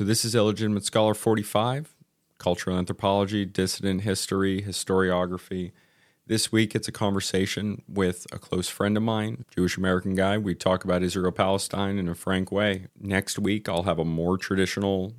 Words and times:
So 0.00 0.06
this 0.06 0.24
is 0.24 0.34
Illegitimate 0.34 0.86
Scholar 0.86 1.12
45, 1.12 1.94
Cultural 2.38 2.78
Anthropology, 2.78 3.44
Dissident 3.44 4.00
History, 4.00 4.62
Historiography. 4.62 5.72
This 6.26 6.50
week 6.50 6.74
it's 6.74 6.88
a 6.88 6.92
conversation 6.92 7.82
with 7.86 8.26
a 8.32 8.38
close 8.38 8.66
friend 8.66 8.96
of 8.96 9.02
mine, 9.02 9.44
Jewish 9.54 9.76
American 9.76 10.14
guy. 10.14 10.38
We 10.38 10.54
talk 10.54 10.84
about 10.84 11.02
Israel 11.02 11.32
Palestine 11.32 11.98
in 11.98 12.08
a 12.08 12.14
frank 12.14 12.50
way. 12.50 12.86
Next 12.98 13.38
week 13.38 13.68
I'll 13.68 13.82
have 13.82 13.98
a 13.98 14.04
more 14.06 14.38
traditional 14.38 15.12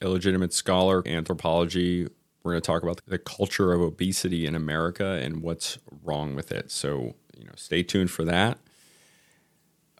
illegitimate 0.00 0.54
scholar 0.54 1.02
anthropology. 1.06 2.08
We're 2.42 2.52
going 2.52 2.62
to 2.62 2.66
talk 2.66 2.82
about 2.82 3.02
the 3.06 3.18
culture 3.18 3.74
of 3.74 3.82
obesity 3.82 4.46
in 4.46 4.54
America 4.54 5.20
and 5.22 5.42
what's 5.42 5.76
wrong 6.02 6.34
with 6.34 6.50
it. 6.50 6.70
So, 6.70 7.14
you 7.36 7.44
know, 7.44 7.52
stay 7.56 7.82
tuned 7.82 8.10
for 8.10 8.24
that. 8.24 8.56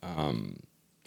Um, 0.03 0.61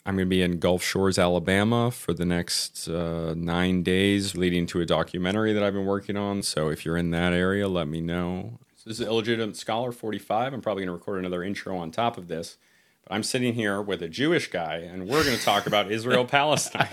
I'm 0.08 0.16
going 0.16 0.26
to 0.26 0.30
be 0.30 0.42
in 0.42 0.60
Gulf 0.60 0.82
Shores, 0.84 1.20
Alabama 1.20 1.92
for 1.92 2.14
the 2.14 2.24
next 2.24 2.88
uh, 2.88 3.34
nine 3.36 3.84
days, 3.84 4.38
leading 4.38 4.66
to 4.68 4.80
a 4.80 4.86
documentary 4.86 5.52
that 5.52 5.62
I've 5.62 5.74
been 5.74 5.86
working 5.86 6.16
on. 6.16 6.44
So 6.44 6.70
if 6.70 6.86
you're 6.86 6.96
in 6.96 7.12
that 7.12 7.34
area, 7.34 7.68
let 7.68 7.90
me 7.90 8.00
know. 8.00 8.58
So 8.74 8.90
this 8.90 9.02
is 9.02 9.06
Illegitimate 9.06 9.58
Scholar 9.58 9.92
45. 9.92 10.54
I'm 10.54 10.62
probably 10.62 10.86
going 10.86 10.94
to 10.96 10.98
record 10.98 11.20
another 11.20 11.44
intro 11.44 11.78
on 11.78 11.92
top 11.92 12.18
of 12.18 12.30
this. 12.30 12.58
But 13.04 13.16
I'm 13.16 13.24
sitting 13.24 13.54
here 13.54 13.82
with 13.82 14.02
a 14.02 14.08
Jewish 14.08 14.50
guy, 14.50 14.78
and 14.78 15.10
we're 15.10 15.26
going 15.26 15.36
to 15.36 15.44
talk 15.44 15.68
about 15.68 15.92
Israel 15.92 16.24
Palestine. 16.24 16.88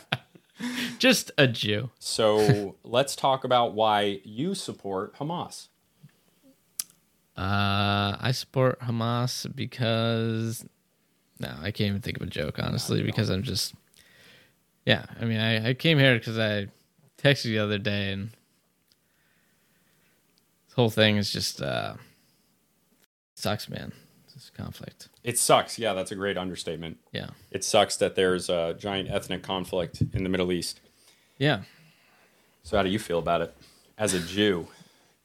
Just 0.98 1.30
a 1.38 1.46
Jew. 1.46 1.90
So 2.00 2.74
let's 2.82 3.14
talk 3.14 3.44
about 3.44 3.74
why 3.74 4.22
you 4.24 4.56
support 4.56 5.16
Hamas. 5.18 5.68
Uh, 7.36 8.16
I 8.20 8.32
support 8.32 8.80
Hamas 8.80 9.54
because 9.54 10.64
no, 11.38 11.52
I 11.60 11.70
can't 11.70 11.88
even 11.88 12.00
think 12.00 12.16
of 12.18 12.22
a 12.22 12.30
joke 12.30 12.58
honestly 12.58 13.02
because 13.02 13.30
I'm 13.30 13.42
just 13.42 13.74
yeah. 14.86 15.06
I 15.20 15.24
mean, 15.24 15.40
I, 15.40 15.70
I 15.70 15.74
came 15.74 15.98
here 15.98 16.18
because 16.18 16.38
I 16.38 16.68
texted 17.22 17.46
you 17.46 17.52
the 17.52 17.64
other 17.64 17.78
day 17.78 18.12
and 18.12 18.30
this 20.68 20.74
whole 20.74 20.90
thing 20.90 21.16
is 21.16 21.32
just 21.32 21.60
uh 21.62 21.94
sucks, 23.34 23.68
man. 23.68 23.92
This 24.34 24.50
conflict. 24.50 25.08
It 25.22 25.38
sucks. 25.38 25.78
Yeah, 25.78 25.94
that's 25.94 26.10
a 26.10 26.16
great 26.16 26.36
understatement. 26.36 26.98
Yeah. 27.12 27.30
It 27.50 27.62
sucks 27.62 27.96
that 27.98 28.16
there's 28.16 28.48
a 28.48 28.74
giant 28.78 29.08
ethnic 29.10 29.42
conflict 29.42 30.02
in 30.12 30.24
the 30.24 30.28
Middle 30.28 30.50
East. 30.50 30.80
Yeah. 31.38 31.62
So 32.64 32.76
how 32.76 32.82
do 32.82 32.88
you 32.88 32.98
feel 32.98 33.18
about 33.18 33.42
it 33.42 33.54
as 33.96 34.12
a 34.14 34.20
Jew, 34.20 34.66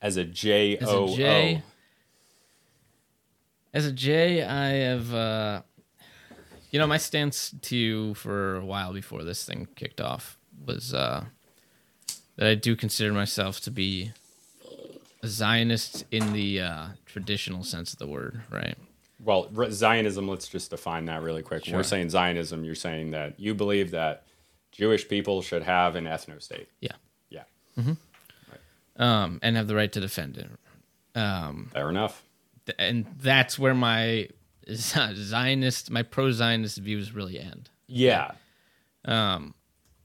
as 0.02 0.18
a 0.18 0.26
J 0.26 0.78
O 0.82 1.08
O? 1.08 1.62
As 3.74 3.86
a 3.86 3.92
J, 3.92 4.44
I 4.44 4.68
have, 4.68 5.14
uh, 5.14 5.62
you 6.72 6.80
know, 6.80 6.88
my 6.88 6.98
stance 6.98 7.54
to 7.64 7.76
you 7.78 8.14
for 8.14 8.56
a 8.58 8.66
while 8.66 8.94
before 8.94 9.24
this 9.24 9.44
thing 9.46 9.68
kicked 9.76 10.00
off 10.02 10.38
was 10.66 10.94
uh, 10.94 11.26
that 12.36 12.48
I 12.48 12.56
do 12.56 12.76
consider 12.76 13.12
myself 13.14 13.60
to 13.62 13.72
be 13.72 14.12
a 15.24 15.28
Zionist 15.28 16.06
in 16.12 16.34
the 16.34 16.62
uh, 16.62 16.86
traditional 17.06 17.64
sense 17.64 17.94
of 17.94 18.00
the 18.00 18.08
word, 18.08 18.42
right? 18.50 18.78
Well, 19.24 19.50
Zionism. 19.72 20.28
Let's 20.30 20.48
just 20.48 20.70
define 20.70 21.06
that 21.06 21.22
really 21.22 21.42
quick. 21.42 21.66
When 21.66 21.76
we're 21.76 21.84
saying 21.84 22.10
Zionism, 22.10 22.64
you're 22.64 22.76
saying 22.76 23.12
that 23.12 23.38
you 23.40 23.54
believe 23.54 23.92
that 23.92 24.24
Jewish 24.72 25.08
people 25.10 25.42
should 25.42 25.64
have 25.64 25.96
an 25.98 26.06
ethno 26.06 26.42
state. 26.42 26.70
Yeah. 26.80 26.94
Yeah, 27.30 27.44
Um, 28.98 29.40
and 29.42 29.56
have 29.58 29.68
the 29.68 29.76
right 29.76 29.92
to 29.92 30.00
defend 30.00 30.38
it. 30.38 30.50
Um, 31.20 31.70
fair 31.74 31.90
enough. 31.90 32.24
th- 32.66 32.76
and 32.80 33.06
that's 33.22 33.58
where 33.60 33.74
my 33.74 34.30
Zionist, 35.16 35.92
my 35.92 36.04
pro-Zionist 36.04 36.78
views 36.78 37.14
really 37.14 37.40
end. 37.40 37.70
Yeah, 37.88 38.32
um, 39.06 39.54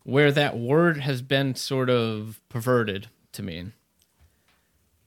where 0.04 0.32
that 0.32 0.56
word 0.56 0.98
has 0.98 1.22
been 1.22 1.54
sort 1.54 1.90
of 1.90 2.40
perverted 2.48 3.08
to 3.32 3.42
mean. 3.42 3.72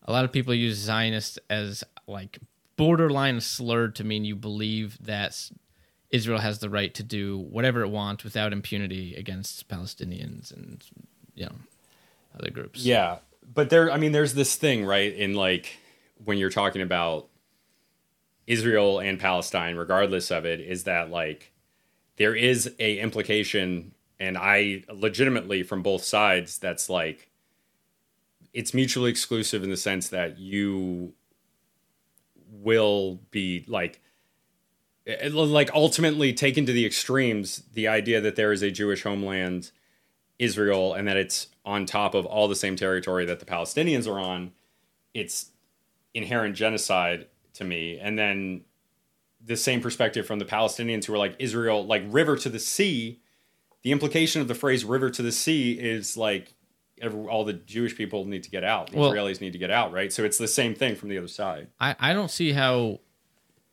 A 0.04 0.12
lot 0.12 0.26
of 0.26 0.32
people 0.32 0.54
use 0.54 0.78
Zionist 0.78 1.40
as 1.50 1.84
like 2.08 2.40
borderline 2.78 3.42
slur 3.42 3.90
to 3.90 4.04
mean 4.04 4.24
you 4.24 4.36
believe 4.36 4.98
that 5.04 5.50
Israel 6.12 6.40
has 6.40 6.60
the 6.60 6.70
right 6.70 6.94
to 6.94 7.04
do 7.04 7.38
whatever 7.38 7.82
it 7.82 7.90
wants 7.90 8.24
without 8.24 8.54
impunity 8.54 9.16
against 9.16 9.68
Palestinians 9.68 10.56
and 10.56 10.84
you 11.36 11.46
know 11.46 11.56
other 12.38 12.50
groups. 12.52 12.86
yeah. 12.86 13.18
But 13.54 13.70
there, 13.70 13.90
I 13.90 13.98
mean, 13.98 14.12
there's 14.12 14.34
this 14.34 14.56
thing, 14.56 14.86
right? 14.86 15.14
In 15.14 15.34
like 15.34 15.78
when 16.24 16.38
you're 16.38 16.50
talking 16.50 16.82
about 16.82 17.28
Israel 18.48 19.00
and 19.00 19.20
Palestine, 19.20 19.76
regardless 19.76 20.32
of 20.32 20.46
it, 20.46 20.62
is 20.62 20.86
that 20.86 21.12
like 21.12 21.52
there 22.16 22.34
is 22.34 22.74
a 22.80 23.00
implication, 23.00 23.94
and 24.20 24.38
I 24.38 24.84
legitimately 24.92 25.64
from 25.64 25.84
both 25.84 26.04
sides, 26.04 26.58
that's 26.58 26.90
like 26.90 27.30
it's 28.54 28.74
mutually 28.74 29.12
exclusive 29.12 29.64
in 29.64 29.70
the 29.70 29.78
sense 29.78 30.10
that 30.10 30.40
you 30.40 31.14
will 32.50 33.20
be 33.30 33.66
like 33.68 34.02
it- 35.06 35.34
like 35.34 35.74
ultimately 35.74 36.34
taken 36.34 36.66
to 36.66 36.72
the 36.72 36.86
extremes 36.86 37.64
the 37.74 37.88
idea 37.88 38.20
that 38.22 38.36
there 38.36 38.52
is 38.52 38.62
a 38.62 38.72
Jewish 38.72 39.04
homeland 39.04 39.72
Israel 40.40 40.94
and 40.94 41.08
that 41.08 41.18
it's 41.18 41.48
on 41.66 41.86
top 41.86 42.14
of 42.14 42.26
all 42.26 42.48
the 42.48 42.56
same 42.56 42.76
territory 42.76 43.26
that 43.26 43.40
the 43.40 43.46
Palestinians 43.46 44.08
are 44.08 44.20
on 44.20 44.54
it's 45.14 45.52
inherent 46.14 46.56
genocide 46.56 47.28
to 47.58 47.64
me. 47.64 48.00
And 48.00 48.18
then 48.18 48.62
the 49.44 49.56
same 49.56 49.82
perspective 49.82 50.26
from 50.26 50.40
the 50.40 50.46
Palestinians 50.46 51.06
who 51.06 51.14
are 51.14 51.18
like 51.18 51.36
Israel 51.40 51.86
like 51.86 52.04
river 52.08 52.36
to 52.38 52.50
the 52.50 52.60
sea. 52.60 53.22
The 53.84 53.92
implication 53.92 54.42
of 54.42 54.48
the 54.48 54.56
phrase 54.56 54.84
river 54.84 55.10
to 55.10 55.22
the 55.22 55.32
sea 55.32 55.74
is 55.74 56.18
like 56.18 56.54
every, 57.02 57.20
all 57.28 57.46
the 57.46 57.54
Jewish 57.54 57.96
people 57.96 58.26
need 58.26 58.44
to 58.44 58.50
get 58.50 58.64
out. 58.64 58.92
The 58.92 58.98
Well- 58.98 59.12
Israelis 59.12 59.40
need 59.42 59.54
to 59.54 59.60
get 59.60 59.72
out 59.72 59.92
right? 59.94 60.12
So 60.12 60.24
it's 60.24 60.38
the 60.38 60.48
same 60.48 60.74
thing 60.74 60.96
from 60.96 61.10
the 61.10 61.18
other 61.18 61.28
side. 61.28 61.68
I, 61.80 61.96
I 62.00 62.14
don't 62.14 62.32
see 62.32 62.54
how 62.54 63.00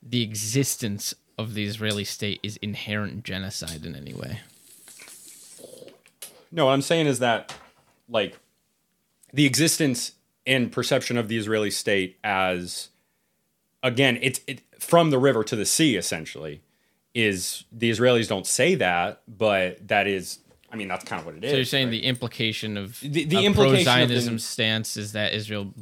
the 0.03 0.23
existence 0.23 1.15
of 1.39 1.55
the 1.55 1.65
Israeli 1.65 2.05
state 2.05 2.41
is 2.43 2.57
inherent 2.59 3.25
genocide 3.25 3.85
in 3.85 3.97
any 3.97 4.15
way. 4.15 4.41
No, 6.53 6.67
what 6.67 6.73
I'm 6.73 6.83
saying 6.83 7.07
is 7.07 7.19
that, 7.19 7.53
like, 8.09 8.39
the 9.33 9.45
existence 9.45 10.13
and 10.47 10.71
perception 10.71 11.17
of 11.17 11.27
the 11.27 11.37
Israeli 11.37 11.73
state 11.73 12.19
as, 12.23 12.91
again, 13.85 14.19
it's 14.21 14.41
it, 14.49 14.63
from 14.81 15.11
the 15.11 15.19
river 15.19 15.45
to 15.45 15.55
the 15.55 15.65
sea, 15.67 15.95
essentially, 15.97 16.61
is 17.15 17.65
the 17.71 17.89
Israelis 17.91 18.27
don't 18.27 18.47
say 18.47 18.75
that, 18.75 19.23
but 19.29 19.87
that 19.87 20.09
is, 20.09 20.41
I 20.73 20.77
mean, 20.77 20.89
that's 20.89 21.05
kind 21.05 21.21
of 21.21 21.27
what 21.27 21.37
it 21.37 21.45
is. 21.45 21.51
So 21.53 21.57
you're 21.57 21.65
saying 21.65 21.87
right? 21.89 21.93
the 21.93 22.05
implication 22.05 22.77
of 22.77 22.99
The- 23.01 23.25
the 23.25 23.45
implication 23.45 23.85
pro-Zionism 23.85 24.35
the- 24.35 24.41
stance 24.41 24.97
is 24.97 25.13
that 25.13 25.33
Israel 25.33 25.73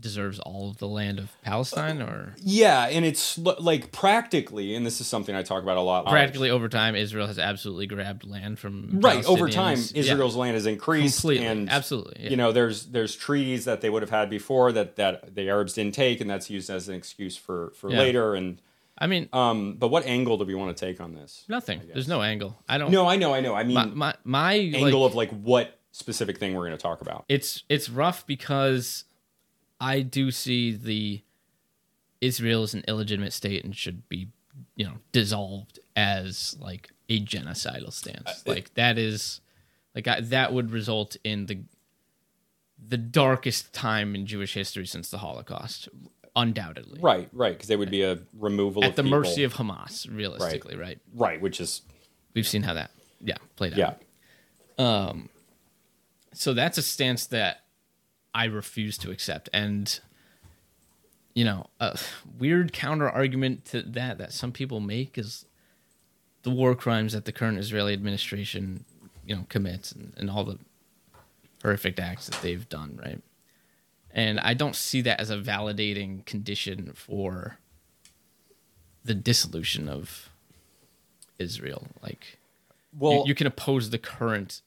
deserves 0.00 0.38
all 0.40 0.70
of 0.70 0.78
the 0.78 0.88
land 0.88 1.18
of 1.18 1.30
Palestine, 1.42 2.00
or 2.00 2.34
yeah, 2.38 2.86
and 2.86 3.04
it's 3.04 3.38
like 3.38 3.92
practically, 3.92 4.74
and 4.74 4.84
this 4.86 5.00
is 5.00 5.06
something 5.06 5.34
I 5.34 5.42
talk 5.42 5.62
about 5.62 5.76
a 5.76 5.80
lot. 5.82 6.06
practically 6.06 6.50
over 6.50 6.68
time, 6.68 6.94
Israel 6.96 7.26
has 7.26 7.38
absolutely 7.38 7.86
grabbed 7.86 8.24
land 8.24 8.58
from 8.58 9.00
right 9.00 9.24
over 9.26 9.48
time, 9.48 9.76
Palestinians. 9.76 9.94
Yeah, 9.94 10.00
Israel's 10.12 10.36
land 10.36 10.54
has 10.54 10.66
increased, 10.66 11.20
completely, 11.20 11.46
and 11.46 11.70
absolutely. 11.70 12.16
Yeah. 12.24 12.30
you 12.30 12.36
know 12.36 12.52
there's 12.52 12.86
there's 12.86 13.14
treaties 13.14 13.64
that 13.66 13.80
they 13.80 13.90
would 13.90 14.02
have 14.02 14.10
had 14.10 14.30
before 14.30 14.72
that 14.72 14.96
that 14.96 15.34
the 15.34 15.48
Arabs 15.48 15.74
didn't 15.74 15.94
take, 15.94 16.20
and 16.20 16.28
that's 16.30 16.50
used 16.50 16.70
as 16.70 16.88
an 16.88 16.94
excuse 16.94 17.36
for 17.36 17.72
for 17.76 17.90
Yeah. 17.90 17.98
later. 17.98 18.34
And 18.34 18.60
I 18.98 19.06
mean, 19.06 19.28
um, 19.32 19.76
but 19.78 19.88
what 19.88 20.04
angle 20.06 20.36
do 20.36 20.44
we 20.44 20.54
want 20.54 20.76
to 20.76 20.86
take 20.86 21.00
on 21.00 21.14
this? 21.14 21.44
nothing. 21.48 21.80
There's 21.92 22.08
no 22.08 22.22
angle. 22.22 22.58
I 22.68 22.78
don't. 22.78 22.90
No, 22.90 23.08
I 23.08 23.16
know, 23.16 23.32
I 23.34 23.40
know. 23.40 23.54
I 23.54 23.64
mean, 23.64 23.74
my 23.74 23.84
my, 23.86 24.14
my 24.24 24.52
angle 24.54 25.00
like, 25.00 25.10
of 25.10 25.14
like 25.14 25.30
what 25.30 25.78
specific 25.92 26.38
thing 26.38 26.54
we're 26.54 26.66
going 26.66 26.76
to 26.76 26.82
talk 26.82 27.00
about. 27.00 27.24
it's 27.28 27.64
it's 27.68 27.90
rough 27.90 28.26
because 28.26 29.04
I 29.80 30.00
do 30.00 30.30
see 30.30 30.72
the 30.72 31.22
Israel 32.20 32.62
is 32.64 32.74
an 32.74 32.84
illegitimate 32.86 33.32
state 33.32 33.64
and 33.64 33.74
should 33.74 34.08
be, 34.08 34.28
you 34.76 34.84
know, 34.84 34.94
dissolved 35.12 35.78
as 35.96 36.56
like 36.60 36.90
a 37.08 37.20
genocidal 37.20 37.92
stance. 37.92 38.46
like 38.46 38.74
that 38.74 38.98
is, 38.98 39.40
like 39.94 40.06
I, 40.06 40.20
that 40.20 40.52
would 40.52 40.70
result 40.70 41.16
in 41.24 41.46
the 41.46 41.60
the 42.88 42.96
darkest 42.96 43.72
time 43.74 44.14
in 44.14 44.26
Jewish 44.26 44.54
history 44.54 44.86
since 44.86 45.10
the 45.10 45.18
Holocaust, 45.18 45.88
undoubtedly. 46.34 46.98
Right, 47.00 47.28
right, 47.32 47.52
because 47.52 47.68
there 47.68 47.76
would 47.78 47.90
be 47.90 48.02
a 48.02 48.18
removal 48.38 48.82
At 48.84 48.90
of 48.90 48.96
the 48.96 49.02
people. 49.02 49.18
mercy 49.20 49.44
of 49.44 49.54
Hamas, 49.54 50.06
realistically, 50.10 50.76
right? 50.76 50.98
right, 51.14 51.40
which 51.40 51.60
is 51.60 51.82
We've 52.34 52.46
seen 52.48 52.62
how 52.62 52.74
that, 52.74 52.90
yeah, 53.20 53.36
played 53.56 53.78
out. 53.78 54.00
yeah, 54.78 54.84
Um. 55.08 55.28
so 56.32 56.54
that's 56.54 56.78
a 56.78 56.82
stance 56.82 57.26
that 57.26 57.64
I 58.34 58.44
refuse 58.44 58.96
to 58.98 59.10
accept. 59.10 59.48
And 59.52 59.98
you 61.34 61.44
know, 61.44 61.66
a 61.78 61.98
weird 62.38 62.72
counter 62.72 63.08
argument 63.08 63.64
to 63.66 63.82
that 63.82 64.18
that 64.18 64.32
some 64.32 64.52
people 64.52 64.80
make 64.80 65.16
is 65.16 65.46
the 66.42 66.50
war 66.50 66.74
crimes 66.74 67.12
that 67.12 67.24
the 67.24 67.32
current 67.32 67.58
Israeli 67.58 67.92
administration, 67.92 68.84
you 69.24 69.36
know, 69.36 69.46
commits 69.48 69.92
and, 69.92 70.12
and 70.16 70.30
all 70.30 70.44
the 70.44 70.58
horrific 71.62 71.98
acts 72.00 72.28
that 72.28 72.40
they've 72.42 72.68
done, 72.68 72.98
right? 73.02 73.22
And 74.12 74.40
I 74.40 74.54
don't 74.54 74.74
see 74.74 75.02
that 75.02 75.20
as 75.20 75.30
a 75.30 75.36
validating 75.36 76.24
condition 76.24 76.92
for 76.94 77.58
the 79.04 79.14
dissolution 79.14 79.88
of 79.88 80.30
Israel. 81.38 81.86
Like, 82.02 82.38
well, 82.98 83.12
you, 83.12 83.24
you 83.26 83.34
can 83.34 83.46
oppose 83.46 83.90
the 83.90 83.98
current 83.98 84.62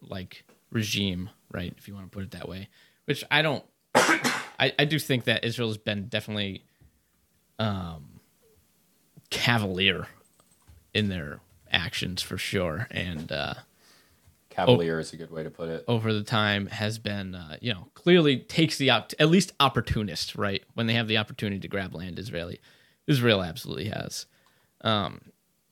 like 0.00 0.44
regime, 0.70 1.30
right? 1.52 1.74
If 1.76 1.86
you 1.86 1.94
want 1.94 2.06
to 2.06 2.10
put 2.10 2.24
it 2.24 2.30
that 2.30 2.48
way, 2.48 2.68
which 3.08 3.24
I 3.30 3.42
don't. 3.42 3.64
I, 3.94 4.72
I 4.78 4.84
do 4.84 4.98
think 4.98 5.24
that 5.24 5.44
Israel 5.44 5.68
has 5.68 5.78
been 5.78 6.08
definitely 6.08 6.64
um, 7.58 8.20
cavalier 9.30 10.08
in 10.92 11.08
their 11.08 11.40
actions 11.72 12.22
for 12.22 12.36
sure, 12.36 12.86
and 12.90 13.32
uh, 13.32 13.54
Cavalier 14.50 14.98
is 14.98 15.12
a 15.12 15.16
good 15.16 15.30
way 15.30 15.42
to 15.42 15.50
put 15.50 15.68
it. 15.68 15.84
over 15.88 16.12
the 16.12 16.22
time 16.22 16.66
has 16.66 16.98
been, 16.98 17.34
uh, 17.34 17.56
you 17.60 17.72
know, 17.72 17.88
clearly 17.94 18.38
takes 18.38 18.76
the 18.76 18.90
op- 18.90 19.12
at 19.18 19.30
least 19.30 19.52
opportunist, 19.60 20.34
right? 20.34 20.62
When 20.74 20.86
they 20.86 20.94
have 20.94 21.08
the 21.08 21.16
opportunity 21.16 21.60
to 21.60 21.68
grab 21.68 21.94
land, 21.94 22.18
Israeli, 22.18 22.60
Israel 23.06 23.42
absolutely 23.42 23.88
has. 23.88 24.26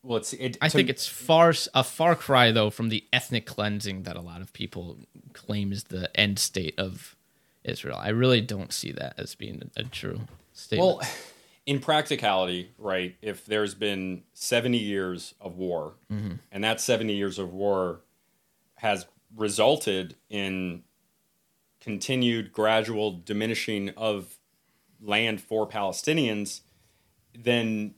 Well, 0.03 0.19
it's 0.19 0.33
it. 0.35 0.57
I 0.63 0.69
think 0.69 0.89
it's 0.89 1.07
far 1.09 1.53
a 1.75 1.83
far 1.83 2.15
cry 2.15 2.53
though 2.53 2.71
from 2.71 2.89
the 2.89 3.05
ethnic 3.13 3.45
cleansing 3.45 4.05
that 4.05 4.17
a 4.17 4.21
lot 4.21 4.41
of 4.41 4.53
people 4.53 4.99
claim 5.33 5.73
is 5.73 5.85
the 5.85 6.09
end 6.19 6.39
state 6.39 6.79
of 6.79 7.16
Israel. 7.67 7.99
I 8.01 8.11
really 8.11 8.41
don't 8.41 8.73
see 8.73 8.93
that 8.93 9.15
as 9.19 9.35
being 9.35 9.71
a, 9.77 9.85
true 9.85 10.21
statement. 10.53 10.99
Well, 10.99 11.09
in 11.67 11.81
practicality, 11.81 12.71
right, 12.79 13.17
if 13.21 13.45
there's 13.45 13.75
been 13.75 14.23
70 14.35 14.79
years 14.79 15.35
of 15.41 15.57
war, 15.57 15.95
mm-hmm. 16.13 16.35
and 16.53 16.65
that 16.65 16.81
70 16.81 17.15
years 17.15 17.39
of 17.39 17.53
war 17.53 18.01
has 18.77 19.07
resulted 19.35 20.15
in 20.31 20.83
continued 21.81 22.53
gradual 22.53 23.13
diminishing 23.13 23.91
of 23.91 24.39
land 25.01 25.41
for 25.41 25.69
Palestinians, 25.69 26.61
then 27.35 27.95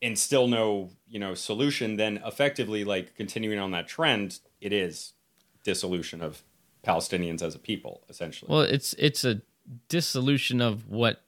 and 0.00 0.18
still 0.18 0.46
no, 0.46 0.90
you 1.08 1.18
know, 1.18 1.34
solution, 1.34 1.96
then 1.96 2.20
effectively 2.24 2.84
like 2.84 3.16
continuing 3.16 3.58
on 3.58 3.72
that 3.72 3.88
trend, 3.88 4.38
it 4.60 4.72
is 4.72 5.14
dissolution 5.64 6.22
of 6.22 6.42
Palestinians 6.86 7.42
as 7.42 7.54
a 7.54 7.58
people, 7.58 8.02
essentially. 8.08 8.50
Well, 8.50 8.62
it's 8.62 8.94
it's 8.94 9.24
a 9.24 9.42
dissolution 9.88 10.60
of 10.60 10.88
what 10.88 11.22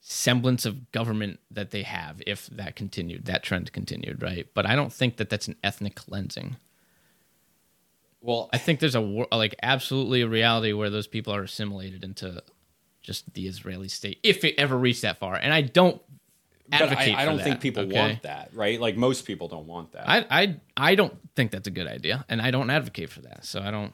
semblance 0.00 0.66
of 0.66 0.92
government 0.92 1.40
that 1.50 1.70
they 1.70 1.82
have 1.82 2.22
if 2.26 2.46
that 2.48 2.76
continued, 2.76 3.24
that 3.24 3.42
trend 3.42 3.72
continued, 3.72 4.22
right? 4.22 4.46
But 4.54 4.66
I 4.66 4.76
don't 4.76 4.92
think 4.92 5.16
that 5.16 5.30
that's 5.30 5.48
an 5.48 5.56
ethnic 5.64 5.94
cleansing. 5.94 6.56
well 8.20 8.50
I 8.52 8.58
think 8.58 8.80
there's 8.80 8.94
a 8.94 9.00
like 9.00 9.54
absolutely 9.62 10.20
a 10.20 10.28
reality 10.28 10.72
where 10.74 10.90
those 10.90 11.06
people 11.06 11.34
are 11.34 11.42
assimilated 11.42 12.04
into 12.04 12.42
just 13.00 13.32
the 13.34 13.46
Israeli 13.46 13.88
state 13.88 14.18
if 14.22 14.44
it 14.44 14.54
ever 14.58 14.76
reached 14.76 15.02
that 15.02 15.18
far. 15.18 15.36
And 15.36 15.52
I 15.54 15.62
don't 15.62 16.02
advocate. 16.72 17.14
I, 17.14 17.22
I 17.22 17.24
don't 17.24 17.38
think 17.38 17.56
that, 17.56 17.60
people 17.62 17.84
okay? 17.84 17.98
want 17.98 18.22
that, 18.22 18.50
right? 18.52 18.80
Like 18.80 18.96
most 18.96 19.26
people 19.26 19.48
don't 19.48 19.66
want 19.66 19.92
that. 19.92 20.08
I, 20.08 20.26
I 20.30 20.56
I 20.76 20.94
don't 20.94 21.14
think 21.34 21.50
that's 21.50 21.68
a 21.68 21.70
good 21.70 21.86
idea, 21.86 22.24
and 22.28 22.40
I 22.40 22.50
don't 22.50 22.70
advocate 22.70 23.10
for 23.10 23.20
that. 23.22 23.44
So 23.44 23.60
I 23.60 23.70
don't. 23.70 23.92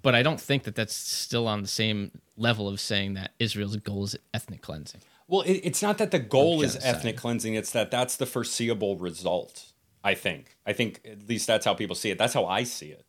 But 0.00 0.14
I 0.14 0.22
don't 0.22 0.40
think 0.40 0.62
that 0.62 0.74
that's 0.74 0.94
still 0.94 1.46
on 1.46 1.60
the 1.60 1.68
same 1.68 2.12
level 2.38 2.66
of 2.66 2.80
saying 2.80 3.12
that 3.14 3.32
Israel's 3.38 3.76
goal 3.76 4.04
is 4.04 4.16
ethnic 4.32 4.62
cleansing. 4.62 5.02
well, 5.28 5.42
it, 5.42 5.60
it's 5.64 5.82
not 5.82 5.98
that 5.98 6.10
the 6.10 6.18
goal 6.18 6.62
is 6.62 6.76
ethnic 6.82 7.18
cleansing; 7.18 7.54
it's 7.54 7.70
that 7.72 7.90
that's 7.90 8.16
the 8.16 8.26
foreseeable 8.26 8.96
result. 8.96 9.72
I 10.04 10.14
think. 10.14 10.56
I 10.66 10.72
think 10.72 11.00
at 11.04 11.28
least 11.28 11.46
that's 11.46 11.64
how 11.64 11.74
people 11.74 11.94
see 11.94 12.10
it. 12.10 12.18
That's 12.18 12.34
how 12.34 12.46
I 12.46 12.64
see 12.64 12.88
it, 12.88 13.04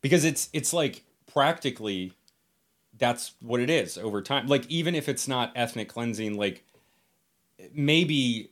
because 0.00 0.24
it's 0.24 0.50
it's 0.52 0.72
like 0.72 1.04
practically 1.32 2.12
that's 2.98 3.32
what 3.40 3.60
it 3.60 3.70
is 3.70 3.96
over 3.96 4.20
time. 4.20 4.46
Like 4.46 4.66
even 4.68 4.94
if 4.94 5.08
it's 5.08 5.26
not 5.28 5.52
ethnic 5.54 5.88
cleansing, 5.88 6.36
like 6.36 6.64
maybe 7.72 8.50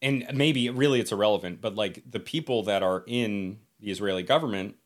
and 0.00 0.26
maybe 0.34 0.70
really 0.70 1.00
it's 1.00 1.12
irrelevant, 1.12 1.60
but 1.60 1.74
like 1.74 2.02
the 2.10 2.20
people 2.20 2.62
that 2.64 2.82
are 2.82 3.04
in 3.06 3.58
the 3.80 3.90
Israeli 3.90 4.22
government, 4.22 4.76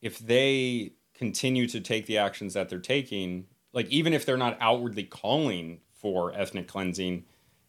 if 0.00 0.18
they 0.18 0.92
continue 1.20 1.66
to 1.66 1.80
take 1.80 2.06
the 2.06 2.16
actions 2.16 2.54
that 2.54 2.70
they're 2.70 2.78
taking, 2.78 3.44
like 3.74 3.86
even 3.90 4.14
if 4.14 4.24
they're 4.24 4.38
not 4.38 4.56
outwardly 4.58 5.02
calling 5.02 5.80
for 5.92 6.32
ethnic 6.32 6.66
cleansing, 6.66 7.24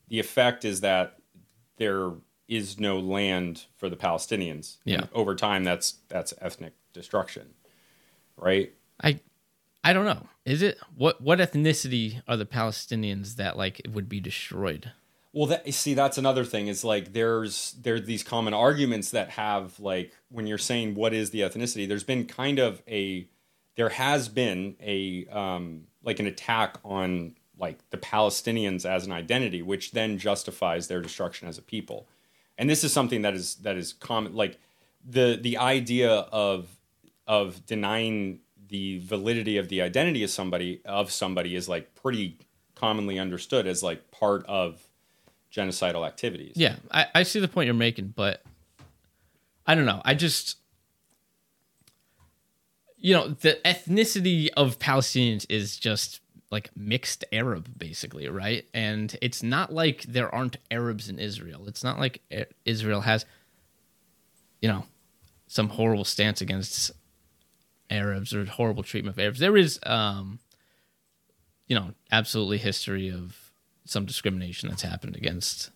the 0.07 0.21
effect 0.21 0.63
is 0.63 0.79
that 0.79 1.17
there 1.75 2.13
is 2.47 2.79
no 2.79 2.97
land 2.97 3.65
for 3.75 3.89
the 3.89 3.97
Palestinians. 3.97 4.77
Yeah. 4.85 4.99
And 4.99 5.09
over 5.13 5.35
time 5.35 5.65
that's 5.65 5.95
that's 6.07 6.33
ethnic 6.39 6.71
destruction. 6.93 7.55
Right? 8.37 8.71
I 9.03 9.19
I 9.83 9.91
don't 9.91 10.05
know. 10.05 10.27
Is 10.45 10.61
it 10.61 10.79
what 10.95 11.19
what 11.19 11.39
ethnicity 11.39 12.21
are 12.29 12.37
the 12.37 12.45
Palestinians 12.45 13.35
that 13.35 13.57
like 13.57 13.81
would 13.91 14.07
be 14.07 14.21
destroyed? 14.21 14.93
Well, 15.33 15.47
that, 15.47 15.73
see, 15.73 15.93
that's 15.93 16.17
another 16.17 16.45
thing. 16.45 16.67
Is 16.67 16.85
like 16.85 17.11
there's 17.11 17.73
there 17.81 17.95
are 17.95 17.99
these 17.99 18.23
common 18.23 18.53
arguments 18.53 19.11
that 19.11 19.31
have 19.31 19.77
like 19.77 20.13
when 20.29 20.47
you're 20.47 20.57
saying 20.57 20.95
what 20.95 21.13
is 21.13 21.31
the 21.31 21.41
ethnicity. 21.41 21.85
There's 21.85 22.05
been 22.05 22.25
kind 22.25 22.57
of 22.57 22.81
a 22.87 23.27
there 23.75 23.89
has 23.89 24.29
been 24.29 24.75
a 24.81 25.25
um, 25.27 25.87
like 26.03 26.19
an 26.19 26.27
attack 26.27 26.77
on 26.83 27.35
like 27.57 27.77
the 27.91 27.97
Palestinians 27.97 28.85
as 28.85 29.05
an 29.05 29.11
identity, 29.11 29.61
which 29.61 29.91
then 29.91 30.17
justifies 30.17 30.87
their 30.87 31.01
destruction 31.01 31.47
as 31.47 31.57
a 31.57 31.61
people. 31.61 32.07
And 32.57 32.69
this 32.69 32.83
is 32.83 32.91
something 32.91 33.21
that 33.21 33.33
is 33.33 33.55
that 33.55 33.77
is 33.77 33.93
common. 33.93 34.35
Like 34.35 34.59
the 35.07 35.37
the 35.41 35.57
idea 35.57 36.11
of 36.11 36.67
of 37.27 37.65
denying 37.65 38.39
the 38.67 38.99
validity 38.99 39.57
of 39.57 39.69
the 39.69 39.81
identity 39.81 40.23
of 40.23 40.29
somebody 40.29 40.81
of 40.85 41.11
somebody 41.11 41.55
is 41.55 41.69
like 41.69 41.93
pretty 41.95 42.37
commonly 42.75 43.19
understood 43.19 43.67
as 43.67 43.83
like 43.83 44.11
part 44.11 44.45
of 44.47 44.81
genocidal 45.53 46.07
activities. 46.07 46.53
Yeah, 46.55 46.77
I, 46.89 47.05
I 47.13 47.23
see 47.23 47.39
the 47.39 47.47
point 47.47 47.65
you're 47.65 47.73
making, 47.75 48.13
but 48.15 48.41
I 49.67 49.75
don't 49.75 49.85
know. 49.85 50.01
I 50.03 50.15
just 50.15 50.57
you 53.01 53.13
know, 53.15 53.29
the 53.29 53.59
ethnicity 53.65 54.49
of 54.55 54.77
Palestinians 54.79 55.45
is 55.49 55.77
just 55.77 56.21
like 56.51 56.69
mixed 56.75 57.25
Arab, 57.31 57.67
basically, 57.77 58.27
right? 58.27 58.65
And 58.73 59.17
it's 59.21 59.41
not 59.41 59.73
like 59.73 60.03
there 60.03 60.33
aren't 60.33 60.57
Arabs 60.69 61.09
in 61.09 61.17
Israel. 61.17 61.67
It's 61.67 61.83
not 61.83 61.99
like 61.99 62.21
Israel 62.65 63.01
has, 63.01 63.25
you 64.61 64.69
know, 64.69 64.85
some 65.47 65.69
horrible 65.69 66.05
stance 66.05 66.41
against 66.41 66.91
Arabs 67.89 68.33
or 68.33 68.45
horrible 68.45 68.83
treatment 68.83 69.15
of 69.15 69.19
Arabs. 69.19 69.39
There 69.39 69.57
is, 69.57 69.79
um, 69.83 70.39
you 71.67 71.75
know, 71.75 71.93
absolutely 72.11 72.57
history 72.57 73.09
of 73.09 73.35
some 73.85 74.05
discrimination 74.05 74.69
that's 74.69 74.83
happened 74.83 75.15
against 75.15 75.71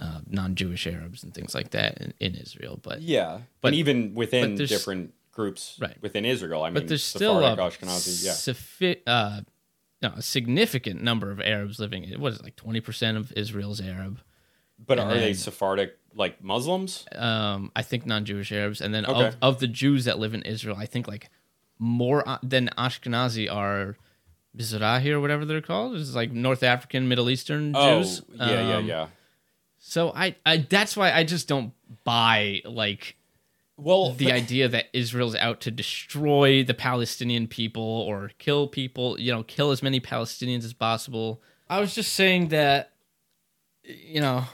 uh, 0.00 0.20
non-Jewish 0.28 0.86
Arabs 0.86 1.22
and 1.22 1.32
things 1.32 1.54
like 1.54 1.70
that 1.70 1.98
in, 1.98 2.12
in 2.20 2.34
Israel. 2.34 2.78
But 2.82 3.00
Yeah, 3.00 3.38
But- 3.60 3.70
but 3.70 3.74
even 3.74 4.14
within 4.14 4.56
but 4.56 4.68
different 4.68 5.14
groups 5.36 5.78
Right. 5.80 5.96
within 6.02 6.24
Israel, 6.24 6.62
I 6.64 6.68
mean, 6.68 6.74
but 6.74 6.88
there's 6.88 7.04
still 7.04 7.38
a 7.44 7.56
Ashkenazi, 7.56 8.24
yeah. 8.24 8.32
suffi- 8.32 9.02
uh, 9.06 9.42
no, 10.02 10.08
a 10.16 10.22
significant 10.22 11.02
number 11.02 11.30
of 11.30 11.40
Arabs 11.40 11.78
living. 11.78 12.04
in 12.04 12.20
What 12.20 12.32
is 12.32 12.38
it, 12.40 12.44
like 12.44 12.56
twenty 12.56 12.80
percent 12.80 13.16
of 13.16 13.32
Israel's 13.36 13.80
Arab? 13.80 14.20
But 14.84 14.98
and 14.98 15.10
are 15.10 15.14
they 15.14 15.32
Sephardic 15.34 15.96
like 16.14 16.42
Muslims? 16.42 17.06
Um, 17.12 17.70
I 17.76 17.82
think 17.82 18.04
non-Jewish 18.06 18.50
Arabs, 18.52 18.80
and 18.80 18.92
then 18.94 19.06
Okay. 19.06 19.28
of, 19.28 19.36
of 19.42 19.60
the 19.60 19.68
Jews 19.68 20.04
that 20.06 20.18
live 20.18 20.34
in 20.34 20.42
Israel, 20.42 20.76
I 20.78 20.86
think 20.86 21.06
like 21.08 21.30
more 21.78 22.26
uh, 22.28 22.38
than 22.42 22.68
Ashkenazi 22.76 23.46
are 23.52 23.96
Mizrahi 24.56 25.10
or 25.12 25.20
whatever 25.20 25.44
they're 25.44 25.60
called. 25.60 25.96
It's 25.96 26.14
like 26.14 26.32
North 26.32 26.62
African, 26.62 27.08
Middle 27.08 27.28
Eastern 27.30 27.72
Jews. 27.74 28.22
Oh, 28.40 28.46
yeah, 28.52 28.68
yeah, 28.68 28.76
Um, 28.76 28.86
yeah. 28.86 29.06
So 29.78 30.12
I, 30.14 30.34
I 30.44 30.58
that's 30.58 30.96
why 30.96 31.12
I 31.12 31.22
just 31.24 31.46
don't 31.48 31.72
buy 32.04 32.62
like 32.64 33.16
Well, 33.78 34.12
the 34.12 34.32
idea 34.32 34.68
that 34.68 34.86
Israel's 34.94 35.36
out 35.36 35.60
to 35.62 35.70
destroy 35.70 36.64
the 36.64 36.72
Palestinian 36.72 37.46
people 37.46 37.82
or 37.82 38.30
kill 38.38 38.68
people, 38.68 39.20
you 39.20 39.30
know, 39.30 39.42
kill 39.42 39.70
as 39.70 39.82
many 39.82 40.00
Palestinians 40.00 40.64
as 40.64 40.72
possible. 40.72 41.42
I 41.68 41.80
was 41.80 41.94
just 41.94 42.14
saying 42.14 42.48
that, 42.48 42.92
you 43.82 44.20
know, 44.20 44.44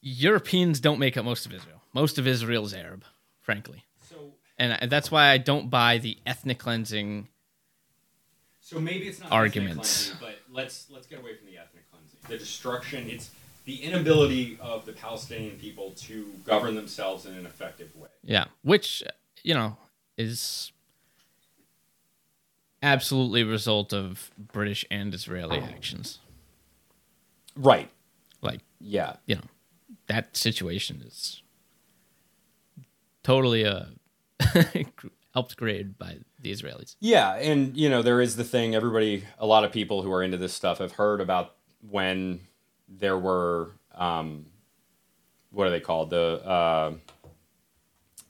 Europeans 0.00 0.80
don't 0.80 0.98
make 0.98 1.16
up 1.16 1.24
most 1.24 1.46
of 1.46 1.52
Israel. 1.52 1.82
Most 1.92 2.18
of 2.18 2.26
Israel 2.26 2.64
is 2.64 2.74
Arab, 2.74 3.04
frankly. 3.40 3.84
so 4.08 4.32
And 4.58 4.90
that's 4.90 5.10
why 5.10 5.28
I 5.28 5.38
don't 5.38 5.70
buy 5.70 5.98
the 5.98 6.18
ethnic 6.26 6.58
cleansing. 6.58 7.28
So 8.60 8.80
maybe 8.80 9.06
it's 9.06 9.20
not 9.20 9.30
Arguments. 9.30 10.10
ethnic 10.10 10.20
cleansing, 10.20 10.38
but 10.48 10.54
let's 10.54 10.86
let's 10.90 11.06
get 11.06 11.20
away 11.20 11.36
from 11.36 11.46
the 11.46 11.56
ethnic 11.56 11.88
cleansing. 11.90 12.18
The 12.28 12.36
destruction. 12.36 13.08
It's 13.08 13.30
the 13.66 13.82
inability 13.82 14.56
of 14.60 14.86
the 14.86 14.92
Palestinian 14.92 15.58
people 15.58 15.90
to 15.90 16.24
govern 16.44 16.74
themselves 16.76 17.26
in 17.26 17.34
an 17.34 17.44
effective 17.46 17.94
way. 17.96 18.08
Yeah, 18.22 18.46
which, 18.62 19.02
you 19.42 19.54
know, 19.54 19.76
is 20.16 20.72
absolutely 22.82 23.42
a 23.42 23.46
result 23.46 23.92
of 23.92 24.30
British 24.38 24.84
and 24.90 25.12
Israeli 25.12 25.58
actions. 25.58 26.20
Right. 27.56 27.90
Like, 28.40 28.60
Yeah. 28.80 29.16
you 29.26 29.34
know, 29.36 29.42
that 30.06 30.36
situation 30.36 31.02
is 31.04 31.42
totally 33.24 33.66
uh, 33.66 33.86
helped 35.34 35.56
created 35.56 35.98
by 35.98 36.18
the 36.40 36.52
Israelis. 36.52 36.94
Yeah, 37.00 37.34
and 37.34 37.76
you 37.76 37.88
know 37.90 38.02
there 38.02 38.20
is 38.20 38.36
the 38.36 38.44
thing. 38.44 38.74
Everybody, 38.76 39.24
a 39.38 39.46
lot 39.46 39.64
of 39.64 39.72
people 39.72 40.02
who 40.02 40.12
are 40.12 40.22
into 40.22 40.36
this 40.36 40.54
stuff 40.54 40.78
have 40.78 40.92
heard 40.92 41.20
about 41.20 41.54
when 41.90 42.40
there 42.88 43.18
were 43.18 43.72
um, 43.94 44.46
what 45.50 45.66
are 45.66 45.70
they 45.70 45.80
called 45.80 46.10
the 46.10 46.44
uh, 46.46 46.92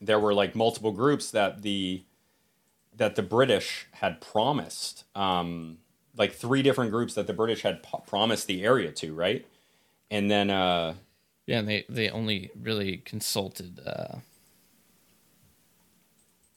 there 0.01 0.19
were 0.19 0.33
like 0.33 0.55
multiple 0.55 0.91
groups 0.91 1.31
that 1.31 1.61
the 1.61 2.03
that 2.95 3.15
the 3.15 3.21
British 3.21 3.87
had 3.91 4.19
promised, 4.19 5.03
um, 5.15 5.77
like 6.17 6.33
three 6.33 6.61
different 6.61 6.91
groups 6.91 7.13
that 7.13 7.27
the 7.27 7.33
British 7.33 7.61
had 7.61 7.83
p- 7.83 7.99
promised 8.07 8.47
the 8.47 8.63
area 8.63 8.91
to, 8.91 9.13
right? 9.13 9.45
And 10.09 10.31
then, 10.31 10.49
uh, 10.49 10.95
Yeah, 11.45 11.59
and 11.59 11.67
they 11.67 11.85
they 11.87 12.09
only 12.09 12.49
really 12.59 12.97
consulted. 12.97 13.79
Uh, 13.85 14.17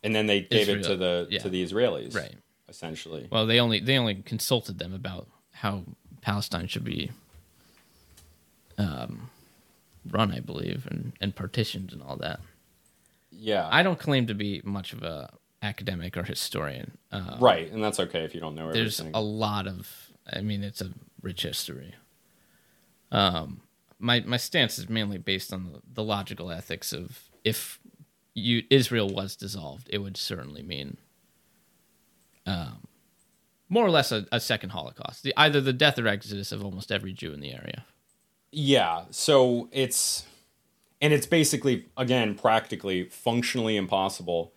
and 0.02 0.14
then 0.14 0.26
they 0.26 0.40
gave 0.40 0.68
it 0.68 0.82
to 0.84 0.96
the 0.96 1.26
yeah. 1.30 1.40
to 1.40 1.48
the 1.48 1.62
Israelis, 1.64 2.14
right. 2.14 2.36
Essentially, 2.68 3.28
Well, 3.30 3.46
they 3.46 3.58
only 3.58 3.80
they 3.80 3.98
only 3.98 4.16
consulted 4.16 4.78
them 4.78 4.94
about 4.94 5.26
how 5.52 5.82
Palestine 6.22 6.68
should 6.68 6.84
be 6.84 7.10
um, 8.80 9.30
run, 10.10 10.32
I 10.32 10.40
believe, 10.40 10.86
and, 10.90 11.12
and 11.20 11.34
partitioned 11.34 11.92
and 11.92 12.02
all 12.02 12.16
that. 12.16 12.40
yeah, 13.30 13.68
I 13.70 13.82
don't 13.82 13.98
claim 13.98 14.26
to 14.26 14.34
be 14.34 14.60
much 14.64 14.92
of 14.92 15.02
a 15.02 15.30
academic 15.62 16.16
or 16.16 16.22
historian. 16.24 16.96
Uh, 17.12 17.36
right, 17.40 17.70
and 17.70 17.82
that's 17.84 18.00
okay 18.00 18.20
if 18.24 18.34
you 18.34 18.40
don't 18.40 18.54
know 18.54 18.62
everything. 18.68 18.82
there's 18.82 19.00
everything. 19.00 19.16
a 19.16 19.20
lot 19.20 19.66
of 19.66 20.10
i 20.32 20.40
mean 20.40 20.62
it's 20.62 20.80
a 20.80 20.90
rich 21.22 21.42
history 21.42 21.94
um 23.12 23.60
my 23.98 24.20
my 24.20 24.36
stance 24.36 24.78
is 24.78 24.88
mainly 24.88 25.18
based 25.18 25.52
on 25.52 25.72
the, 25.72 25.80
the 25.94 26.02
logical 26.04 26.50
ethics 26.50 26.92
of 26.92 27.28
if 27.44 27.78
you 28.34 28.62
israel 28.70 29.08
was 29.08 29.34
dissolved 29.36 29.88
it 29.90 29.98
would 29.98 30.16
certainly 30.16 30.62
mean 30.62 30.96
um 32.46 32.86
more 33.68 33.84
or 33.84 33.90
less 33.90 34.12
a, 34.12 34.26
a 34.30 34.40
second 34.40 34.70
holocaust 34.70 35.22
the, 35.22 35.34
either 35.36 35.60
the 35.60 35.72
death 35.72 35.98
or 35.98 36.06
exodus 36.06 36.52
of 36.52 36.64
almost 36.64 36.92
every 36.92 37.12
jew 37.12 37.32
in 37.32 37.40
the 37.40 37.52
area 37.52 37.84
Yeah, 38.52 39.04
so 39.10 39.68
it's 39.72 40.24
and 41.00 41.12
it's 41.12 41.26
basically 41.26 41.86
again 41.96 42.34
practically 42.34 43.04
functionally 43.04 43.76
impossible 43.76 44.52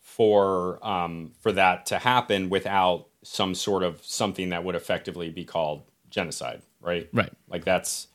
for 0.00 0.84
um, 0.86 1.32
for 1.40 1.52
that 1.52 1.86
to 1.86 1.98
happen 1.98 2.50
without 2.50 3.06
some 3.22 3.54
sort 3.54 3.82
of 3.82 4.04
something 4.04 4.50
that 4.50 4.64
would 4.64 4.74
effectively 4.74 5.30
be 5.30 5.44
called 5.44 5.82
genocide, 6.10 6.62
right? 6.80 7.08
right 7.12 7.32
Like 7.48 7.64
that's 7.64 8.08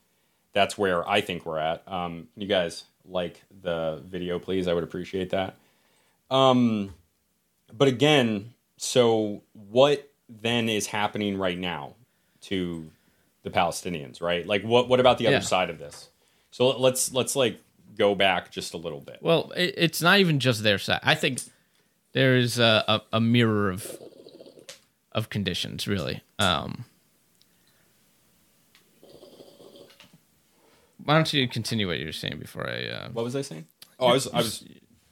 that's 0.52 0.78
where 0.78 1.08
I 1.08 1.20
think 1.20 1.44
we're 1.44 1.58
at. 1.58 1.86
Um, 1.86 2.28
you 2.36 2.46
guys 2.46 2.84
like 3.06 3.42
the 3.62 4.02
video, 4.06 4.38
please? 4.38 4.68
I 4.68 4.72
would 4.72 4.84
appreciate 4.84 5.30
that. 5.30 5.56
Um, 6.30 6.94
but 7.72 7.88
again, 7.88 8.54
so 8.76 9.42
what 9.52 10.10
then 10.28 10.68
is 10.68 10.86
happening 10.86 11.36
right 11.38 11.58
now 11.58 11.94
to 12.42 12.90
the 13.44 13.50
Palestinians, 13.50 14.20
right? 14.20 14.44
Like 14.46 14.62
what 14.64 14.88
what 14.88 14.98
about 14.98 15.18
the 15.18 15.24
Yeah. 15.24 15.30
other 15.36 15.40
side 15.42 15.70
of 15.70 15.78
this? 15.78 16.08
So 16.50 16.66
let- 16.68 16.80
let's 16.80 17.12
let's 17.12 17.36
like 17.36 17.60
go 17.96 18.14
back 18.16 18.50
just 18.50 18.74
a 18.74 18.76
little 18.76 19.00
bit. 19.00 19.18
Well, 19.22 19.52
it, 19.56 19.74
it's 19.76 20.02
not 20.02 20.18
even 20.18 20.40
just 20.40 20.62
their 20.64 20.78
side. 20.78 20.98
I 21.04 21.14
think 21.14 21.40
there 22.12 22.36
is 22.36 22.58
a, 22.58 22.84
a, 22.88 23.02
a 23.14 23.20
mirror 23.20 23.70
of 23.70 23.96
of 25.12 25.30
conditions, 25.30 25.86
really. 25.86 26.22
Um, 26.40 26.84
why 31.04 31.14
don't 31.14 31.32
you 31.32 31.46
continue 31.48 31.86
what 31.86 31.98
you 31.98 32.06
were 32.06 32.12
saying 32.12 32.38
before 32.38 32.68
I 32.68 32.86
uh, 32.86 33.08
What 33.10 33.24
was 33.24 33.36
I 33.36 33.42
saying? 33.42 33.66
Oh, 33.98 34.08
I 34.08 34.12
was 34.12 34.26
I 34.28 34.38
was 34.38 34.64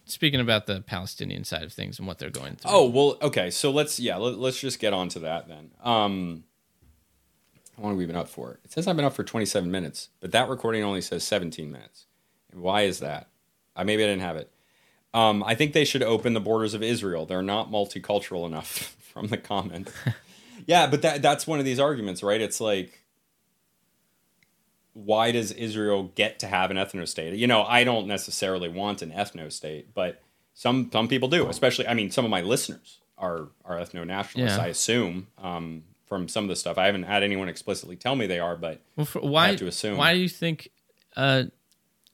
speaking 0.06 0.40
about 0.40 0.66
the 0.66 0.80
Palestinian 0.80 1.44
side 1.44 1.62
of 1.62 1.72
things 1.72 1.98
and 1.98 2.08
what 2.08 2.18
they're 2.18 2.30
going 2.30 2.56
through? 2.56 2.70
Oh 2.72 2.88
well, 2.88 3.18
okay. 3.22 3.50
So 3.50 3.70
let's 3.70 4.00
yeah, 4.00 4.16
let, 4.16 4.38
let's 4.38 4.60
just 4.60 4.78
get 4.80 4.92
on 4.92 5.08
to 5.10 5.18
that 5.20 5.48
then. 5.48 5.70
Um, 5.82 6.44
how 7.82 7.88
long 7.88 7.94
have 7.94 7.98
we 7.98 8.06
been 8.06 8.16
up 8.16 8.28
for? 8.28 8.60
It 8.64 8.70
says 8.70 8.86
I've 8.86 8.94
been 8.94 9.04
up 9.04 9.12
for 9.12 9.24
27 9.24 9.68
minutes, 9.68 10.10
but 10.20 10.30
that 10.30 10.48
recording 10.48 10.84
only 10.84 11.00
says 11.00 11.24
17 11.24 11.70
minutes. 11.70 12.06
And 12.52 12.62
why 12.62 12.82
is 12.82 13.00
that? 13.00 13.28
I 13.74 13.82
maybe 13.82 14.04
I 14.04 14.06
didn't 14.06 14.22
have 14.22 14.36
it. 14.36 14.52
Um, 15.12 15.42
I 15.42 15.56
think 15.56 15.72
they 15.72 15.84
should 15.84 16.02
open 16.02 16.32
the 16.32 16.40
borders 16.40 16.74
of 16.74 16.82
Israel. 16.82 17.26
They're 17.26 17.42
not 17.42 17.72
multicultural 17.72 18.46
enough 18.46 18.96
from 19.12 19.26
the 19.26 19.36
comments. 19.36 19.92
yeah, 20.66 20.86
but 20.86 21.02
that 21.02 21.22
that's 21.22 21.44
one 21.44 21.58
of 21.58 21.64
these 21.64 21.80
arguments, 21.80 22.22
right? 22.22 22.40
It's 22.40 22.60
like 22.60 23.00
why 24.94 25.32
does 25.32 25.50
Israel 25.52 26.12
get 26.14 26.38
to 26.40 26.46
have 26.46 26.70
an 26.70 26.76
ethno 26.76 27.08
state? 27.08 27.34
You 27.34 27.46
know, 27.46 27.62
I 27.64 27.82
don't 27.82 28.06
necessarily 28.06 28.68
want 28.68 29.02
an 29.02 29.10
ethno 29.10 29.50
state, 29.50 29.92
but 29.92 30.22
some 30.54 30.88
some 30.92 31.08
people 31.08 31.28
do. 31.28 31.48
Especially, 31.48 31.88
I 31.88 31.94
mean, 31.94 32.10
some 32.12 32.24
of 32.24 32.30
my 32.30 32.42
listeners 32.42 33.00
are 33.18 33.48
are 33.64 33.76
ethno 33.76 34.06
nationalists. 34.06 34.56
Yeah. 34.58 34.64
I 34.64 34.68
assume 34.68 35.26
um, 35.38 35.82
from 36.12 36.28
some 36.28 36.44
of 36.44 36.48
the 36.48 36.56
stuff. 36.56 36.76
I 36.76 36.84
haven't 36.84 37.04
had 37.04 37.22
anyone 37.22 37.48
explicitly 37.48 37.96
tell 37.96 38.16
me 38.16 38.26
they 38.26 38.38
are, 38.38 38.54
but 38.54 38.82
Well, 38.96 39.06
for, 39.06 39.20
why? 39.20 39.48
have 39.48 39.56
to 39.56 39.66
assume. 39.66 39.96
Why 39.96 40.12
do 40.12 40.20
you 40.20 40.28
think 40.28 40.68
uh, 41.16 41.44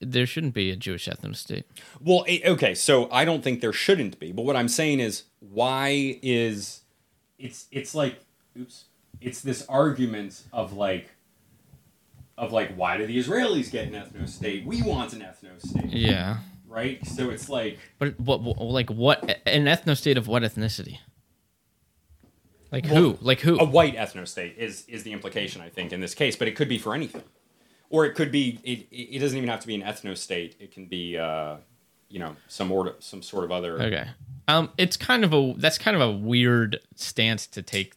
there 0.00 0.24
shouldn't 0.24 0.54
be 0.54 0.70
a 0.70 0.76
Jewish 0.76 1.08
ethno 1.08 1.34
state? 1.34 1.64
Well, 2.00 2.24
it, 2.28 2.44
okay, 2.46 2.76
so 2.76 3.10
I 3.10 3.24
don't 3.24 3.42
think 3.42 3.60
there 3.60 3.72
shouldn't 3.72 4.20
be, 4.20 4.30
but 4.30 4.44
what 4.44 4.54
I'm 4.54 4.68
saying 4.68 5.00
is, 5.00 5.24
why 5.40 6.18
is 6.22 6.82
it's 7.40 7.66
it's 7.72 7.92
like, 7.92 8.20
oops, 8.56 8.84
it's 9.20 9.40
this 9.40 9.66
argument 9.68 10.44
of 10.52 10.74
like, 10.74 11.10
of 12.36 12.52
like, 12.52 12.76
why 12.76 12.98
do 12.98 13.04
the 13.06 13.18
Israelis 13.18 13.68
get 13.68 13.88
an 13.88 13.94
ethno 13.94 14.28
state? 14.28 14.64
We 14.64 14.80
want 14.82 15.12
an 15.12 15.22
ethno 15.22 15.60
state, 15.60 15.86
Yeah, 15.90 16.38
right? 16.68 17.04
So 17.04 17.30
it's 17.30 17.48
like, 17.48 17.78
but 17.98 18.18
what, 18.20 18.42
what 18.42 18.60
like 18.60 18.90
what 18.90 19.40
an 19.44 19.64
ethno 19.64 19.96
state 19.96 20.16
of 20.16 20.28
what 20.28 20.44
ethnicity? 20.44 20.98
Like 22.70 22.86
who? 22.86 23.18
Like 23.20 23.40
who? 23.40 23.58
a 23.58 23.64
white 23.64 23.96
ethno 23.96 24.26
state 24.26 24.56
is 24.58 24.84
is 24.88 25.02
the 25.02 25.12
implication 25.12 25.62
I 25.62 25.68
think 25.68 25.92
in 25.92 26.00
this 26.00 26.14
case, 26.14 26.36
but 26.36 26.48
it 26.48 26.56
could 26.56 26.68
be 26.68 26.78
for 26.78 26.94
anything, 26.94 27.24
or 27.90 28.04
it 28.04 28.14
could 28.14 28.30
be 28.30 28.60
it. 28.62 28.86
It 28.90 29.18
doesn't 29.20 29.36
even 29.36 29.48
have 29.48 29.60
to 29.60 29.66
be 29.66 29.74
an 29.74 29.82
ethno 29.82 30.16
state. 30.16 30.56
It 30.60 30.72
can 30.72 30.86
be, 30.86 31.16
uh, 31.16 31.56
you 32.08 32.18
know, 32.18 32.36
some 32.46 32.70
order, 32.70 32.94
some 32.98 33.22
sort 33.22 33.44
of 33.44 33.52
other. 33.52 33.80
Okay. 33.80 34.08
Um, 34.48 34.70
it's 34.78 34.96
kind 34.96 35.24
of 35.24 35.32
a 35.32 35.54
that's 35.56 35.78
kind 35.78 35.94
of 35.96 36.02
a 36.02 36.10
weird 36.10 36.80
stance 36.94 37.46
to 37.48 37.62
take 37.62 37.94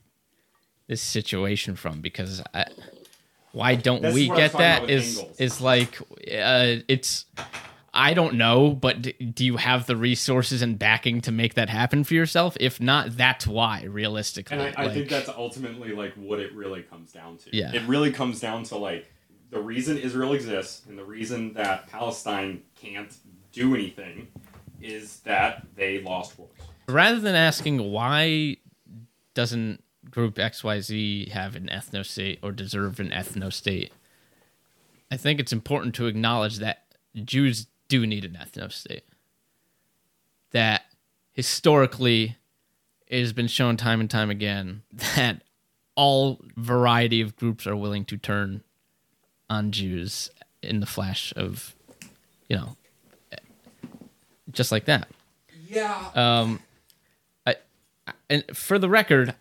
this 0.87 1.01
situation 1.01 1.75
from 1.75 2.01
because 2.01 2.41
I, 2.53 2.65
why 3.53 3.75
don't 3.75 4.01
That's 4.01 4.15
we 4.15 4.29
what 4.29 4.39
I 4.39 4.43
was 4.43 4.51
get 4.51 4.57
that? 4.59 4.89
Is 4.89 5.23
is 5.37 5.61
like 5.61 5.99
uh, 5.99 6.83
it's 6.87 7.25
I 7.93 8.13
don't 8.13 8.35
know, 8.35 8.71
but 8.71 9.01
d- 9.01 9.11
do 9.13 9.43
you 9.43 9.57
have 9.57 9.85
the 9.85 9.97
resources 9.97 10.61
and 10.61 10.79
backing 10.79 11.19
to 11.21 11.31
make 11.31 11.55
that 11.55 11.69
happen 11.69 12.03
for 12.05 12.13
yourself? 12.13 12.55
If 12.59 12.79
not, 12.79 13.17
that's 13.17 13.45
why. 13.45 13.83
Realistically, 13.83 14.57
And 14.57 14.75
I, 14.77 14.85
I 14.85 14.89
think 14.93 15.09
that's 15.09 15.27
ultimately 15.27 15.91
like 15.91 16.13
what 16.13 16.39
it 16.39 16.53
really 16.55 16.83
comes 16.83 17.11
down 17.11 17.37
to. 17.39 17.55
Yeah. 17.55 17.73
It 17.73 17.81
really 17.87 18.11
comes 18.11 18.39
down 18.39 18.63
to 18.65 18.77
like 18.77 19.11
the 19.49 19.59
reason 19.59 19.97
Israel 19.97 20.33
exists 20.33 20.83
and 20.87 20.97
the 20.97 21.03
reason 21.03 21.53
that 21.55 21.87
Palestine 21.87 22.61
can't 22.75 23.13
do 23.51 23.75
anything 23.75 24.29
is 24.81 25.19
that 25.21 25.67
they 25.75 26.01
lost 26.01 26.39
wars. 26.39 26.49
rather 26.87 27.19
than 27.19 27.35
asking 27.35 27.77
why 27.91 28.55
doesn't 29.33 29.83
group 30.09 30.35
xyz 30.35 31.27
have 31.29 31.55
an 31.55 31.67
ethno 31.71 32.03
state 32.05 32.39
or 32.41 32.51
deserve 32.51 32.99
an 32.99 33.09
ethno 33.11 33.53
state 33.53 33.91
i 35.11 35.15
think 35.17 35.39
it's 35.39 35.53
important 35.53 35.93
to 35.93 36.07
acknowledge 36.07 36.57
that 36.57 36.83
jews 37.23 37.67
do 37.91 38.07
need 38.07 38.23
an 38.25 38.37
ethno 38.41 38.71
state 38.71 39.03
that 40.51 40.83
historically 41.33 42.37
it 43.07 43.19
has 43.19 43.33
been 43.33 43.47
shown 43.47 43.75
time 43.77 43.99
and 43.99 44.09
time 44.09 44.29
again 44.29 44.81
that 45.15 45.41
all 45.95 46.39
variety 46.55 47.19
of 47.21 47.35
groups 47.35 47.67
are 47.67 47.75
willing 47.75 48.05
to 48.05 48.15
turn 48.17 48.63
on 49.49 49.71
jews 49.71 50.29
in 50.63 50.79
the 50.79 50.85
flash 50.85 51.33
of 51.35 51.75
you 52.47 52.55
know 52.55 52.75
just 54.51 54.71
like 54.71 54.85
that 54.85 55.07
Yeah. 55.67 56.09
um, 56.15 56.59
I, 57.45 57.55
I- 58.07 58.13
and 58.29 58.43
for 58.57 58.77
the 58.79 58.89
record, 58.89 59.35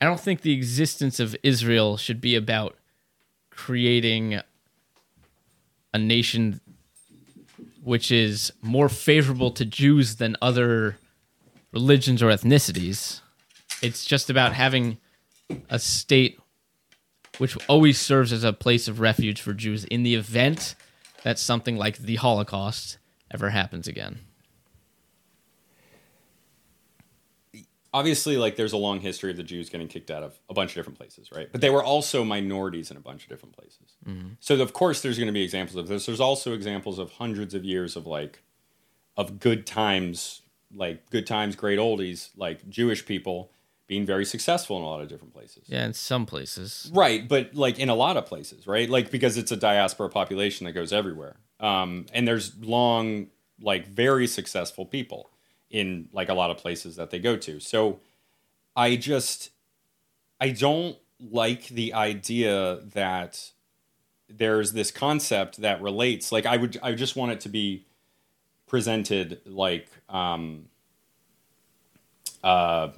I 0.00 0.04
don't 0.06 0.20
think 0.20 0.40
the 0.42 0.52
existence 0.52 1.20
of 1.20 1.34
Israel 1.42 1.96
should 1.96 2.20
be 2.20 2.34
about 2.34 2.76
creating 3.50 4.40
a 5.94 5.98
nation 5.98 6.60
which 7.82 8.12
is 8.12 8.52
more 8.62 8.88
favorable 8.88 9.50
to 9.50 9.64
Jews 9.64 10.16
than 10.16 10.36
other 10.40 10.96
religions 11.72 12.22
or 12.22 12.28
ethnicities. 12.28 13.20
It's 13.82 14.04
just 14.04 14.30
about 14.30 14.52
having 14.52 14.98
a 15.68 15.78
state 15.78 16.38
which 17.38 17.56
always 17.68 17.98
serves 17.98 18.32
as 18.32 18.44
a 18.44 18.52
place 18.52 18.86
of 18.88 19.00
refuge 19.00 19.40
for 19.40 19.52
Jews 19.52 19.84
in 19.84 20.02
the 20.02 20.14
event 20.14 20.74
that 21.24 21.38
something 21.38 21.76
like 21.76 21.98
the 21.98 22.16
Holocaust 22.16 22.98
ever 23.30 23.50
happens 23.50 23.88
again. 23.88 24.20
Obviously, 27.94 28.38
like 28.38 28.56
there's 28.56 28.72
a 28.72 28.78
long 28.78 29.00
history 29.00 29.30
of 29.30 29.36
the 29.36 29.42
Jews 29.42 29.68
getting 29.68 29.88
kicked 29.88 30.10
out 30.10 30.22
of 30.22 30.38
a 30.48 30.54
bunch 30.54 30.70
of 30.70 30.74
different 30.76 30.98
places, 30.98 31.30
right? 31.30 31.48
But 31.52 31.60
they 31.60 31.68
were 31.70 31.84
also 31.84 32.24
minorities 32.24 32.90
in 32.90 32.96
a 32.96 33.00
bunch 33.00 33.24
of 33.24 33.28
different 33.28 33.54
places. 33.56 33.96
So 34.40 34.60
of 34.60 34.72
course 34.72 35.02
there's 35.02 35.18
going 35.18 35.26
to 35.26 35.32
be 35.32 35.42
examples 35.42 35.76
of 35.76 35.88
this. 35.88 36.06
There's 36.06 36.20
also 36.20 36.54
examples 36.54 36.98
of 36.98 37.12
hundreds 37.12 37.52
of 37.54 37.64
years 37.64 37.94
of 37.96 38.06
like 38.06 38.42
of 39.16 39.38
good 39.40 39.66
times, 39.66 40.40
like 40.74 41.10
good 41.10 41.26
times, 41.26 41.54
great 41.54 41.78
oldies, 41.78 42.30
like 42.36 42.68
Jewish 42.70 43.04
people 43.04 43.50
being 43.86 44.06
very 44.06 44.24
successful 44.24 44.78
in 44.78 44.82
a 44.82 44.86
lot 44.86 45.02
of 45.02 45.08
different 45.08 45.34
places. 45.34 45.64
Yeah, 45.66 45.84
in 45.84 45.92
some 45.92 46.24
places. 46.24 46.90
Right, 46.94 47.28
but 47.28 47.54
like 47.54 47.78
in 47.78 47.90
a 47.90 47.94
lot 47.94 48.16
of 48.16 48.24
places, 48.24 48.66
right? 48.66 48.88
Like 48.88 49.10
because 49.10 49.36
it's 49.36 49.52
a 49.52 49.56
diaspora 49.56 50.08
population 50.08 50.64
that 50.64 50.72
goes 50.72 50.94
everywhere. 50.94 51.36
Um, 51.60 52.06
and 52.14 52.26
there's 52.26 52.56
long 52.58 53.26
like 53.60 53.86
very 53.86 54.26
successful 54.26 54.86
people 54.86 55.28
in 55.72 56.08
like 56.12 56.28
a 56.28 56.34
lot 56.34 56.50
of 56.50 56.58
places 56.58 56.94
that 56.96 57.10
they 57.10 57.18
go 57.18 57.36
to. 57.36 57.58
So 57.58 57.98
I 58.76 58.94
just 58.94 59.50
I 60.40 60.50
don't 60.50 60.96
like 61.18 61.68
the 61.68 61.94
idea 61.94 62.80
that 62.94 63.50
there's 64.28 64.72
this 64.72 64.90
concept 64.90 65.56
that 65.58 65.82
relates 65.82 66.30
like 66.30 66.46
I 66.46 66.56
would 66.56 66.78
I 66.82 66.92
just 66.92 67.16
want 67.16 67.32
it 67.32 67.40
to 67.40 67.48
be 67.48 67.84
presented 68.66 69.40
like 69.44 69.88
um 70.08 70.66
uh 72.44 72.88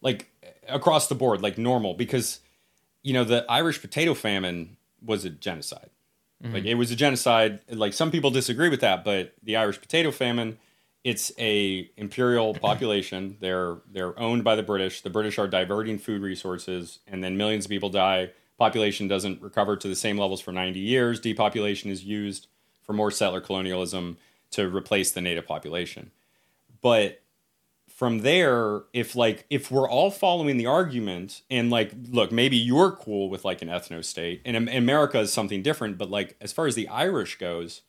like 0.00 0.30
across 0.68 1.08
the 1.08 1.14
board 1.14 1.42
like 1.42 1.58
normal 1.58 1.94
because 1.94 2.40
you 3.02 3.12
know 3.12 3.24
the 3.24 3.44
Irish 3.48 3.80
potato 3.80 4.14
famine 4.14 4.76
was 5.04 5.24
a 5.24 5.30
genocide. 5.30 5.90
Mm-hmm. 6.42 6.54
Like 6.54 6.64
it 6.64 6.74
was 6.74 6.90
a 6.90 6.96
genocide. 6.96 7.60
Like 7.68 7.92
some 7.92 8.10
people 8.10 8.30
disagree 8.30 8.68
with 8.68 8.80
that, 8.80 9.04
but 9.04 9.34
the 9.42 9.56
Irish 9.56 9.80
potato 9.80 10.10
famine, 10.10 10.58
it's 11.04 11.32
a 11.38 11.90
imperial 11.96 12.54
population. 12.68 13.36
They're 13.40 13.78
they're 13.90 14.18
owned 14.18 14.44
by 14.44 14.56
the 14.56 14.62
British. 14.62 15.02
The 15.02 15.10
British 15.10 15.38
are 15.38 15.48
diverting 15.48 15.98
food 15.98 16.22
resources, 16.22 17.00
and 17.06 17.22
then 17.22 17.36
millions 17.36 17.66
of 17.66 17.70
people 17.70 17.90
die. 17.90 18.30
Population 18.58 19.08
doesn't 19.08 19.40
recover 19.40 19.76
to 19.76 19.88
the 19.88 19.96
same 19.96 20.18
levels 20.18 20.40
for 20.40 20.52
90 20.52 20.78
years. 20.78 21.18
Depopulation 21.18 21.90
is 21.90 22.04
used 22.04 22.46
for 22.82 22.92
more 22.92 23.10
settler 23.10 23.40
colonialism 23.40 24.18
to 24.50 24.68
replace 24.68 25.12
the 25.12 25.20
native 25.22 25.46
population. 25.46 26.10
But 26.82 27.22
from 28.00 28.20
there 28.20 28.82
if 28.94 29.14
like 29.14 29.44
if 29.50 29.70
we're 29.70 29.88
all 29.88 30.10
following 30.10 30.56
the 30.56 30.64
argument 30.64 31.42
and 31.50 31.70
like 31.70 31.92
look 32.08 32.32
maybe 32.32 32.56
you're 32.56 32.92
cool 32.92 33.28
with 33.28 33.44
like 33.44 33.60
an 33.60 33.68
ethno 33.68 34.02
state 34.02 34.40
and 34.46 34.56
america 34.56 35.18
is 35.18 35.30
something 35.30 35.60
different 35.60 35.98
but 35.98 36.08
like 36.08 36.34
as 36.40 36.50
far 36.50 36.66
as 36.66 36.74
the 36.74 36.88
irish 36.88 37.36
goes 37.36 37.82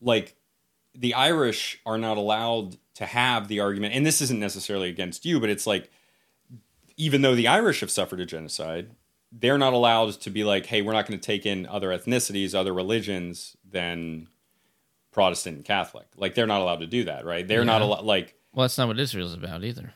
like 0.00 0.36
the 0.94 1.14
irish 1.14 1.80
are 1.86 1.98
not 1.98 2.16
allowed 2.16 2.76
to 2.94 3.06
have 3.06 3.48
the 3.48 3.60
argument 3.60 3.94
and 3.94 4.04
this 4.04 4.20
isn't 4.20 4.40
necessarily 4.40 4.88
against 4.88 5.24
you 5.24 5.40
but 5.40 5.50
it's 5.50 5.66
like 5.66 5.90
even 6.96 7.22
though 7.22 7.34
the 7.34 7.48
irish 7.48 7.80
have 7.80 7.90
suffered 7.90 8.20
a 8.20 8.26
genocide 8.26 8.90
they're 9.32 9.58
not 9.58 9.72
allowed 9.72 10.12
to 10.12 10.30
be 10.30 10.44
like 10.44 10.66
hey 10.66 10.82
we're 10.82 10.92
not 10.92 11.06
going 11.06 11.18
to 11.18 11.26
take 11.26 11.46
in 11.46 11.66
other 11.66 11.88
ethnicities 11.88 12.54
other 12.54 12.74
religions 12.74 13.56
than 13.68 14.28
protestant 15.10 15.56
and 15.56 15.64
catholic 15.64 16.06
like 16.16 16.34
they're 16.34 16.46
not 16.46 16.60
allowed 16.60 16.80
to 16.80 16.86
do 16.86 17.04
that 17.04 17.24
right 17.24 17.48
they're 17.48 17.60
yeah. 17.60 17.64
not 17.64 17.82
allowed 17.82 18.04
like 18.04 18.36
well, 18.52 18.64
that's 18.64 18.78
not 18.78 18.88
what 18.88 19.00
Israel's 19.00 19.34
about 19.34 19.64
either. 19.64 19.94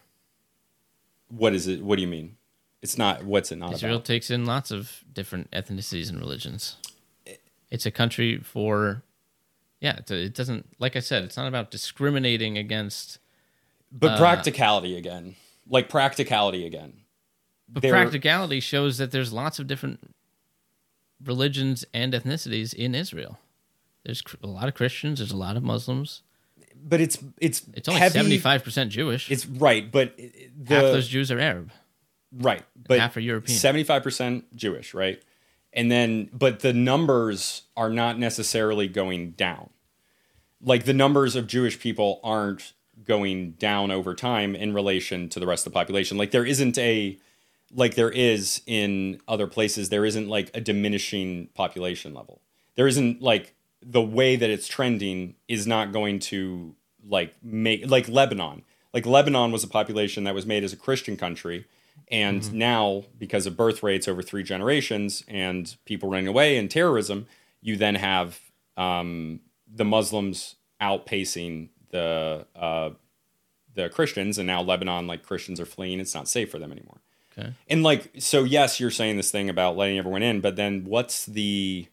What 1.29 1.55
is 1.55 1.67
it? 1.67 1.83
What 1.83 1.97
do 1.97 2.03
you 2.03 2.09
mean? 2.09 2.37
It's 2.83 2.97
not. 2.97 3.25
What's 3.25 3.53
it 3.53 3.57
not 3.57 3.75
Israel 3.75 3.97
about? 3.97 4.07
takes 4.07 4.31
in 4.31 4.47
lots 4.47 4.71
of 4.71 5.05
different 5.13 5.51
ethnicities 5.51 6.09
and 6.09 6.19
religions. 6.19 6.77
Eh. 7.27 7.35
It's 7.71 7.85
a 7.85 7.91
country 7.91 8.39
for, 8.39 9.03
yeah. 9.87 10.17
it 10.17 10.35
doesn't. 10.35 10.67
Like 10.79 10.97
I 10.97 11.01
said, 11.01 11.25
it's 11.25 11.37
not 11.37 11.47
about 11.49 11.71
discriminating 11.71 12.59
against. 12.59 13.19
But 13.93 14.13
uh, 14.13 14.19
practicality 14.19 14.97
again, 14.97 15.37
like 15.69 15.89
practicality 15.89 16.67
again. 16.67 16.95
But 17.69 17.83
practicality 17.83 18.61
shows 18.61 18.99
that 18.99 19.11
there's 19.11 19.33
lots 19.33 19.59
of 19.59 19.67
different 19.67 20.15
religions 21.25 21.85
and 21.93 22.13
ethnicities 22.13 22.75
in 22.75 22.95
Israel. 22.95 23.39
There's 24.05 24.23
a 24.43 24.47
lot 24.47 24.69
of 24.69 24.75
Christians. 24.75 25.19
There's 25.19 25.33
a 25.33 25.37
lot 25.37 25.57
of 25.57 25.63
Muslims 25.63 26.23
but 26.83 27.01
it's 27.01 27.19
it's 27.41 27.63
it's 27.75 27.89
only 27.89 28.01
seventy 28.09 28.39
five 28.39 28.63
percent 28.63 28.91
Jewish. 28.91 29.31
It's 29.31 29.47
right, 29.47 29.91
but 29.91 30.17
the, 30.17 30.75
half 30.75 30.83
those 30.83 31.09
Jews 31.09 31.31
are 31.31 31.39
Arab. 31.39 31.73
Right, 32.33 32.63
but 32.77 33.01
half 33.01 33.17
are 33.17 33.21
European. 33.21 33.59
Seventy 33.59 33.85
five 33.85 34.03
percent 34.03 34.55
Jewish, 34.55 34.95
right? 34.95 35.23
And 35.73 35.91
then, 35.91 36.31
but 36.33 36.61
the 36.61 36.73
numbers 36.73 37.63
are 37.77 37.91
not 37.91 38.19
necessarily 38.19 38.89
going 38.89 39.33
down. 39.33 39.71
Like 40.61 40.85
the 40.85 40.95
numbers 40.95 41.37
of 41.37 41.47
Jewish 41.47 41.79
people 41.79 42.21
aren't 42.23 42.73
going 43.05 43.53
down 43.53 43.91
over 43.91 44.15
time 44.15 44.55
in 44.57 44.73
relation 44.73 45.29
to 45.31 45.41
the 45.41 45.47
rest 45.47 45.67
of 45.67 45.73
the 45.73 45.77
population. 45.79 46.17
Like 46.17 46.31
there 46.31 46.47
isn't 46.47 46.79
a 46.79 47.19
like 47.75 47.95
there 47.95 48.11
is 48.11 48.63
in 48.67 49.21
other 49.27 49.47
places. 49.47 49.89
There 49.89 50.05
isn't 50.05 50.29
like 50.29 50.51
a 50.55 50.61
diminishing 50.61 51.49
population 51.55 52.15
level. 52.15 52.41
There 52.77 52.87
isn't 52.87 53.21
like 53.23 53.55
the 53.83 54.03
way 54.03 54.37
that 54.37 54.51
it's 54.51 54.69
trending 54.69 55.35
is 55.49 55.67
not 55.67 55.93
going 55.93 56.19
to 56.19 56.75
like 57.09 57.35
make 57.43 57.89
like 57.89 58.09
Lebanon. 58.09 58.63
Like 58.93 59.07
Lebanon 59.07 59.53
was 59.53 59.65
a 59.65 59.69
population 59.69 60.25
that 60.25 60.35
was 60.35 60.47
made 60.47 60.65
as 60.65 60.73
a 60.73 60.77
Christian 60.77 61.17
country, 61.17 61.67
and 62.09 62.43
mm-hmm. 62.43 62.59
now 62.59 63.05
because 63.19 63.47
of 63.47 63.57
birth 63.57 63.83
rates 63.83 64.09
over 64.09 64.23
three 64.23 64.43
generations 64.43 65.23
and 65.29 65.77
people 65.85 66.09
running 66.09 66.29
away 66.29 66.57
and 66.57 66.71
terrorism, 66.71 67.27
you 67.61 67.77
then 67.77 67.97
have 67.97 68.41
um, 68.77 69.41
the 69.73 69.85
Muslims 69.85 70.57
outpacing 70.81 71.69
the 71.91 72.47
uh, 72.55 72.91
the 73.75 73.89
Christians, 73.89 74.39
and 74.39 74.47
now 74.47 74.63
Lebanon, 74.63 75.07
like 75.07 75.23
Christians, 75.23 75.61
are 75.61 75.67
fleeing. 75.67 76.01
It's 76.01 76.15
not 76.15 76.29
safe 76.29 76.51
for 76.51 76.59
them 76.59 76.73
anymore. 76.73 77.01
Okay. 77.39 77.53
And 77.69 77.83
like, 77.83 78.11
so 78.19 78.45
yes, 78.45 78.81
you're 78.81 78.91
saying 78.91 79.17
this 79.17 79.31
thing 79.31 79.51
about 79.51 79.77
letting 79.77 79.99
everyone 79.99 80.23
in, 80.23 80.41
but 80.41 80.57
then 80.57 80.85
what's 80.85 81.27
the 81.27 81.89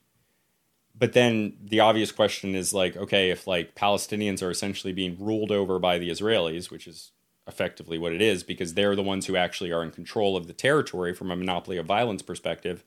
but 0.95 1.13
then 1.13 1.57
the 1.61 1.79
obvious 1.79 2.11
question 2.11 2.55
is 2.55 2.73
like, 2.73 2.95
okay, 2.95 3.31
if 3.31 3.47
like 3.47 3.75
Palestinians 3.75 4.43
are 4.43 4.51
essentially 4.51 4.93
being 4.93 5.17
ruled 5.19 5.51
over 5.51 5.79
by 5.79 5.97
the 5.97 6.09
Israelis, 6.09 6.69
which 6.69 6.87
is 6.87 7.11
effectively 7.47 7.97
what 7.97 8.13
it 8.13 8.21
is, 8.21 8.43
because 8.43 8.73
they're 8.73 8.95
the 8.95 9.03
ones 9.03 9.25
who 9.25 9.35
actually 9.35 9.71
are 9.71 9.83
in 9.83 9.91
control 9.91 10.37
of 10.37 10.47
the 10.47 10.53
territory 10.53 11.13
from 11.13 11.31
a 11.31 11.35
monopoly 11.35 11.77
of 11.77 11.85
violence 11.85 12.21
perspective, 12.21 12.83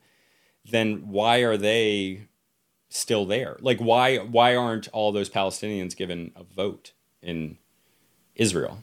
then 0.65 1.09
why 1.09 1.39
are 1.39 1.57
they 1.57 2.27
still 2.89 3.25
there? 3.25 3.57
Like 3.61 3.79
why 3.79 4.17
why 4.17 4.55
aren't 4.55 4.87
all 4.89 5.11
those 5.11 5.29
Palestinians 5.29 5.95
given 5.95 6.31
a 6.35 6.43
vote 6.43 6.93
in 7.21 7.57
Israel? 8.35 8.79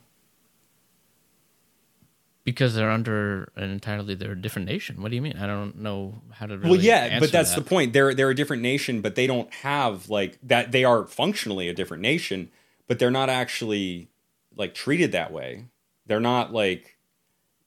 because 2.44 2.74
they're 2.74 2.90
under 2.90 3.50
an 3.56 3.70
entirely 3.70 4.14
they're 4.14 4.32
a 4.32 4.40
different 4.40 4.68
nation. 4.68 5.00
What 5.02 5.10
do 5.10 5.16
you 5.16 5.22
mean? 5.22 5.36
I 5.38 5.46
don't 5.46 5.78
know 5.78 6.20
how 6.30 6.46
to. 6.46 6.58
Really 6.58 6.70
well, 6.70 6.80
yeah, 6.80 7.18
but 7.18 7.32
that's 7.32 7.54
that. 7.54 7.64
the 7.64 7.68
point. 7.68 7.92
They're 7.92 8.14
they're 8.14 8.30
a 8.30 8.34
different 8.34 8.62
nation, 8.62 9.00
but 9.00 9.14
they 9.14 9.26
don't 9.26 9.52
have 9.54 10.10
like 10.10 10.38
that. 10.42 10.70
They 10.70 10.84
are 10.84 11.06
functionally 11.06 11.68
a 11.68 11.74
different 11.74 12.02
nation, 12.02 12.50
but 12.86 12.98
they're 12.98 13.10
not 13.10 13.30
actually 13.30 14.08
like 14.54 14.74
treated 14.74 15.12
that 15.12 15.32
way. 15.32 15.64
They're 16.06 16.20
not 16.20 16.52
like 16.52 16.98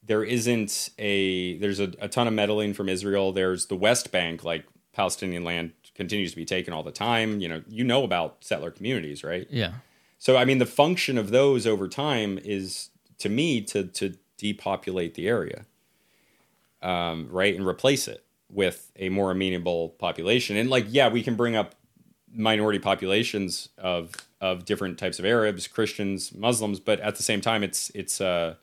there 0.04 0.22
isn't 0.22 0.90
a 0.98 1.58
there's 1.58 1.80
a, 1.80 1.92
a 2.00 2.08
ton 2.08 2.28
of 2.28 2.34
meddling 2.34 2.72
from 2.72 2.88
Israel. 2.88 3.32
There's 3.32 3.66
the 3.66 3.76
West 3.76 4.12
Bank, 4.12 4.44
like 4.44 4.64
Palestinian 4.92 5.42
land 5.42 5.72
continues 5.98 6.30
to 6.30 6.36
be 6.36 6.46
taken 6.46 6.72
all 6.72 6.84
the 6.84 6.92
time. 6.92 7.40
You 7.40 7.48
know, 7.48 7.62
you 7.68 7.84
know 7.84 8.04
about 8.04 8.36
settler 8.40 8.70
communities, 8.70 9.22
right? 9.22 9.46
Yeah. 9.50 9.72
So 10.16 10.36
I 10.36 10.46
mean, 10.46 10.58
the 10.58 10.66
function 10.66 11.18
of 11.18 11.30
those 11.30 11.66
over 11.66 11.88
time 11.88 12.38
is 12.38 12.88
to 13.18 13.28
me 13.28 13.60
to 13.62 13.84
to 13.84 14.14
depopulate 14.38 15.14
the 15.14 15.28
area, 15.28 15.66
um, 16.80 17.28
right, 17.30 17.54
and 17.54 17.66
replace 17.66 18.08
it 18.08 18.24
with 18.48 18.90
a 18.96 19.10
more 19.10 19.32
amenable 19.32 19.90
population. 19.90 20.56
And 20.56 20.70
like, 20.70 20.86
yeah, 20.88 21.08
we 21.08 21.22
can 21.22 21.34
bring 21.34 21.56
up 21.56 21.74
minority 22.32 22.78
populations 22.78 23.68
of 23.76 24.12
of 24.40 24.64
different 24.64 24.98
types 24.98 25.18
of 25.18 25.24
Arabs, 25.24 25.66
Christians, 25.66 26.32
Muslims, 26.32 26.78
but 26.78 27.00
at 27.00 27.16
the 27.16 27.24
same 27.24 27.40
time, 27.40 27.64
it's 27.64 27.90
it's 27.92 28.20
uh, 28.20 28.54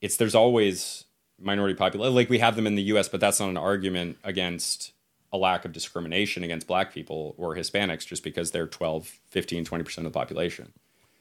it's 0.00 0.16
there's 0.16 0.34
always 0.34 1.04
minority 1.40 1.76
population 1.76 2.16
like 2.16 2.28
we 2.28 2.40
have 2.40 2.56
them 2.56 2.66
in 2.66 2.74
the 2.74 2.82
U.S., 2.94 3.08
but 3.08 3.20
that's 3.20 3.38
not 3.38 3.48
an 3.48 3.56
argument 3.56 4.18
against 4.24 4.92
a 5.32 5.36
lack 5.36 5.64
of 5.64 5.72
discrimination 5.72 6.42
against 6.42 6.66
black 6.66 6.92
people 6.92 7.34
or 7.36 7.54
Hispanics 7.54 8.06
just 8.06 8.22
because 8.22 8.50
they're 8.50 8.66
12, 8.66 9.18
15, 9.28 9.64
20% 9.64 9.98
of 9.98 10.04
the 10.04 10.10
population. 10.10 10.72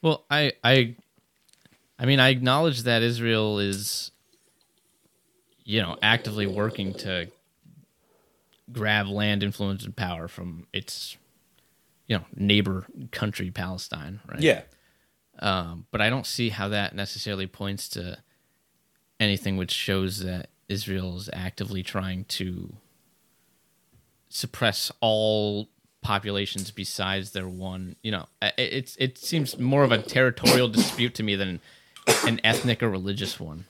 Well, 0.02 0.24
I 0.30 0.54
I 0.64 0.96
I 2.00 2.06
mean, 2.06 2.20
I 2.20 2.30
acknowledge 2.30 2.84
that 2.84 3.02
Israel 3.02 3.60
is, 3.60 4.12
you 5.64 5.82
know, 5.82 5.98
actively 6.02 6.46
working 6.46 6.94
to 6.96 7.28
grab 8.72 9.08
land, 9.08 9.44
influence, 9.44 9.84
and 9.84 9.96
power 9.96 10.28
from 10.28 10.68
its, 10.72 11.18
you 12.08 12.18
know, 12.18 12.26
neighbor 12.36 12.86
country, 13.12 13.50
Palestine, 13.50 14.20
right? 14.30 14.40
Yeah. 14.40 14.62
Um, 15.40 15.86
but 15.92 16.02
I 16.02 16.10
don't 16.10 16.26
see 16.26 16.50
how 16.50 16.68
that 16.70 16.96
necessarily 16.96 17.48
points 17.48 17.90
to 17.90 18.20
anything 19.20 19.58
which 19.58 19.72
shows 19.72 20.20
that 20.20 20.50
Israel 20.70 21.18
is 21.18 21.30
actively 21.34 21.84
trying 21.84 22.26
to 22.26 22.76
suppress 24.30 24.92
all 25.02 25.70
populations 26.02 26.72
besides 26.72 27.32
their 27.32 27.48
one. 27.48 27.96
You 28.02 28.12
know, 28.12 28.26
it's 28.42 28.96
it 28.98 29.18
seems 29.18 29.58
more 29.60 29.84
of 29.84 29.92
a 29.92 30.02
territorial 30.02 30.68
dispute 30.70 31.16
to 31.16 31.24
me 31.24 31.36
than 31.36 31.60
an 32.26 32.40
ethnic 32.44 32.82
or 32.82 32.90
religious 32.90 33.40
one. 33.40 33.66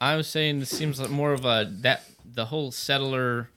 I 0.00 0.16
was 0.16 0.28
saying 0.28 0.60
this 0.60 0.70
seems 0.70 1.00
like 1.00 1.10
more 1.10 1.32
of 1.32 1.44
a 1.44 1.68
that 1.80 2.04
the 2.24 2.46
whole 2.46 2.70
settler 2.70 3.48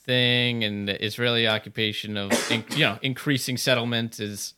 thing 0.00 0.64
and 0.64 0.88
the 0.88 1.04
Israeli 1.04 1.46
occupation 1.46 2.16
of 2.16 2.32
you 2.50 2.80
know 2.80 2.98
increasing 3.02 3.56
settlement 3.56 4.18
is 4.18 4.54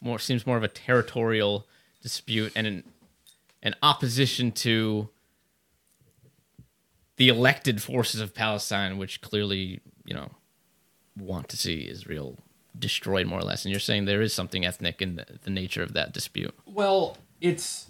more 0.00 0.18
seems 0.18 0.46
more 0.46 0.56
of 0.56 0.62
a 0.62 0.68
territorial 0.68 1.66
dispute 2.02 2.52
and 2.56 2.66
an 2.66 2.84
an 3.62 3.74
opposition 3.82 4.52
to 4.52 5.08
the 7.16 7.28
elected 7.28 7.82
forces 7.82 8.20
of 8.20 8.32
Palestine, 8.34 8.96
which 8.96 9.20
clearly 9.20 9.80
you 10.04 10.14
know 10.14 10.30
want 11.18 11.48
to 11.50 11.56
see 11.56 11.88
Israel 11.88 12.38
destroyed 12.78 13.26
more 13.26 13.40
or 13.40 13.42
less. 13.42 13.64
And 13.64 13.70
you're 13.70 13.80
saying 13.80 14.04
there 14.04 14.22
is 14.22 14.32
something 14.32 14.64
ethnic 14.64 15.02
in 15.02 15.16
the, 15.16 15.26
the 15.42 15.50
nature 15.50 15.82
of 15.82 15.92
that 15.94 16.12
dispute. 16.12 16.54
Well, 16.66 17.16
it's 17.40 17.86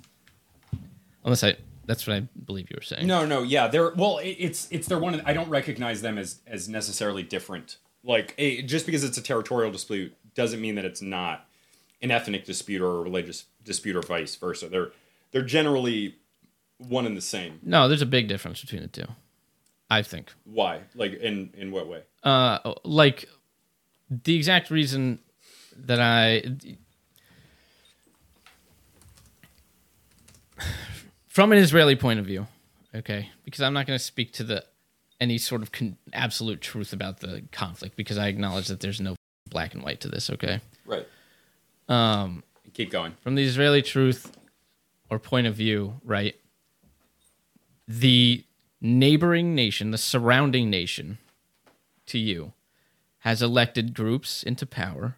Unless 1.24 1.44
I, 1.44 1.56
that's 1.84 2.06
what 2.06 2.16
I 2.16 2.20
believe 2.46 2.70
you 2.70 2.76
were 2.78 2.82
saying. 2.82 3.06
no, 3.06 3.26
no, 3.26 3.42
yeah. 3.42 3.68
They're 3.68 3.92
well, 3.94 4.18
it, 4.18 4.36
it's 4.38 4.68
it's 4.70 4.86
they're 4.88 4.98
one. 4.98 5.20
I 5.26 5.32
don't 5.32 5.48
recognize 5.50 6.00
them 6.00 6.16
as 6.18 6.40
as 6.46 6.68
necessarily 6.68 7.22
different. 7.22 7.76
Like 8.04 8.34
eh, 8.38 8.62
just 8.62 8.86
because 8.86 9.04
it's 9.04 9.18
a 9.18 9.22
territorial 9.22 9.70
dispute 9.70 10.14
doesn't 10.34 10.60
mean 10.60 10.76
that 10.76 10.84
it's 10.84 11.02
not 11.02 11.46
an 12.00 12.10
ethnic 12.10 12.44
dispute 12.44 12.80
or 12.80 12.98
a 12.98 13.00
religious 13.02 13.44
dispute 13.64 13.96
or 13.96 14.02
vice 14.02 14.36
versa. 14.36 14.68
They're 14.68 14.92
they're 15.32 15.42
generally 15.42 16.16
one 16.78 17.04
and 17.06 17.16
the 17.16 17.20
same. 17.20 17.58
No, 17.62 17.88
there's 17.88 18.02
a 18.02 18.06
big 18.06 18.28
difference 18.28 18.60
between 18.60 18.82
the 18.82 18.88
two. 18.88 19.06
I 19.90 20.02
think. 20.02 20.32
Why? 20.44 20.82
Like 20.94 21.14
in 21.14 21.50
in 21.56 21.70
what 21.72 21.88
way? 21.88 22.02
Uh, 22.22 22.74
like 22.84 23.28
the 24.10 24.34
exact 24.36 24.70
reason 24.70 25.18
that 25.76 26.00
I 26.00 26.42
from 31.28 31.52
an 31.52 31.58
Israeli 31.58 31.96
point 31.96 32.18
of 32.20 32.26
view, 32.26 32.46
okay, 32.94 33.30
because 33.44 33.60
I'm 33.62 33.72
not 33.72 33.86
going 33.86 33.98
to 33.98 34.04
speak 34.04 34.32
to 34.34 34.44
the 34.44 34.64
any 35.20 35.38
sort 35.38 35.62
of 35.62 35.72
con- 35.72 35.96
absolute 36.12 36.60
truth 36.60 36.92
about 36.92 37.20
the 37.20 37.42
conflict 37.52 37.96
because 37.96 38.18
I 38.18 38.28
acknowledge 38.28 38.68
that 38.68 38.80
there's 38.80 39.00
no 39.00 39.16
black 39.50 39.74
and 39.74 39.82
white 39.82 40.00
to 40.02 40.08
this, 40.08 40.30
okay? 40.30 40.60
Right. 40.86 41.06
Um, 41.88 42.44
Keep 42.74 42.90
going. 42.90 43.14
from 43.20 43.34
the 43.34 43.42
Israeli 43.42 43.82
truth 43.82 44.30
or 45.10 45.18
point 45.18 45.46
of 45.46 45.54
view, 45.54 46.00
right? 46.04 46.36
The 47.88 48.44
neighboring 48.80 49.54
nation, 49.54 49.90
the 49.90 49.98
surrounding 49.98 50.70
nation 50.70 51.18
to 52.08 52.18
you, 52.18 52.52
has 53.20 53.42
elected 53.42 53.94
groups 53.94 54.42
into 54.42 54.66
power 54.66 55.16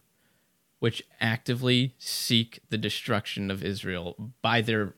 which 0.81 1.03
actively 1.21 1.95
seek 1.99 2.59
the 2.71 2.79
destruction 2.79 3.51
of 3.51 3.63
Israel 3.63 4.33
by 4.43 4.63
their 4.63 4.95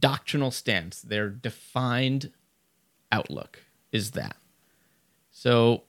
doctrinal 0.00 0.50
stance, 0.50 1.00
their 1.00 1.28
defined 1.28 2.32
outlook 3.12 3.60
is 3.92 4.12
that. 4.12 4.36
So 5.30 5.82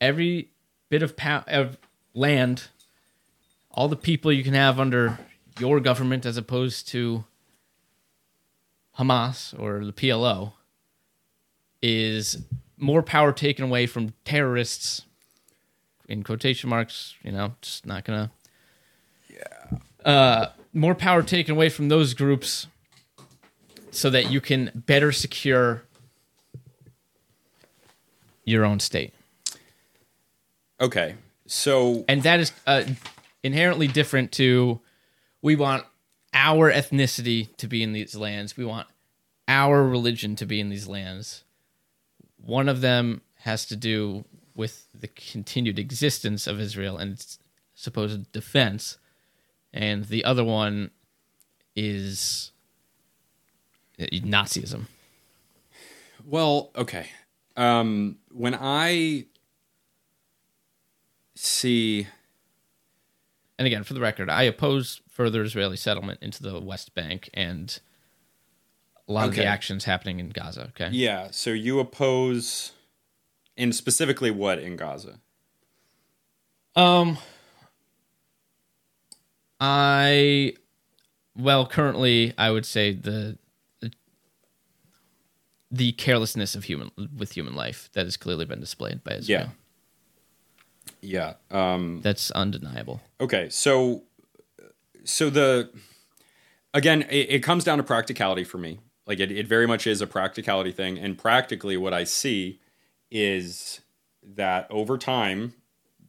every 0.00 0.50
bit 0.90 1.02
of, 1.02 1.16
pow- 1.16 1.44
of 1.46 1.78
land 2.12 2.68
all 3.70 3.88
the 3.88 3.96
people 3.96 4.32
you 4.32 4.42
can 4.42 4.54
have 4.54 4.80
under 4.80 5.18
your 5.60 5.78
government 5.78 6.26
as 6.26 6.36
opposed 6.36 6.88
to 6.88 7.24
Hamas 8.98 9.54
or 9.58 9.84
the 9.84 9.92
PLO 9.92 10.54
is 11.80 12.42
more 12.78 13.02
power 13.02 13.32
taken 13.32 13.64
away 13.64 13.86
from 13.86 14.12
terrorists 14.24 15.02
in 16.08 16.22
quotation 16.22 16.70
marks, 16.70 17.14
you 17.22 17.32
know, 17.32 17.54
just 17.60 17.86
not 17.86 18.04
gonna 18.04 18.30
Yeah. 19.28 19.78
Uh 20.04 20.46
more 20.72 20.94
power 20.94 21.22
taken 21.22 21.54
away 21.54 21.68
from 21.68 21.88
those 21.88 22.14
groups 22.14 22.66
so 23.90 24.10
that 24.10 24.30
you 24.30 24.40
can 24.40 24.70
better 24.74 25.12
secure 25.12 25.82
your 28.44 28.64
own 28.64 28.80
state. 28.80 29.12
Okay. 30.80 31.16
So 31.46 32.04
and 32.08 32.22
that 32.22 32.40
is 32.40 32.52
uh, 32.66 32.84
inherently 33.42 33.88
different 33.88 34.32
to 34.32 34.80
we 35.42 35.56
want 35.56 35.84
our 36.34 36.70
ethnicity 36.70 37.54
to 37.56 37.66
be 37.66 37.82
in 37.82 37.92
these 37.92 38.14
lands 38.14 38.56
we 38.56 38.64
want 38.64 38.86
our 39.46 39.82
religion 39.82 40.36
to 40.36 40.44
be 40.44 40.60
in 40.60 40.68
these 40.68 40.86
lands 40.86 41.44
one 42.44 42.68
of 42.68 42.80
them 42.80 43.20
has 43.40 43.66
to 43.66 43.76
do 43.76 44.24
with 44.54 44.88
the 44.92 45.08
continued 45.08 45.78
existence 45.78 46.46
of 46.46 46.60
israel 46.60 46.96
and 46.96 47.12
its 47.12 47.38
supposed 47.74 48.30
defense 48.32 48.98
and 49.72 50.06
the 50.06 50.24
other 50.24 50.44
one 50.44 50.90
is 51.76 52.52
uh, 54.00 54.04
nazism 54.12 54.86
Well, 56.24 56.70
okay. 56.76 57.06
Um, 57.56 58.18
when 58.30 58.54
I 58.54 59.26
see, 61.34 62.06
and 63.58 63.66
again 63.66 63.84
for 63.84 63.94
the 63.94 64.00
record 64.00 64.30
i 64.30 64.42
oppose 64.44 65.00
further 65.08 65.42
israeli 65.42 65.76
settlement 65.76 66.18
into 66.22 66.42
the 66.42 66.60
west 66.60 66.94
bank 66.94 67.28
and 67.34 67.80
a 69.08 69.12
lot 69.12 69.28
of 69.28 69.34
the 69.34 69.44
actions 69.44 69.84
happening 69.84 70.20
in 70.20 70.28
gaza 70.30 70.64
okay 70.64 70.88
yeah, 70.90 71.28
so 71.30 71.50
you 71.50 71.80
oppose, 71.80 72.72
and 73.56 73.74
specifically 73.74 74.30
what 74.30 74.58
in 74.58 74.76
Gaza? 74.76 75.20
Um, 76.76 77.18
I, 79.60 80.54
well, 81.36 81.66
currently, 81.66 82.32
I 82.38 82.50
would 82.50 82.66
say 82.66 82.92
the 82.92 83.38
the 85.70 85.92
carelessness 85.92 86.54
of 86.54 86.64
human 86.64 86.90
with 87.14 87.32
human 87.32 87.54
life 87.54 87.90
that 87.92 88.06
has 88.06 88.16
clearly 88.16 88.46
been 88.46 88.60
displayed 88.60 89.04
by 89.04 89.16
Israel. 89.16 89.52
Yeah. 91.02 91.34
Um, 91.50 92.00
That's 92.02 92.30
undeniable. 92.30 93.02
okay, 93.20 93.48
so 93.50 94.04
so 95.04 95.28
the 95.28 95.70
again, 96.72 97.02
it, 97.02 97.30
it 97.30 97.42
comes 97.42 97.64
down 97.64 97.78
to 97.78 97.84
practicality 97.84 98.44
for 98.44 98.58
me. 98.58 98.78
Like 99.08 99.20
it, 99.20 99.32
it 99.32 99.48
very 99.48 99.66
much 99.66 99.86
is 99.86 100.02
a 100.02 100.06
practicality 100.06 100.70
thing, 100.70 100.98
and 100.98 101.16
practically, 101.16 101.78
what 101.78 101.94
I 101.94 102.04
see 102.04 102.60
is 103.10 103.80
that 104.22 104.66
over 104.70 104.98
time, 104.98 105.54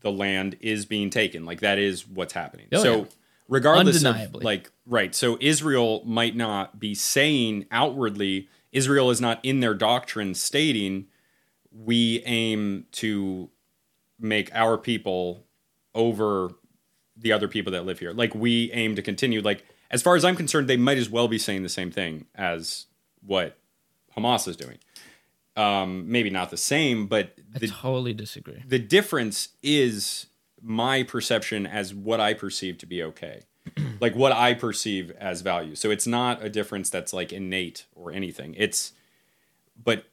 the 0.02 0.12
land 0.12 0.58
is 0.60 0.86
being 0.86 1.10
taken. 1.10 1.46
Like 1.46 1.62
that 1.62 1.80
is 1.80 2.06
what's 2.06 2.34
happening. 2.34 2.68
Oh, 2.74 2.84
so 2.84 2.98
yeah. 2.98 3.06
regardless 3.48 4.04
of 4.04 4.36
like 4.36 4.70
right, 4.86 5.16
so 5.16 5.38
Israel 5.40 6.04
might 6.06 6.36
not 6.36 6.78
be 6.78 6.94
saying 6.94 7.66
outwardly. 7.72 8.50
Israel 8.74 9.10
is 9.10 9.22
not 9.22 9.40
in 9.44 9.62
their 9.62 9.74
doctrine 9.74 10.36
stating 10.36 11.08
we 11.72 12.22
aim 12.26 12.86
to 12.92 13.50
make 14.20 14.54
our 14.54 14.78
people 14.78 15.46
over 15.96 16.52
the 17.16 17.32
other 17.32 17.48
people 17.48 17.72
that 17.72 17.86
live 17.86 18.00
here. 18.00 18.12
Like 18.12 18.36
we 18.36 18.72
aim 18.74 18.96
to 18.96 19.02
continue. 19.02 19.42
Like 19.42 19.64
as 19.90 20.02
far 20.02 20.16
as 20.16 20.26
I'm 20.26 20.36
concerned, 20.36 20.68
they 20.68 20.78
might 20.78 20.98
as 20.98 21.10
well 21.10 21.28
be 21.28 21.38
saying 21.38 21.64
the 21.64 21.70
same 21.70 21.92
thing 21.92 22.26
as 22.36 22.88
what 23.26 23.58
Hamas 24.16 24.48
is 24.48 24.56
doing. 24.56 24.78
Um, 25.56 26.10
maybe 26.10 26.30
not 26.30 26.52
the 26.52 26.58
same, 26.58 27.08
but 27.08 27.36
I 27.54 27.66
totally 27.66 28.14
disagree. 28.14 28.64
the 28.66 28.80
difference 28.80 29.50
is 29.62 30.28
my 30.62 31.04
perception 31.04 31.66
as 31.66 31.94
what 31.94 32.20
I 32.20 32.34
perceive 32.34 32.78
to 32.80 32.86
be 32.86 33.04
okay. 33.04 33.44
like 34.00 34.16
what 34.16 34.32
I 34.32 34.54
perceive 34.54 35.12
as 35.12 35.42
value. 35.42 35.76
So 35.76 35.92
it's 35.92 36.08
not 36.08 36.44
a 36.44 36.50
difference 36.50 36.90
that's 36.90 37.14
like 37.14 37.34
innate 37.34 37.86
or 37.94 38.12
anything. 38.12 38.56
It's 38.58 38.94
but 39.82 40.06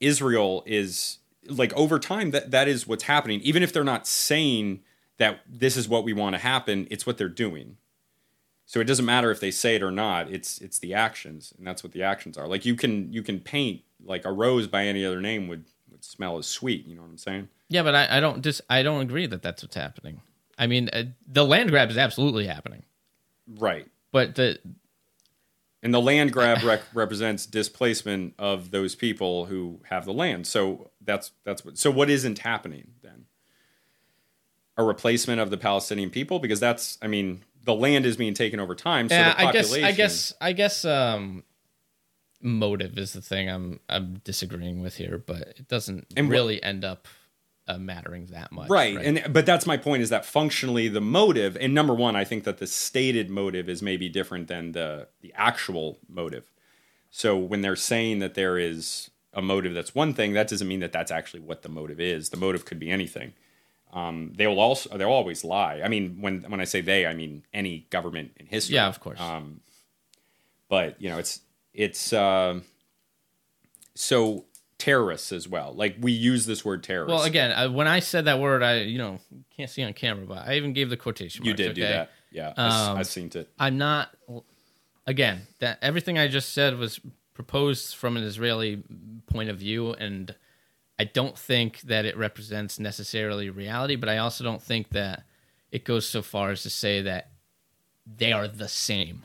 Israel 0.00 0.62
is 0.66 1.18
like 1.48 1.72
over 1.74 1.98
time 1.98 2.30
that 2.32 2.50
that 2.50 2.68
is 2.68 2.86
what's 2.86 3.04
happening 3.04 3.40
even 3.40 3.62
if 3.62 3.72
they're 3.72 3.84
not 3.84 4.06
saying 4.06 4.80
that 5.18 5.40
this 5.46 5.76
is 5.76 5.88
what 5.88 6.04
we 6.04 6.12
want 6.12 6.34
to 6.34 6.38
happen, 6.38 6.86
it's 6.90 7.06
what 7.06 7.18
they're 7.18 7.28
doing. 7.28 7.76
So 8.70 8.78
it 8.78 8.84
doesn't 8.84 9.04
matter 9.04 9.32
if 9.32 9.40
they 9.40 9.50
say 9.50 9.74
it 9.74 9.82
or 9.82 9.90
not. 9.90 10.30
It's 10.30 10.60
it's 10.60 10.78
the 10.78 10.94
actions, 10.94 11.52
and 11.58 11.66
that's 11.66 11.82
what 11.82 11.90
the 11.90 12.04
actions 12.04 12.38
are. 12.38 12.46
Like 12.46 12.64
you 12.64 12.76
can 12.76 13.12
you 13.12 13.20
can 13.20 13.40
paint 13.40 13.82
like 14.04 14.24
a 14.24 14.30
rose 14.30 14.68
by 14.68 14.84
any 14.84 15.04
other 15.04 15.20
name 15.20 15.48
would 15.48 15.64
would 15.90 16.04
smell 16.04 16.38
as 16.38 16.46
sweet. 16.46 16.86
You 16.86 16.94
know 16.94 17.02
what 17.02 17.08
I'm 17.08 17.18
saying? 17.18 17.48
Yeah, 17.68 17.82
but 17.82 17.96
I, 17.96 18.18
I 18.18 18.20
don't 18.20 18.40
dis 18.42 18.62
I 18.70 18.84
don't 18.84 19.00
agree 19.00 19.26
that 19.26 19.42
that's 19.42 19.64
what's 19.64 19.74
happening. 19.74 20.20
I 20.56 20.68
mean, 20.68 20.88
uh, 20.92 21.02
the 21.26 21.44
land 21.44 21.70
grab 21.70 21.90
is 21.90 21.98
absolutely 21.98 22.46
happening, 22.46 22.84
Right. 23.48 23.88
but 24.12 24.36
the 24.36 24.60
And 25.82 25.92
the 25.92 26.00
land 26.00 26.32
grab 26.32 26.62
rec- 26.64 26.94
represents 26.94 27.46
displacement 27.46 28.34
of 28.38 28.70
those 28.70 28.94
people 28.94 29.46
who 29.46 29.80
have 29.90 30.04
the 30.04 30.12
land. 30.12 30.46
So 30.46 30.90
that's 31.00 31.32
that's 31.42 31.64
what. 31.64 31.76
So 31.76 31.90
what 31.90 32.08
isn't 32.08 32.38
happening 32.38 32.92
then? 33.02 33.24
A 34.76 34.84
replacement 34.84 35.40
of 35.40 35.50
the 35.50 35.58
Palestinian 35.58 36.10
people 36.10 36.38
because 36.38 36.60
that's 36.60 36.98
I 37.02 37.08
mean 37.08 37.42
the 37.64 37.74
land 37.74 38.06
is 38.06 38.16
being 38.16 38.34
taken 38.34 38.60
over 38.60 38.74
time. 38.74 39.08
So 39.08 39.14
yeah, 39.14 39.34
the 39.34 39.40
I 39.40 39.52
guess 39.52 39.66
population, 39.68 39.84
I 39.84 39.92
guess 39.92 40.34
I 40.40 40.52
guess 40.52 40.84
um 40.84 41.44
motive 42.40 42.96
is 42.98 43.12
the 43.12 43.20
thing 43.22 43.48
I'm 43.48 43.80
I'm 43.88 44.20
disagreeing 44.24 44.80
with 44.80 44.96
here, 44.96 45.18
but 45.18 45.40
it 45.42 45.68
doesn't 45.68 46.06
And 46.16 46.30
really 46.30 46.62
end 46.62 46.84
up 46.84 47.06
uh, 47.68 47.78
mattering 47.78 48.26
that 48.26 48.50
much. 48.50 48.68
right. 48.68 48.96
And 48.96 49.32
but 49.32 49.46
that's 49.46 49.66
my 49.66 49.76
point 49.76 50.02
is 50.02 50.08
that 50.10 50.24
functionally 50.24 50.88
the 50.88 51.00
motive 51.00 51.56
and 51.60 51.74
number 51.74 51.94
one 51.94 52.16
I 52.16 52.24
think 52.24 52.44
that 52.44 52.58
the 52.58 52.66
stated 52.66 53.30
motive 53.30 53.68
is 53.68 53.82
maybe 53.82 54.08
different 54.08 54.48
than 54.48 54.72
the 54.72 55.08
the 55.20 55.32
actual 55.36 55.98
motive. 56.08 56.50
So 57.10 57.36
when 57.36 57.60
they're 57.60 57.76
saying 57.76 58.20
that 58.20 58.34
there 58.34 58.58
is 58.58 59.10
a 59.32 59.42
motive 59.42 59.74
that's 59.74 59.94
one 59.94 60.14
thing, 60.14 60.32
that 60.32 60.48
doesn't 60.48 60.66
mean 60.66 60.80
that 60.80 60.92
that's 60.92 61.10
actually 61.12 61.40
what 61.40 61.62
the 61.62 61.68
motive 61.68 62.00
is. 62.00 62.30
The 62.30 62.36
motive 62.36 62.64
could 62.64 62.78
be 62.80 62.90
anything. 62.90 63.34
Um, 63.92 64.32
they 64.36 64.46
will 64.46 64.60
also 64.60 64.96
they'll 64.96 65.08
always 65.08 65.44
lie. 65.44 65.80
I 65.84 65.88
mean, 65.88 66.18
when 66.20 66.42
when 66.42 66.60
I 66.60 66.64
say 66.64 66.80
they, 66.80 67.06
I 67.06 67.14
mean 67.14 67.44
any 67.52 67.86
government 67.90 68.32
in 68.36 68.46
history. 68.46 68.76
Yeah, 68.76 68.88
of 68.88 69.00
course. 69.00 69.20
Um, 69.20 69.60
but 70.68 71.00
you 71.00 71.10
know, 71.10 71.18
it's 71.18 71.40
it's 71.74 72.12
uh, 72.12 72.60
so 73.94 74.44
terrorists 74.78 75.30
as 75.32 75.46
well. 75.46 75.74
Like 75.74 75.96
we 76.00 76.12
use 76.12 76.46
this 76.46 76.64
word 76.64 76.82
terrorist. 76.82 77.14
Well, 77.14 77.22
again, 77.24 77.52
uh, 77.52 77.70
when 77.70 77.86
I 77.86 78.00
said 78.00 78.24
that 78.24 78.40
word, 78.40 78.62
I 78.62 78.82
you 78.82 78.98
know 78.98 79.18
can't 79.56 79.70
see 79.70 79.82
on 79.82 79.92
camera, 79.92 80.26
but 80.26 80.48
I 80.48 80.54
even 80.54 80.72
gave 80.72 80.90
the 80.90 80.96
quotation. 80.96 81.44
you 81.44 81.52
marks, 81.52 81.62
did 81.62 81.74
do 81.74 81.82
that. 81.82 82.10
Yeah, 82.30 82.54
I 82.56 82.90
Um, 82.90 82.98
I 82.98 83.02
seen 83.02 83.30
it. 83.34 83.48
I'm 83.58 83.78
not. 83.78 84.10
Again, 85.06 85.48
that 85.58 85.78
everything 85.82 86.18
I 86.18 86.28
just 86.28 86.52
said 86.52 86.78
was 86.78 87.00
proposed 87.34 87.96
from 87.96 88.16
an 88.16 88.22
Israeli 88.22 88.82
point 89.26 89.50
of 89.50 89.58
view, 89.58 89.92
and 89.94 90.34
I 91.00 91.04
don't 91.04 91.38
think 91.38 91.80
that 91.82 92.04
it 92.04 92.14
represents 92.14 92.78
necessarily 92.78 93.48
reality. 93.48 93.96
But 93.96 94.10
I 94.10 94.18
also 94.18 94.44
don't 94.44 94.60
think 94.60 94.90
that 94.90 95.22
it 95.72 95.82
goes 95.82 96.06
so 96.06 96.20
far 96.20 96.50
as 96.50 96.62
to 96.64 96.68
say 96.68 97.00
that 97.00 97.30
they 98.04 98.32
are 98.32 98.46
the 98.46 98.68
same 98.68 99.24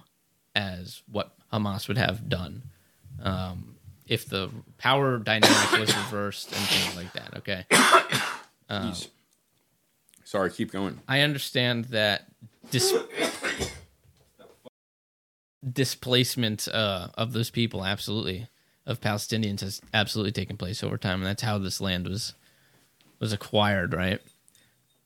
as 0.56 1.04
what 1.12 1.34
Hamas 1.52 1.90
would 1.90 1.98
have 1.98 2.30
done 2.30 2.64
um, 3.22 3.76
if 4.08 4.26
the 4.26 4.52
power 4.78 5.18
dynamic 5.18 5.72
was 5.78 5.94
reversed 6.06 6.48
and 6.54 6.62
things 6.62 6.96
like 6.96 7.12
that. 7.12 7.38
Okay. 7.40 7.66
Jeez. 8.70 9.10
Sorry, 10.24 10.52
keep 10.52 10.72
going. 10.72 11.02
I 11.10 11.20
understand 11.20 11.86
that 11.86 12.28
dis- 12.72 12.94
displacement 15.74 16.70
uh, 16.70 17.10
of 17.16 17.34
those 17.34 17.50
people, 17.50 17.84
absolutely, 17.84 18.48
of 18.86 19.02
Palestinians, 19.02 19.62
has 19.62 19.82
absolutely 19.94 20.32
taken 20.32 20.58
place 20.58 20.84
over 20.84 20.98
time, 20.98 21.20
and 21.22 21.26
that's 21.28 21.42
how 21.44 21.58
this 21.58 21.82
land 21.82 22.08
was 22.08 22.34
was 23.20 23.32
acquired, 23.34 23.94
right? 23.94 24.20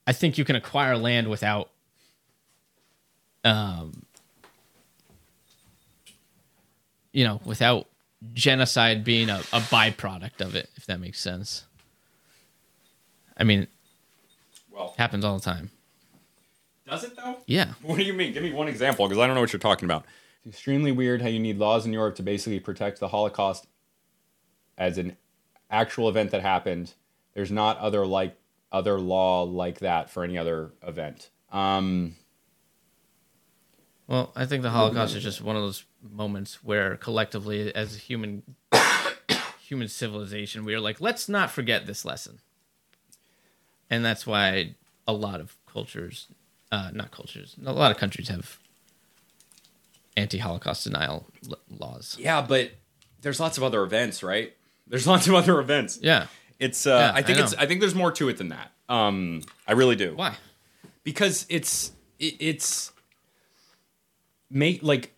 I 0.08 0.14
think 0.14 0.38
you 0.38 0.44
can 0.44 0.56
acquire 0.56 0.98
land 0.98 1.30
without, 1.30 1.70
um, 3.44 4.04
you 7.12 7.24
know, 7.24 7.40
without 7.46 7.88
genocide 8.34 9.04
being 9.04 9.30
a, 9.30 9.38
a 9.54 9.60
byproduct 9.62 10.42
of 10.42 10.56
it, 10.56 10.70
if 10.76 10.86
that 10.88 11.00
makes 11.00 11.20
sense. 11.20 11.66
I 13.38 13.44
mean, 13.44 13.68
Well, 14.72 14.94
happens 14.98 15.24
all 15.24 15.38
the 15.38 15.44
time. 15.46 15.70
does 16.88 17.04
it 17.04 17.16
though? 17.16 17.38
Yeah. 17.46 17.74
What 17.82 17.98
do 17.98 18.04
you 18.04 18.14
mean? 18.14 18.34
Give 18.34 18.44
me 18.44 18.52
one 18.52 18.68
example 18.68 19.08
because 19.08 19.22
I 19.22 19.26
don't 19.28 19.36
know 19.36 19.42
what 19.42 19.54
you're 19.54 19.60
talking 19.60 19.86
about. 19.86 20.06
It's 20.46 20.56
extremely 20.56 20.92
weird 20.92 21.22
how 21.22 21.28
you 21.28 21.40
need 21.40 21.58
laws 21.58 21.86
in 21.86 21.94
Europe 21.94 22.16
to 22.16 22.24
basically 22.24 22.60
protect 22.60 23.00
the 23.00 23.10
Holocaust 23.10 23.68
as 24.78 24.98
an 24.98 25.18
actual 25.70 26.10
event 26.10 26.32
that 26.32 26.42
happened. 26.42 26.94
There's 27.34 27.52
not 27.52 27.78
other 27.78 28.06
like 28.06 28.38
other 28.72 29.00
law 29.00 29.44
like 29.44 29.80
that 29.80 30.10
for 30.10 30.24
any 30.24 30.38
other 30.38 30.72
event. 30.84 31.30
Um, 31.52 32.16
Well, 34.08 34.32
I 34.36 34.46
think 34.46 34.64
the 34.64 34.70
Holocaust 34.70 35.16
is 35.16 35.24
just 35.24 35.42
one 35.42 35.56
of 35.56 35.62
those 35.62 35.84
moments 36.02 36.64
where 36.64 36.96
collectively, 36.96 37.74
as 37.76 37.96
a 37.96 38.00
human 38.00 38.44
human 39.60 39.88
civilization, 39.88 40.66
we 40.66 40.74
are 40.74 40.80
like, 40.80 41.02
let's 41.02 41.28
not 41.30 41.52
forget 41.52 41.86
this 41.86 42.06
lesson. 42.06 42.40
And 43.90 44.06
that's 44.06 44.26
why 44.26 44.76
a 45.08 45.14
lot 45.14 45.42
of 45.42 45.58
cultures, 45.66 46.28
uh, 46.72 46.92
not 46.94 47.12
cultures, 47.12 47.56
a 47.66 47.74
lot 47.74 47.92
of 47.92 47.98
countries 47.98 48.30
have 48.30 48.60
anti-Holocaust 50.20 50.84
denial 50.84 51.26
l- 51.50 51.58
laws. 51.70 52.16
yeah, 52.20 52.42
but 52.42 52.72
there's 53.22 53.40
lots 53.40 53.58
of 53.58 53.64
other 53.64 53.82
events, 53.84 54.22
right? 54.24 54.54
There's 54.88 55.08
lots 55.14 55.28
of 55.28 55.34
other 55.36 55.60
events. 55.60 56.00
Yeah. 56.02 56.28
It's 56.60 56.86
uh, 56.86 57.12
Yeah, 57.14 57.20
I 57.20 57.22
think 57.22 57.40
I 57.40 57.44
it's. 57.44 57.54
I 57.56 57.66
think 57.66 57.80
there's 57.80 57.96
more 57.96 58.12
to 58.12 58.28
it 58.30 58.38
than 58.38 58.50
that. 58.50 58.72
Um, 58.90 59.42
I 59.68 59.74
really 59.74 59.96
do. 59.96 60.14
Why? 60.16 60.36
because 61.04 61.46
it's 61.50 61.92
it, 62.20 62.36
it's 62.40 62.92
make 64.50 64.84
like 64.84 65.14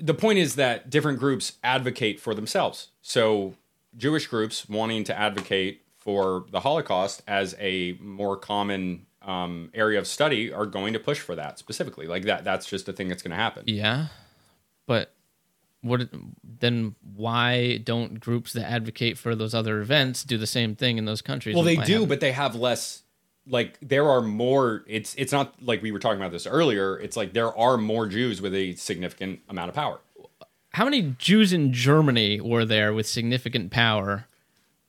the 0.00 0.14
point 0.14 0.38
is 0.38 0.54
that 0.56 0.88
different 0.90 1.18
groups 1.18 1.52
advocate 1.62 2.18
for 2.20 2.34
themselves 2.34 2.88
so 3.02 3.54
jewish 3.96 4.26
groups 4.26 4.68
wanting 4.68 5.04
to 5.04 5.16
advocate 5.16 5.82
for 5.96 6.44
the 6.50 6.60
holocaust 6.60 7.22
as 7.28 7.54
a 7.58 7.92
more 8.00 8.36
common 8.36 9.04
um, 9.22 9.70
area 9.74 9.98
of 9.98 10.06
study 10.06 10.52
are 10.52 10.66
going 10.66 10.92
to 10.94 10.98
push 10.98 11.18
for 11.20 11.34
that 11.34 11.58
specifically 11.58 12.06
like 12.06 12.24
that 12.24 12.44
that's 12.44 12.66
just 12.66 12.88
a 12.88 12.92
thing 12.92 13.08
that's 13.08 13.22
going 13.22 13.30
to 13.30 13.36
happen 13.36 13.64
Yeah. 13.66 14.06
But 14.88 15.14
what 15.82 16.08
then 16.42 16.96
why 17.14 17.76
don't 17.76 18.18
groups 18.18 18.52
that 18.54 18.68
advocate 18.68 19.16
for 19.16 19.36
those 19.36 19.54
other 19.54 19.80
events 19.80 20.24
do 20.24 20.36
the 20.36 20.46
same 20.46 20.74
thing 20.74 20.98
in 20.98 21.04
those 21.04 21.22
countries? 21.22 21.54
well 21.54 21.62
they 21.64 21.76
do 21.76 21.92
haven't- 21.92 22.08
but 22.08 22.18
they 22.18 22.32
have 22.32 22.56
less 22.56 23.04
like 23.46 23.78
there 23.80 24.08
are 24.10 24.20
more 24.20 24.82
it's 24.88 25.14
it's 25.16 25.30
not 25.30 25.54
like 25.62 25.80
we 25.80 25.92
were 25.92 26.00
talking 26.00 26.20
about 26.20 26.32
this 26.32 26.46
earlier 26.48 26.98
it's 26.98 27.16
like 27.16 27.32
there 27.32 27.56
are 27.56 27.78
more 27.78 28.06
jews 28.08 28.42
with 28.42 28.52
a 28.54 28.74
significant 28.74 29.38
amount 29.48 29.68
of 29.68 29.74
power 29.76 30.00
How 30.72 30.84
many 30.84 31.14
Jews 31.18 31.52
in 31.52 31.72
Germany 31.72 32.40
were 32.40 32.64
there 32.64 32.92
with 32.92 33.06
significant 33.06 33.70
power 33.70 34.26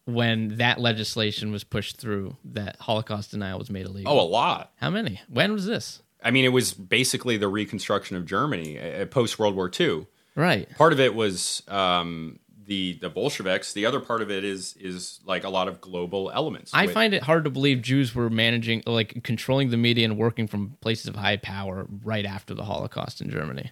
when 0.05 0.57
that 0.57 0.79
legislation 0.79 1.51
was 1.51 1.63
pushed 1.63 1.97
through 1.97 2.35
that 2.43 2.75
Holocaust 2.81 3.31
denial 3.31 3.59
was 3.59 3.69
made 3.69 3.85
illegal? 3.85 4.11
oh 4.11 4.19
a 4.21 4.27
lot 4.27 4.71
How 4.77 4.89
many? 4.89 5.21
When 5.29 5.53
was 5.53 5.65
this? 5.67 6.01
I 6.23 6.31
mean, 6.31 6.45
it 6.45 6.49
was 6.49 6.73
basically 6.73 7.37
the 7.37 7.47
reconstruction 7.47 8.17
of 8.17 8.25
Germany 8.25 8.79
uh, 8.79 9.05
post 9.05 9.39
World 9.39 9.55
War 9.55 9.71
II. 9.77 10.07
Right. 10.35 10.69
Part 10.77 10.93
of 10.93 10.99
it 10.99 11.15
was 11.15 11.63
um, 11.67 12.39
the 12.65 12.93
the 13.01 13.09
Bolsheviks. 13.09 13.73
The 13.73 13.85
other 13.85 13.99
part 13.99 14.21
of 14.21 14.29
it 14.31 14.43
is 14.43 14.75
is 14.79 15.19
like 15.25 15.43
a 15.43 15.49
lot 15.49 15.67
of 15.67 15.81
global 15.81 16.31
elements. 16.31 16.71
I 16.73 16.85
With- 16.85 16.93
find 16.93 17.13
it 17.13 17.23
hard 17.23 17.43
to 17.45 17.49
believe 17.49 17.81
Jews 17.81 18.13
were 18.13 18.29
managing, 18.29 18.83
like, 18.85 19.23
controlling 19.23 19.69
the 19.69 19.77
media 19.77 20.05
and 20.05 20.17
working 20.17 20.47
from 20.47 20.77
places 20.81 21.07
of 21.07 21.15
high 21.15 21.37
power 21.37 21.87
right 22.03 22.25
after 22.25 22.53
the 22.53 22.63
Holocaust 22.63 23.21
in 23.21 23.29
Germany. 23.29 23.71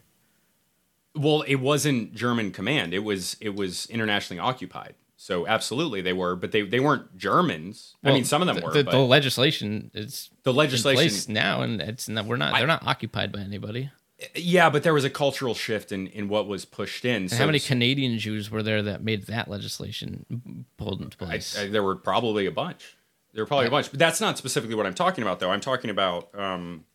well, 1.15 1.41
it 1.43 1.55
wasn't 1.55 2.13
German 2.13 2.51
command. 2.51 2.93
It 2.93 3.03
was 3.03 3.37
it 3.39 3.55
was 3.55 3.85
internationally 3.87 4.39
occupied. 4.39 4.95
So 5.19 5.47
absolutely 5.47 6.01
they 6.01 6.13
were, 6.13 6.35
but 6.35 6.51
they 6.51 6.61
they 6.61 6.79
weren't 6.79 7.17
Germans. 7.17 7.95
I 8.03 8.13
mean, 8.13 8.23
some 8.23 8.41
of 8.43 8.45
them 8.45 8.57
the, 8.57 8.61
were. 8.61 8.71
The, 8.71 8.83
but 8.83 8.91
the 8.91 8.99
legislation 8.99 9.89
is 9.95 10.29
the 10.43 10.53
legislation, 10.53 10.95
place 10.95 11.27
now, 11.27 11.61
and 11.61 11.81
it's 11.81 12.07
not, 12.07 12.25
we're 12.25 12.37
not. 12.37 12.53
They're 12.53 12.67
not 12.67 12.85
occupied 12.85 13.31
by 13.31 13.39
anybody. 13.39 13.89
yeah, 14.35 14.69
but 14.69 14.83
there 14.83 14.93
was 14.93 15.03
a 15.03 15.09
cultural 15.09 15.55
shift 15.55 15.91
in 15.91 16.05
in 16.07 16.29
what 16.29 16.47
was 16.47 16.65
pushed 16.65 17.03
in. 17.03 17.29
So 17.29 17.37
how 17.37 17.47
many 17.47 17.59
Canadian 17.59 18.19
Jews 18.19 18.51
were 18.51 18.61
there 18.61 18.83
that 18.83 19.03
made 19.03 19.25
that 19.25 19.49
legislation 19.49 20.65
pulled 20.77 21.01
into 21.01 21.17
place? 21.17 21.57
I, 21.57 21.67
there 21.67 21.83
were 21.83 21.95
probably 21.95 22.45
a 22.45 22.51
bunch. 22.51 22.95
There 23.33 23.43
were 23.43 23.47
probably 23.47 23.67
a 23.67 23.71
bunch, 23.71 23.89
but 23.89 23.99
that's 23.99 24.21
not 24.21 24.37
specifically 24.37 24.75
what 24.75 24.85
I'm 24.85 24.93
talking 24.93 25.23
about, 25.23 25.39
though. 25.39 25.49
I'm 25.49 25.61
talking 25.61 25.89
about, 25.89 26.29
um, 26.35 26.85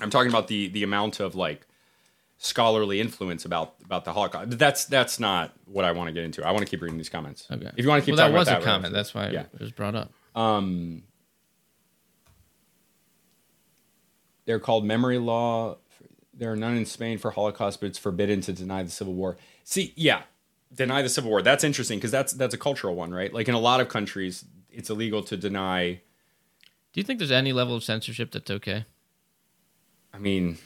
I'm 0.00 0.10
talking 0.10 0.30
about 0.30 0.48
the 0.48 0.68
the 0.68 0.82
amount 0.84 1.20
of 1.20 1.34
like 1.34 1.66
scholarly 2.44 3.00
influence 3.00 3.44
about 3.44 3.74
about 3.84 4.04
the 4.04 4.12
Holocaust. 4.12 4.58
That's 4.58 4.84
that's 4.86 5.20
not 5.20 5.52
what 5.64 5.84
I 5.84 5.92
want 5.92 6.08
to 6.08 6.12
get 6.12 6.24
into. 6.24 6.44
I 6.44 6.50
want 6.50 6.60
to 6.66 6.66
keep 6.70 6.82
reading 6.82 6.98
these 6.98 7.08
comments. 7.08 7.46
okay. 7.50 7.70
If 7.76 7.84
you 7.84 7.88
want 7.88 8.02
to 8.02 8.04
keep 8.04 8.16
well, 8.18 8.28
that 8.28 8.36
was 8.36 8.48
a 8.48 8.52
that, 8.52 8.62
comment. 8.62 8.92
That's 8.92 9.14
why 9.14 9.30
Yeah. 9.30 9.44
it 9.54 9.60
was 9.60 9.70
brought 9.70 9.94
up. 9.94 10.12
Um, 10.34 11.04
they're 14.44 14.58
called 14.60 14.84
memory 14.84 15.18
law. 15.18 15.76
There 16.34 16.50
are 16.52 16.56
none 16.56 16.76
in 16.76 16.84
Spain 16.84 17.16
for 17.18 17.30
Holocaust, 17.30 17.80
but 17.80 17.86
it's 17.86 17.98
forbidden 17.98 18.40
to 18.42 18.52
deny 18.52 18.82
the 18.82 18.90
Civil 18.90 19.14
War. 19.14 19.36
See, 19.64 19.92
yeah, 19.96 20.22
deny 20.74 21.00
the 21.02 21.08
Civil 21.08 21.30
War. 21.30 21.42
That's 21.42 21.62
interesting 21.62 21.98
because 21.98 22.10
that's 22.10 22.32
that's 22.32 22.54
a 22.54 22.58
cultural 22.58 22.96
one, 22.96 23.12
right? 23.14 23.32
Like 23.32 23.48
in 23.48 23.54
a 23.54 23.60
lot 23.60 23.80
of 23.80 23.88
countries, 23.88 24.44
it's 24.68 24.90
illegal 24.90 25.22
to 25.24 25.36
deny. 25.36 26.00
Do 26.92 27.00
you 27.00 27.04
think 27.04 27.20
there's 27.20 27.30
any 27.30 27.52
level 27.52 27.76
of 27.76 27.84
censorship 27.84 28.32
that's 28.32 28.50
okay? 28.50 28.84
I 30.12 30.18
mean, 30.18 30.58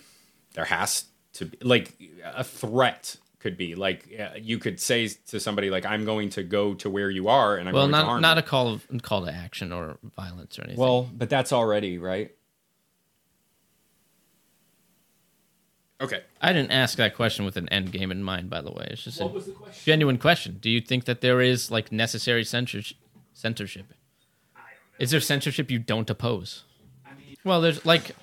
there 0.55 0.65
has 0.65 1.05
to 1.37 1.47
be 1.47 1.59
like 1.63 1.93
a 2.25 2.45
threat 2.45 3.17
could 3.39 3.57
be 3.57 3.75
like 3.75 4.09
uh, 4.19 4.31
you 4.41 4.59
could 4.59 4.81
say 4.81 5.09
to 5.29 5.39
somebody 5.39 5.71
like 5.71 5.87
I'm 5.87 6.05
going 6.05 6.31
to 6.31 6.43
go 6.43 6.75
to 6.75 6.91
where 6.91 7.11
you 7.11 7.29
are 7.29 7.57
and 7.57 7.69
I'm 7.69 7.75
well, 7.75 7.85
going 7.85 7.93
to 7.93 7.99
not 7.99 8.07
harm 8.07 8.23
not 8.23 8.37
you. 8.37 8.41
a 8.41 8.43
call 8.43 8.69
of 8.69 8.87
call 9.03 9.25
to 9.25 9.33
action 9.33 9.73
or 9.73 9.99
violence 10.17 10.59
or 10.59 10.63
anything. 10.63 10.81
well, 10.81 11.09
but 11.13 11.31
that's 11.31 11.53
already 11.53 11.99
right. 11.99 12.33
Okay. 16.01 16.23
I 16.43 16.53
didn't 16.53 16.73
ask 16.73 16.99
that 16.99 17.15
question 17.15 17.47
with 17.47 17.57
an 17.57 17.69
end 17.71 17.91
game 17.91 18.11
in 18.11 18.23
mind. 18.23 18.51
By 18.51 18.61
the 18.61 18.71
way, 18.71 18.89
it's 18.91 19.05
just 19.05 19.21
a 19.21 19.27
was 19.27 19.47
the 19.47 19.53
question? 19.53 19.83
genuine 19.85 20.19
question. 20.19 20.59
Do 20.61 20.69
you 20.69 20.81
think 20.81 21.07
that 21.07 21.21
there 21.23 21.41
is 21.41 21.71
like 21.71 21.91
necessary 21.91 22.45
censorship? 22.45 22.99
Censorship. 23.33 23.87
Is 24.99 25.11
there 25.11 25.21
censorship 25.21 25.71
you 25.71 25.79
don't 25.79 26.09
oppose? 26.09 26.65
well, 27.45 27.61
there's 27.61 27.85
like, 27.87 28.17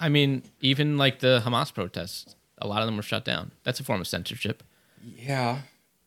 I 0.00 0.08
mean, 0.08 0.42
even 0.60 0.96
like 0.96 1.20
the 1.20 1.42
Hamas 1.44 1.72
protests, 1.72 2.36
a 2.58 2.66
lot 2.66 2.80
of 2.80 2.86
them 2.86 2.96
were 2.96 3.02
shut 3.02 3.24
down. 3.24 3.52
That's 3.64 3.80
a 3.80 3.84
form 3.84 4.00
of 4.00 4.06
censorship. 4.06 4.62
Yeah. 5.02 5.62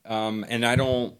Um, 0.05 0.45
and 0.49 0.65
I 0.65 0.75
don't 0.75 1.15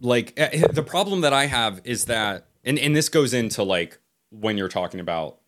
like 0.00 0.32
eh, 0.36 0.66
the 0.72 0.82
problem 0.82 1.22
that 1.22 1.32
I 1.32 1.46
have 1.46 1.80
is 1.84 2.06
that, 2.06 2.46
and, 2.64 2.78
and 2.78 2.94
this 2.94 3.08
goes 3.08 3.32
into 3.34 3.62
like 3.62 3.98
when 4.30 4.56
you're 4.56 4.68
talking 4.68 5.00
about 5.00 5.38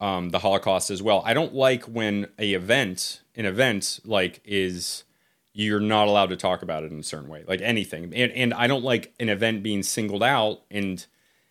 um, 0.00 0.30
the 0.30 0.40
Holocaust 0.40 0.90
as 0.90 1.02
well. 1.02 1.22
I 1.24 1.34
don't 1.34 1.54
like 1.54 1.84
when 1.84 2.28
a 2.38 2.52
event, 2.52 3.22
an 3.36 3.46
event 3.46 4.00
like 4.04 4.40
is 4.44 5.04
you're 5.52 5.80
not 5.80 6.08
allowed 6.08 6.30
to 6.30 6.36
talk 6.36 6.62
about 6.62 6.82
it 6.82 6.92
in 6.92 6.98
a 6.98 7.02
certain 7.02 7.28
way, 7.28 7.44
like 7.46 7.60
anything. 7.62 8.12
And, 8.12 8.32
and 8.32 8.52
I 8.52 8.66
don't 8.66 8.84
like 8.84 9.14
an 9.20 9.28
event 9.28 9.62
being 9.62 9.82
singled 9.82 10.22
out 10.22 10.62
and 10.70 11.06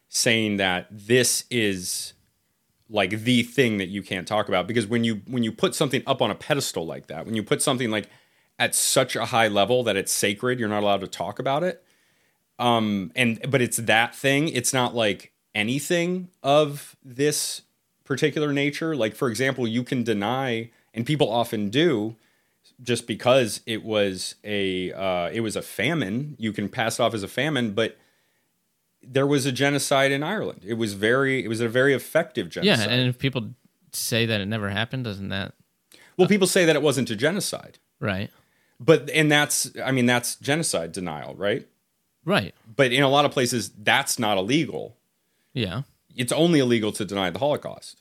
saying 0.09 0.57
that 0.57 0.87
this 0.91 1.45
is 1.49 2.13
like 2.93 3.11
the 3.11 3.43
thing 3.43 3.79
that 3.79 3.89
you 3.89 4.03
can't 4.03 4.27
talk 4.27 4.47
about 4.49 4.67
because 4.67 4.87
when 4.87 5.03
you 5.03 5.21
when 5.27 5.43
you 5.43 5.51
put 5.51 5.75
something 5.75 6.03
up 6.07 6.21
on 6.21 6.31
a 6.31 6.35
pedestal 6.35 6.85
like 6.87 7.07
that 7.07 7.25
when 7.25 7.35
you 7.35 7.43
put 7.43 7.61
something 7.61 7.91
like 7.91 8.09
at 8.59 8.75
such 8.75 9.17
a 9.17 9.25
high 9.25 9.49
level 9.49 9.83
that 9.83 9.97
it's 9.97 10.13
sacred 10.13 10.59
you're 10.59 10.69
not 10.69 10.83
allowed 10.83 11.01
to 11.01 11.07
talk 11.07 11.39
about 11.39 11.63
it 11.63 11.83
Um, 12.59 13.11
and 13.15 13.39
but 13.49 13.61
it's 13.61 13.77
that 13.77 14.15
thing. 14.15 14.47
It's 14.49 14.73
not 14.73 14.95
like 14.95 15.33
anything 15.55 16.29
of 16.43 16.95
this 17.03 17.63
particular 18.03 18.53
nature. 18.53 18.95
Like 18.95 19.15
for 19.15 19.27
example, 19.29 19.67
you 19.67 19.83
can 19.83 20.03
deny, 20.03 20.69
and 20.93 21.05
people 21.05 21.29
often 21.31 21.69
do, 21.69 22.15
just 22.81 23.07
because 23.07 23.61
it 23.65 23.83
was 23.83 24.35
a 24.43 24.91
uh, 24.93 25.29
it 25.33 25.41
was 25.41 25.55
a 25.55 25.61
famine. 25.61 26.35
You 26.39 26.53
can 26.53 26.69
pass 26.69 26.99
it 26.99 27.03
off 27.03 27.13
as 27.13 27.23
a 27.23 27.27
famine, 27.27 27.73
but 27.73 27.97
there 29.05 29.27
was 29.27 29.45
a 29.45 29.51
genocide 29.51 30.11
in 30.11 30.23
Ireland. 30.23 30.61
It 30.65 30.75
was 30.75 30.93
very 30.93 31.43
it 31.43 31.47
was 31.47 31.61
a 31.61 31.67
very 31.69 31.93
effective 31.93 32.49
genocide. 32.49 32.87
Yeah, 32.87 32.93
and 32.93 33.09
if 33.09 33.17
people 33.19 33.51
say 33.91 34.25
that 34.25 34.41
it 34.41 34.45
never 34.47 34.69
happened, 34.69 35.03
doesn't 35.03 35.29
that 35.29 35.53
well, 36.17 36.27
people 36.27 36.47
say 36.47 36.65
that 36.65 36.75
it 36.75 36.81
wasn't 36.81 37.09
a 37.09 37.15
genocide, 37.15 37.79
right? 37.99 38.29
but 38.79 39.09
and 39.11 39.31
that's 39.31 39.71
I 39.83 39.91
mean 39.91 40.05
that's 40.05 40.35
genocide 40.35 40.91
denial, 40.91 41.35
right? 41.35 41.67
Right. 42.25 42.53
But 42.75 42.91
in 42.93 43.03
a 43.03 43.09
lot 43.09 43.25
of 43.25 43.31
places, 43.31 43.69
that's 43.77 44.17
not 44.17 44.37
illegal. 44.37 44.95
Yeah. 45.53 45.81
It's 46.15 46.31
only 46.31 46.59
illegal 46.59 46.91
to 46.93 47.03
deny 47.03 47.29
the 47.29 47.39
Holocaust. 47.39 47.99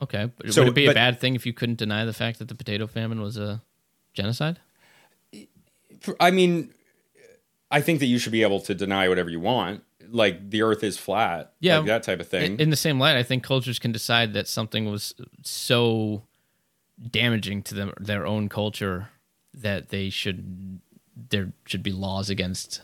Okay. 0.00 0.30
But 0.36 0.52
So, 0.52 0.62
would 0.62 0.68
it 0.68 0.74
be 0.74 0.86
but- 0.86 0.92
a 0.92 0.94
bad 0.94 1.18
thing 1.20 1.34
if 1.34 1.44
you 1.46 1.52
couldn't 1.52 1.76
deny 1.78 2.04
the 2.04 2.12
fact 2.12 2.38
that 2.38 2.46
the 2.48 2.54
potato 2.54 2.86
famine 2.86 3.20
was 3.20 3.36
a 3.36 3.60
genocide? 4.14 4.60
I 6.20 6.30
mean, 6.30 6.72
I 7.70 7.80
think 7.80 7.98
that 8.00 8.06
you 8.06 8.18
should 8.18 8.32
be 8.32 8.42
able 8.42 8.60
to 8.60 8.74
deny 8.74 9.08
whatever 9.08 9.30
you 9.30 9.40
want. 9.40 9.82
Like 10.10 10.50
the 10.50 10.62
Earth 10.62 10.82
is 10.82 10.98
flat, 10.98 11.52
Yeah. 11.60 11.78
like 11.78 11.86
that 11.86 12.02
type 12.02 12.20
of 12.20 12.28
thing. 12.28 12.58
In, 12.58 12.70
the 12.70 12.76
same 12.76 12.98
light, 12.98 13.16
I 13.16 13.22
think 13.22 13.42
cultures 13.44 13.78
can 13.78 13.92
decide 13.92 14.32
that 14.34 14.48
something 14.48 14.90
was 14.90 15.14
so 15.42 16.22
damaging 17.10 17.62
to 17.62 17.74
them 17.74 17.92
their 17.98 18.26
own 18.26 18.48
culture 18.48 19.08
that 19.54 19.88
they 19.88 20.10
should 20.10 20.80
there 21.30 21.52
should 21.66 21.82
be 21.82 21.92
laws 21.92 22.30
against 22.30 22.82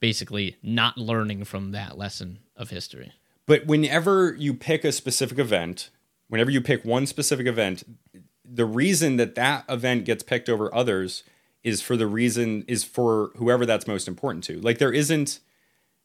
basically 0.00 0.56
not 0.62 0.96
learning 0.98 1.44
from 1.44 1.72
that 1.72 1.98
lesson 1.98 2.38
of 2.56 2.70
history. 2.70 3.12
But 3.46 3.66
whenever 3.66 4.34
you 4.38 4.54
pick 4.54 4.84
a 4.84 4.92
specific 4.92 5.38
event, 5.38 5.90
whenever 6.28 6.50
you 6.50 6.60
pick 6.60 6.84
one 6.84 7.06
specific 7.06 7.46
event, 7.46 7.82
the 8.44 8.64
reason 8.64 9.16
that 9.16 9.34
that 9.34 9.64
event 9.68 10.04
gets 10.04 10.22
picked 10.22 10.48
over 10.48 10.72
others 10.74 11.22
is 11.62 11.82
for 11.82 11.96
the 11.96 12.06
reason 12.06 12.64
is 12.66 12.84
for 12.84 13.30
whoever 13.36 13.66
that's 13.66 13.86
most 13.86 14.08
important 14.08 14.44
to. 14.44 14.60
Like 14.60 14.78
there 14.78 14.92
isn't 14.92 15.40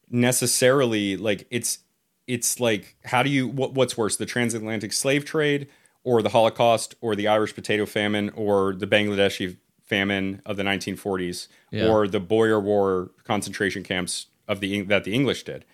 necessarily 0.09 1.17
like 1.17 1.47
it's 1.49 1.79
it's 2.27 2.59
like 2.59 2.95
how 3.05 3.21
do 3.23 3.29
you 3.29 3.47
what, 3.47 3.73
what's 3.73 3.97
worse, 3.97 4.15
the 4.17 4.25
transatlantic 4.25 4.93
slave 4.93 5.25
trade 5.25 5.67
or 6.03 6.21
the 6.21 6.29
Holocaust 6.29 6.95
or 7.01 7.15
the 7.15 7.27
Irish 7.27 7.53
potato 7.55 7.85
famine 7.85 8.29
or 8.35 8.73
the 8.73 8.87
Bangladeshi 8.87 9.57
famine 9.83 10.41
of 10.45 10.57
the 10.57 10.63
1940s 10.63 11.47
Yeah. 11.71 11.87
or 11.87 12.07
the 12.07 12.19
Boer 12.19 12.59
War 12.59 13.11
concentration 13.23 13.83
camps 13.83 14.27
of 14.47 14.59
the 14.59 14.81
that 14.83 15.03
the 15.03 15.13
English 15.13 15.43
did? 15.43 15.65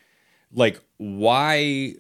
Like 0.53 0.81
why 0.97 1.95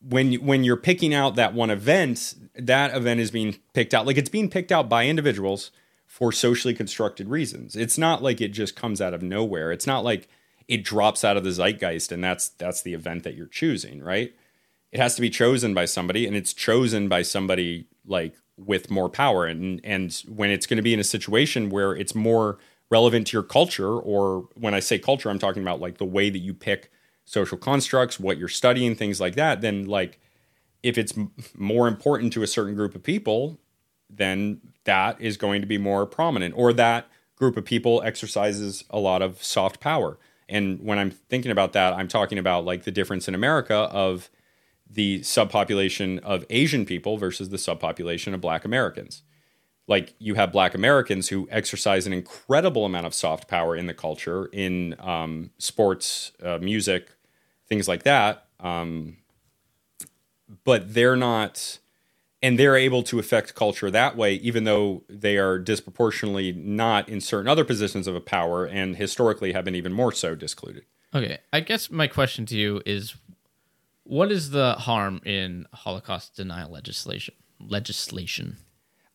when 0.00 0.34
when 0.34 0.64
you're 0.64 0.76
picking 0.76 1.12
out 1.14 1.34
that 1.36 1.54
one 1.54 1.70
event 1.70 2.34
that 2.54 2.94
event 2.94 3.20
is 3.20 3.30
being 3.30 3.56
picked 3.74 3.92
out 3.94 4.06
like 4.06 4.16
it's 4.16 4.28
being 4.30 4.48
picked 4.48 4.72
out 4.72 4.88
by 4.88 5.06
individuals 5.06 5.70
for 6.06 6.30
socially 6.32 6.72
constructed 6.72 7.28
reasons. 7.28 7.74
It's 7.76 7.98
not 7.98 8.22
like 8.22 8.40
it 8.40 8.48
just 8.48 8.76
comes 8.76 9.00
out 9.00 9.12
of 9.12 9.22
nowhere. 9.22 9.72
It's 9.72 9.86
not 9.86 10.04
like 10.04 10.28
it 10.68 10.84
drops 10.84 11.24
out 11.24 11.36
of 11.36 11.44
the 11.44 11.50
zeitgeist 11.50 12.10
and 12.12 12.22
that's 12.22 12.48
that's 12.50 12.82
the 12.82 12.94
event 12.94 13.22
that 13.24 13.34
you're 13.34 13.46
choosing 13.46 14.02
right? 14.02 14.34
It 14.92 15.00
has 15.00 15.14
to 15.16 15.20
be 15.20 15.30
chosen 15.30 15.74
by 15.74 15.84
somebody 15.84 16.26
and 16.26 16.36
it's 16.36 16.54
chosen 16.54 17.08
by 17.08 17.22
somebody 17.22 17.86
like 18.06 18.34
with 18.56 18.90
more 18.90 19.08
power 19.08 19.44
and 19.46 19.80
and 19.84 20.22
when 20.28 20.50
it's 20.50 20.66
going 20.66 20.76
to 20.76 20.82
be 20.82 20.94
in 20.94 21.00
a 21.00 21.04
situation 21.04 21.68
where 21.68 21.94
it's 21.94 22.14
more 22.14 22.58
relevant 22.90 23.26
to 23.26 23.36
your 23.36 23.42
culture 23.42 23.92
or 23.92 24.48
when 24.54 24.72
i 24.72 24.80
say 24.80 24.98
culture 24.98 25.28
i'm 25.28 25.38
talking 25.38 25.62
about 25.62 25.80
like 25.80 25.98
the 25.98 26.04
way 26.04 26.30
that 26.30 26.38
you 26.38 26.54
pick 26.54 26.90
social 27.24 27.58
constructs 27.58 28.18
what 28.18 28.38
you're 28.38 28.48
studying 28.48 28.94
things 28.94 29.20
like 29.20 29.34
that 29.34 29.60
then 29.60 29.84
like 29.84 30.18
if 30.82 30.96
it's 30.96 31.12
more 31.54 31.86
important 31.86 32.32
to 32.32 32.42
a 32.42 32.46
certain 32.46 32.74
group 32.74 32.94
of 32.94 33.02
people 33.02 33.58
then 34.08 34.60
that 34.84 35.20
is 35.20 35.36
going 35.36 35.60
to 35.60 35.66
be 35.66 35.76
more 35.76 36.06
prominent 36.06 36.54
or 36.56 36.72
that 36.72 37.08
group 37.34 37.56
of 37.56 37.64
people 37.64 38.00
exercises 38.02 38.84
a 38.88 38.98
lot 38.98 39.20
of 39.20 39.42
soft 39.42 39.80
power 39.80 40.16
and 40.48 40.80
when 40.82 40.98
i'm 40.98 41.10
thinking 41.10 41.50
about 41.50 41.72
that 41.72 41.92
i'm 41.94 42.08
talking 42.08 42.38
about 42.38 42.64
like 42.64 42.84
the 42.84 42.90
difference 42.90 43.28
in 43.28 43.34
america 43.34 43.74
of 43.74 44.30
the 44.88 45.20
subpopulation 45.20 46.18
of 46.20 46.44
asian 46.50 46.84
people 46.84 47.16
versus 47.18 47.48
the 47.50 47.56
subpopulation 47.56 48.34
of 48.34 48.40
black 48.40 48.64
americans. 48.64 49.22
Like 49.88 50.14
you 50.18 50.34
have 50.34 50.50
black 50.50 50.74
americans 50.74 51.28
who 51.28 51.48
exercise 51.50 52.06
an 52.06 52.12
incredible 52.12 52.84
amount 52.84 53.06
of 53.06 53.14
soft 53.14 53.46
power 53.48 53.76
in 53.76 53.86
the 53.86 53.94
culture 53.94 54.46
in 54.46 54.96
um, 54.98 55.50
sports 55.58 56.32
uh, 56.42 56.58
music 56.58 57.10
things 57.68 57.86
like 57.86 58.02
that 58.02 58.46
um, 58.58 59.16
but 60.64 60.92
they're 60.94 61.16
not 61.16 61.78
and 62.42 62.58
they're 62.58 62.76
able 62.76 63.02
to 63.02 63.18
affect 63.18 63.54
culture 63.54 63.90
that 63.90 64.16
way 64.16 64.34
even 64.34 64.64
though 64.64 65.02
they 65.08 65.38
are 65.38 65.58
disproportionately 65.58 66.52
not 66.52 67.08
in 67.08 67.20
certain 67.20 67.48
other 67.48 67.64
positions 67.64 68.06
of 68.06 68.14
a 68.14 68.20
power 68.20 68.64
and 68.64 68.96
historically 68.96 69.52
have 69.52 69.64
been 69.64 69.74
even 69.74 69.92
more 69.92 70.12
so 70.12 70.34
discluded 70.34 70.84
Okay, 71.16 71.38
I 71.50 71.60
guess 71.60 71.90
my 71.90 72.08
question 72.08 72.44
to 72.46 72.56
you 72.56 72.82
is 72.84 73.16
what 74.04 74.30
is 74.30 74.50
the 74.50 74.74
harm 74.74 75.20
in 75.24 75.66
Holocaust 75.72 76.36
denial 76.36 76.70
legislation? 76.70 77.34
Legislation. 77.58 78.58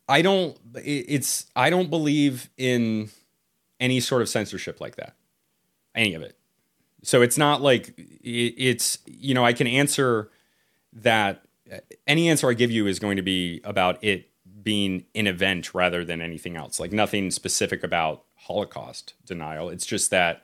I 0.10 0.24
don't 0.24 0.58
it's 0.76 1.46
I 1.56 1.70
don't 1.70 1.92
believe 1.92 2.50
in 2.58 3.12
any 3.80 4.00
sort 4.00 4.24
of 4.24 4.30
censorship 4.30 4.82
like 4.82 4.96
that. 4.96 5.16
Any 5.94 6.16
of 6.16 6.24
it. 6.24 6.38
So 7.04 7.22
it's 7.22 7.38
not 7.38 7.62
like 7.62 7.90
it, 7.98 8.56
it's 8.58 8.98
you 9.06 9.36
know 9.36 9.46
I 9.46 9.54
can 9.54 9.68
answer 9.68 10.32
that 10.94 11.44
any 12.08 12.30
answer 12.30 12.50
I 12.50 12.54
give 12.54 12.72
you 12.72 12.88
is 12.88 13.00
going 13.00 13.18
to 13.18 13.22
be 13.22 13.62
about 13.64 14.04
it 14.04 14.30
being 14.64 15.06
an 15.16 15.28
event 15.28 15.74
rather 15.74 16.06
than 16.06 16.22
anything 16.22 16.56
else. 16.56 16.80
Like 16.80 16.92
nothing 16.92 17.32
specific 17.32 17.84
about 17.84 18.24
Holocaust 18.36 19.14
denial. 19.26 19.70
It's 19.70 19.86
just 19.86 20.12
that 20.12 20.44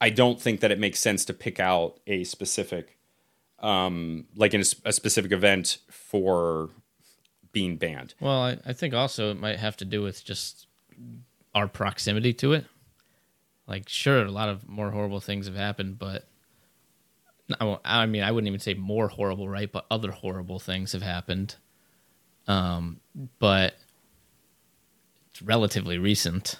I 0.00 0.10
don't 0.10 0.40
think 0.40 0.60
that 0.60 0.70
it 0.70 0.78
makes 0.78 1.00
sense 1.00 1.24
to 1.26 1.34
pick 1.34 1.58
out 1.60 2.00
a 2.06 2.24
specific 2.24 2.96
um 3.60 4.26
like 4.36 4.54
in 4.54 4.60
a 4.60 4.92
specific 4.92 5.32
event 5.32 5.78
for 5.90 6.70
being 7.52 7.76
banned. 7.76 8.14
Well, 8.20 8.42
I, 8.42 8.58
I 8.64 8.72
think 8.72 8.94
also 8.94 9.30
it 9.30 9.40
might 9.40 9.58
have 9.58 9.76
to 9.78 9.84
do 9.84 10.02
with 10.02 10.24
just 10.24 10.66
our 11.54 11.66
proximity 11.66 12.32
to 12.34 12.52
it. 12.52 12.66
Like, 13.66 13.88
sure, 13.88 14.24
a 14.24 14.30
lot 14.30 14.48
of 14.48 14.68
more 14.68 14.90
horrible 14.90 15.20
things 15.20 15.46
have 15.46 15.56
happened, 15.56 15.98
but 15.98 16.24
I, 17.60 18.06
mean, 18.06 18.22
I 18.22 18.30
wouldn't 18.30 18.48
even 18.48 18.60
say 18.60 18.74
more 18.74 19.08
horrible, 19.08 19.48
right? 19.48 19.70
But 19.70 19.86
other 19.90 20.10
horrible 20.10 20.58
things 20.58 20.92
have 20.92 21.02
happened. 21.02 21.56
Um, 22.46 23.00
but 23.38 23.76
it's 25.30 25.42
relatively 25.42 25.98
recent, 25.98 26.56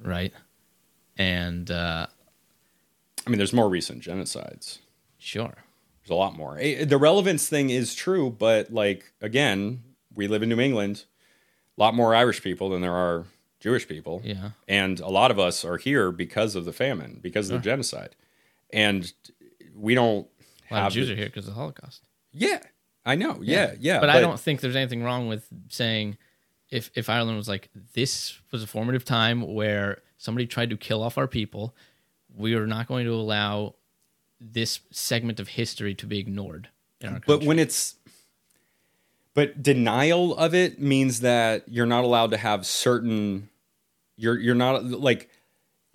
right? 0.00 0.32
And 1.16 1.70
uh, 1.70 2.06
I 3.26 3.30
mean, 3.30 3.38
there's 3.38 3.52
more 3.52 3.68
recent 3.68 4.02
genocides. 4.02 4.78
sure, 5.18 5.54
There's 6.02 6.10
a 6.10 6.14
lot 6.14 6.36
more. 6.36 6.56
The 6.56 6.98
relevance 6.98 7.48
thing 7.48 7.70
is 7.70 7.94
true, 7.94 8.30
but 8.30 8.72
like 8.72 9.12
again, 9.20 9.82
we 10.14 10.28
live 10.28 10.42
in 10.42 10.48
New 10.48 10.60
England. 10.60 11.04
A 11.76 11.80
lot 11.80 11.94
more 11.94 12.14
Irish 12.14 12.42
people 12.42 12.68
than 12.68 12.82
there 12.82 12.94
are 12.94 13.24
Jewish 13.60 13.88
people, 13.88 14.20
yeah, 14.24 14.50
and 14.68 15.00
a 15.00 15.08
lot 15.08 15.30
of 15.30 15.38
us 15.38 15.64
are 15.64 15.78
here 15.78 16.12
because 16.12 16.54
of 16.54 16.64
the 16.64 16.72
famine, 16.72 17.18
because 17.22 17.50
of 17.50 17.54
the 17.54 17.64
genocide, 17.64 18.14
and 18.72 19.12
we 19.74 19.94
don't 19.94 20.26
a 20.70 20.74
lot 20.74 20.80
have. 20.82 20.86
of 20.88 20.92
Jews 20.94 21.08
the- 21.08 21.14
are 21.14 21.16
here 21.16 21.26
because 21.26 21.46
of 21.46 21.54
the 21.54 21.58
Holocaust. 21.60 22.02
yeah, 22.32 22.60
I 23.04 23.14
know. 23.16 23.40
Yeah, 23.42 23.74
yeah. 23.78 24.00
but, 24.00 24.10
I 24.10 24.20
don't 24.20 24.40
think 24.40 24.60
there's 24.60 24.76
anything 24.76 25.02
wrong 25.02 25.28
with 25.28 25.46
saying 25.68 26.16
if 26.70 26.90
if 26.94 27.08
Ireland 27.08 27.36
was 27.36 27.48
like 27.48 27.70
this 27.94 28.38
was 28.50 28.62
a 28.62 28.66
formative 28.66 29.04
time 29.04 29.42
where 29.54 30.02
somebody 30.16 30.46
tried 30.46 30.70
to 30.70 30.76
kill 30.76 31.02
off 31.02 31.18
our 31.18 31.28
people, 31.28 31.74
we 32.34 32.54
are 32.54 32.66
not 32.66 32.86
going 32.86 33.04
to 33.04 33.12
allow 33.12 33.74
this 34.40 34.80
segment 34.90 35.38
of 35.40 35.48
history 35.48 35.94
to 35.94 36.06
be 36.06 36.18
ignored 36.18 36.68
in 37.00 37.08
our 37.08 37.12
country. 37.14 37.26
But 37.26 37.44
when 37.46 37.58
it's 37.58 37.96
but 39.34 39.62
denial 39.62 40.34
of 40.36 40.54
it 40.54 40.80
means 40.80 41.20
that 41.20 41.68
you're 41.68 41.86
not 41.86 42.04
allowed 42.04 42.30
to 42.30 42.36
have 42.36 42.66
certain 42.66 43.48
you're 44.16 44.38
you're 44.38 44.54
not 44.54 44.84
like 44.84 45.28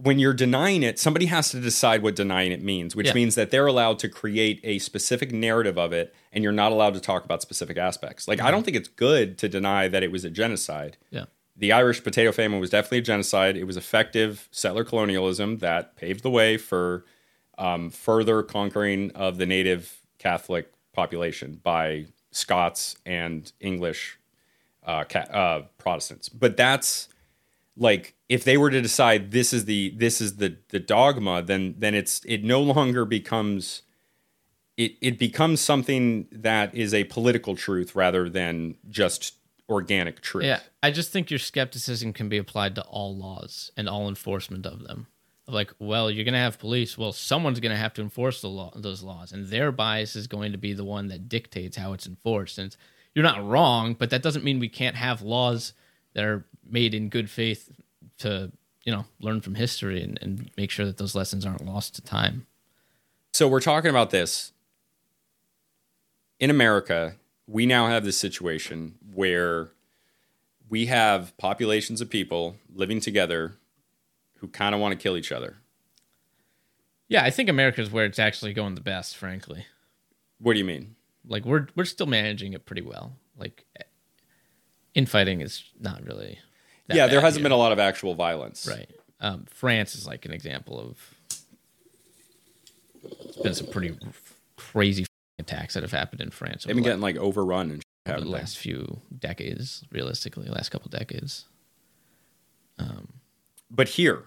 when 0.01 0.17
you're 0.17 0.33
denying 0.33 0.81
it, 0.81 0.97
somebody 0.97 1.25
has 1.25 1.49
to 1.51 1.59
decide 1.59 2.01
what 2.01 2.15
denying 2.15 2.53
it 2.53 2.63
means, 2.63 2.95
which 2.95 3.07
Yeah. 3.07 3.13
means 3.13 3.35
that 3.35 3.51
they're 3.51 3.67
allowed 3.67 3.99
to 3.99 4.07
create 4.07 4.61
a 4.63 4.79
specific 4.79 5.31
narrative 5.33 5.77
of 5.77 5.91
it 5.91 6.15
and 6.31 6.41
you're 6.41 6.53
not 6.53 6.71
allowed 6.71 6.93
to 6.93 7.01
talk 7.01 7.25
about 7.25 7.41
specific 7.41 7.77
aspects. 7.77 8.25
Like 8.27 8.39
I 8.39 8.49
don't 8.49 8.63
think 8.63 8.77
it's 8.77 8.87
good 8.87 9.37
to 9.39 9.49
deny 9.49 9.89
that 9.89 10.01
it 10.01 10.09
was 10.11 10.23
a 10.23 10.29
genocide. 10.29 10.95
yeah, 11.11 11.25
The 11.57 11.73
Irish 11.73 12.01
potato 12.01 12.31
famine 12.31 12.61
was 12.61 12.69
definitely 12.69 12.99
a 12.99 13.01
genocide. 13.01 13.57
It 13.57 13.65
was 13.65 13.75
effective 13.75 14.47
settler 14.51 14.85
colonialism 14.85 15.57
that 15.57 15.97
paved 15.97 16.23
the 16.23 16.29
way 16.29 16.55
for 16.57 17.03
um, 17.57 17.89
further 17.89 18.41
conquering 18.41 19.11
of 19.15 19.37
the 19.37 19.45
native 19.45 20.01
Catholic 20.17 20.71
population 20.93 21.59
by 21.61 22.05
Scots 22.31 22.95
and 23.05 23.51
English 23.59 24.17
uh, 24.85 25.03
ca- 25.03 25.19
uh, 25.29 25.61
Protestants. 25.77 26.29
But 26.29 26.55
that's 26.55 27.09
like 27.79 28.15
if 28.27 28.43
they 28.43 28.57
were 28.57 28.69
to 28.69 28.81
decide 28.81 29.31
this 29.31 29.53
is 29.53 29.65
the 29.65 29.93
this 29.97 30.21
is 30.21 30.35
the 30.35 30.57
the 30.69 30.79
dogma, 30.79 31.41
then 31.41 31.75
then 31.77 31.95
it's 31.95 32.21
it 32.25 32.43
no 32.43 32.61
longer 32.61 33.05
becomes 33.05 33.81
it 34.77 34.95
it 35.01 35.17
becomes 35.17 35.61
something 35.61 36.27
that 36.31 36.75
is 36.75 36.93
a 36.93 37.05
political 37.05 37.55
truth 37.55 37.95
rather 37.95 38.29
than 38.29 38.75
just 38.89 39.35
organic 39.69 40.21
truth. 40.21 40.45
Yeah, 40.45 40.59
I 40.83 40.91
just 40.91 41.11
think 41.11 41.31
your 41.31 41.39
skepticism 41.39 42.13
can 42.13 42.27
be 42.27 42.37
applied 42.37 42.75
to 42.75 42.81
all 42.83 43.15
laws 43.15 43.71
and 43.77 43.87
all 43.87 44.09
enforcement 44.09 44.65
of 44.65 44.83
them. 44.83 45.07
Like, 45.47 45.73
well, 45.79 46.11
you're 46.11 46.25
going 46.25 46.33
to 46.33 46.39
have 46.39 46.59
police. 46.59 46.95
Well, 46.95 47.11
someone's 47.11 47.59
going 47.59 47.71
to 47.71 47.77
have 47.77 47.93
to 47.95 48.01
enforce 48.01 48.41
the 48.41 48.49
law, 48.49 48.71
those 48.75 49.01
laws, 49.01 49.31
and 49.31 49.47
their 49.47 49.71
bias 49.71 50.15
is 50.15 50.27
going 50.27 50.51
to 50.51 50.59
be 50.59 50.73
the 50.73 50.83
one 50.83 51.07
that 51.07 51.27
dictates 51.27 51.75
how 51.75 51.93
it's 51.93 52.05
enforced. 52.05 52.59
And 52.59 52.67
it's, 52.67 52.77
you're 53.15 53.23
not 53.23 53.43
wrong, 53.45 53.95
but 53.95 54.11
that 54.11 54.21
doesn't 54.21 54.43
mean 54.43 54.59
we 54.59 54.69
can't 54.69 54.95
have 54.95 55.23
laws 55.23 55.73
that 56.13 56.23
are 56.23 56.45
made 56.71 56.93
in 56.93 57.09
good 57.09 57.29
faith 57.29 57.71
to, 58.19 58.51
you 58.83 58.91
know, 58.91 59.05
learn 59.19 59.41
from 59.41 59.55
history 59.55 60.01
and, 60.01 60.19
and 60.21 60.49
make 60.57 60.71
sure 60.71 60.85
that 60.85 60.97
those 60.97 61.15
lessons 61.15 61.45
aren't 61.45 61.65
lost 61.65 61.95
to 61.95 62.01
time. 62.01 62.45
So 63.33 63.47
we're 63.47 63.61
talking 63.61 63.89
about 63.89 64.09
this 64.09 64.51
in 66.39 66.49
America. 66.49 67.15
We 67.47 67.65
now 67.65 67.87
have 67.87 68.03
this 68.03 68.17
situation 68.17 68.95
where 69.13 69.69
we 70.69 70.85
have 70.85 71.35
populations 71.37 72.01
of 72.01 72.09
people 72.09 72.57
living 72.73 72.99
together 72.99 73.55
who 74.37 74.47
kind 74.47 74.73
of 74.73 74.81
want 74.81 74.91
to 74.91 74.97
kill 75.01 75.17
each 75.17 75.31
other. 75.31 75.57
Yeah, 77.07 77.23
I 77.23 77.31
think 77.31 77.49
America 77.49 77.81
is 77.81 77.91
where 77.91 78.05
it's 78.05 78.19
actually 78.19 78.53
going 78.53 78.75
the 78.75 78.81
best, 78.81 79.17
frankly. 79.17 79.65
What 80.39 80.53
do 80.53 80.59
you 80.59 80.65
mean? 80.65 80.95
Like 81.27 81.43
we're 81.43 81.67
we're 81.75 81.85
still 81.85 82.05
managing 82.05 82.53
it 82.53 82.65
pretty 82.65 82.83
well. 82.83 83.13
Like 83.37 83.65
infighting 84.93 85.41
is 85.41 85.63
not 85.79 86.03
really. 86.05 86.39
Yeah, 86.95 87.07
there 87.07 87.21
hasn't 87.21 87.43
been 87.43 87.51
a 87.51 87.57
lot 87.57 87.71
of 87.71 87.79
actual 87.79 88.15
violence. 88.15 88.67
Right. 88.67 88.89
Um, 89.19 89.45
France 89.49 89.95
is 89.95 90.07
like 90.07 90.25
an 90.25 90.31
example 90.31 90.79
of. 90.79 91.15
It's 93.23 93.37
been 93.37 93.53
some 93.53 93.67
pretty 93.67 93.97
crazy 94.55 95.05
attacks 95.37 95.73
that 95.73 95.83
have 95.83 95.91
happened 95.91 96.21
in 96.21 96.31
France. 96.31 96.65
They've 96.65 96.75
been 96.75 96.83
getting 96.83 97.01
like 97.01 97.17
overrun 97.17 97.71
and 97.71 97.83
over 98.07 98.21
the 98.21 98.29
last 98.29 98.57
few 98.57 99.01
decades, 99.17 99.83
realistically, 99.91 100.47
last 100.49 100.69
couple 100.69 100.89
decades. 100.89 101.45
Um, 102.77 103.07
but 103.69 103.89
here, 103.89 104.23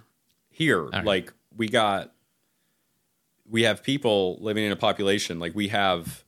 here, 0.51 0.85
right. 0.85 1.05
like 1.05 1.33
we 1.57 1.69
got, 1.69 2.13
we 3.49 3.63
have 3.65 3.83
people 3.83 4.39
living 4.41 4.65
in 4.65 4.73
a 4.73 4.77
population 4.77 5.39
like 5.39 5.55
we 5.55 5.69
have 5.69 6.25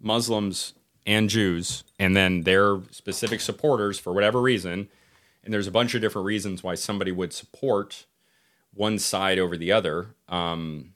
Muslims 0.00 0.74
and 1.06 1.28
Jews, 1.28 1.84
and 1.98 2.16
then 2.16 2.42
their 2.42 2.80
specific 2.90 3.40
supporters 3.40 3.98
for 3.98 4.12
whatever 4.12 4.40
reason. 4.40 4.88
And 5.44 5.52
there's 5.52 5.66
a 5.66 5.72
bunch 5.72 5.94
of 5.94 6.00
different 6.00 6.26
reasons 6.26 6.62
why 6.62 6.74
somebody 6.74 7.10
would 7.10 7.32
support 7.32 8.06
one 8.74 8.98
side 8.98 9.38
over 9.38 9.56
the 9.56 9.72
other. 9.72 10.14
Um, 10.28 10.94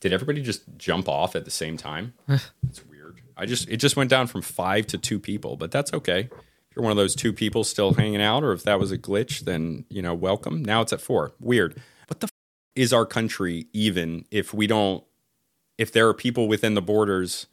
did 0.00 0.12
everybody 0.12 0.42
just 0.42 0.62
jump 0.76 1.08
off 1.08 1.36
at 1.36 1.44
the 1.44 1.50
same 1.50 1.76
time? 1.76 2.14
It's 2.68 2.84
weird. 2.86 3.20
I 3.36 3.46
just 3.46 3.68
it 3.68 3.78
just 3.78 3.96
went 3.96 4.10
down 4.10 4.26
from 4.26 4.42
five 4.42 4.86
to 4.88 4.98
two 4.98 5.18
people, 5.18 5.56
but 5.56 5.70
that's 5.70 5.92
okay. 5.92 6.28
If 6.30 6.76
you're 6.76 6.82
one 6.82 6.92
of 6.92 6.96
those 6.96 7.16
two 7.16 7.32
people 7.32 7.64
still 7.64 7.94
hanging 7.94 8.22
out, 8.22 8.44
or 8.44 8.52
if 8.52 8.62
that 8.62 8.78
was 8.78 8.92
a 8.92 8.98
glitch, 8.98 9.40
then 9.40 9.84
you 9.88 10.02
know, 10.02 10.14
welcome. 10.14 10.62
Now 10.62 10.82
it's 10.82 10.92
at 10.92 11.00
four. 11.00 11.32
Weird. 11.40 11.80
What 12.06 12.20
the 12.20 12.26
f- 12.26 12.30
is 12.76 12.92
our 12.92 13.06
country 13.06 13.66
even 13.72 14.24
if 14.30 14.54
we 14.54 14.66
don't? 14.66 15.02
If 15.78 15.90
there 15.90 16.06
are 16.08 16.14
people 16.14 16.46
within 16.46 16.74
the 16.74 16.82
borders 16.82 17.46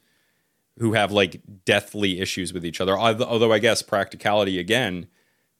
who 0.78 0.92
have 0.92 1.12
like 1.12 1.40
deathly 1.64 2.20
issues 2.20 2.52
with 2.52 2.64
each 2.64 2.80
other, 2.80 2.96
although 2.96 3.52
I 3.52 3.58
guess 3.58 3.82
practicality 3.82 4.58
again, 4.58 5.06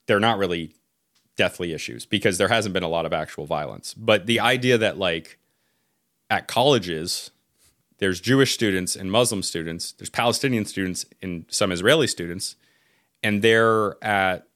they're 0.07 0.21
not 0.21 0.39
really 0.39 0.75
deathly 1.37 1.73
issues 1.73 2.05
because 2.07 2.39
there 2.39 2.49
hasn't 2.49 2.73
been 2.73 2.83
a 2.83 2.89
lot 2.89 3.07
of 3.07 3.13
actual 3.13 3.47
violence. 3.47 3.95
But 3.95 4.27
the 4.27 4.41
idea 4.41 4.79
that 4.79 4.99
like 4.99 5.39
at 6.31 6.49
colleges 6.49 7.31
there's 7.99 8.21
Jewish 8.21 8.55
students 8.55 8.97
and 8.97 9.11
Muslim 9.11 9.43
students, 9.43 9.93
there's 9.93 10.11
Palestinian 10.11 10.65
students 10.65 11.05
and 11.21 11.45
some 11.49 11.73
Israeli 11.73 12.07
students, 12.07 12.57
and 13.23 13.43
they're 13.43 14.03
at 14.03 14.47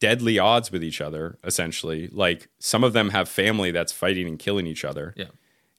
deadly 0.00 0.38
odds 0.38 0.70
with 0.70 0.82
each 0.82 1.00
other, 1.00 1.38
essentially. 1.44 2.08
Like 2.08 2.48
some 2.58 2.84
of 2.84 2.92
them 2.92 3.10
have 3.10 3.28
family 3.28 3.70
that's 3.70 3.92
fighting 3.92 4.28
and 4.28 4.38
killing 4.38 4.66
each 4.66 4.84
other. 4.84 5.12
Yeah. 5.16 5.26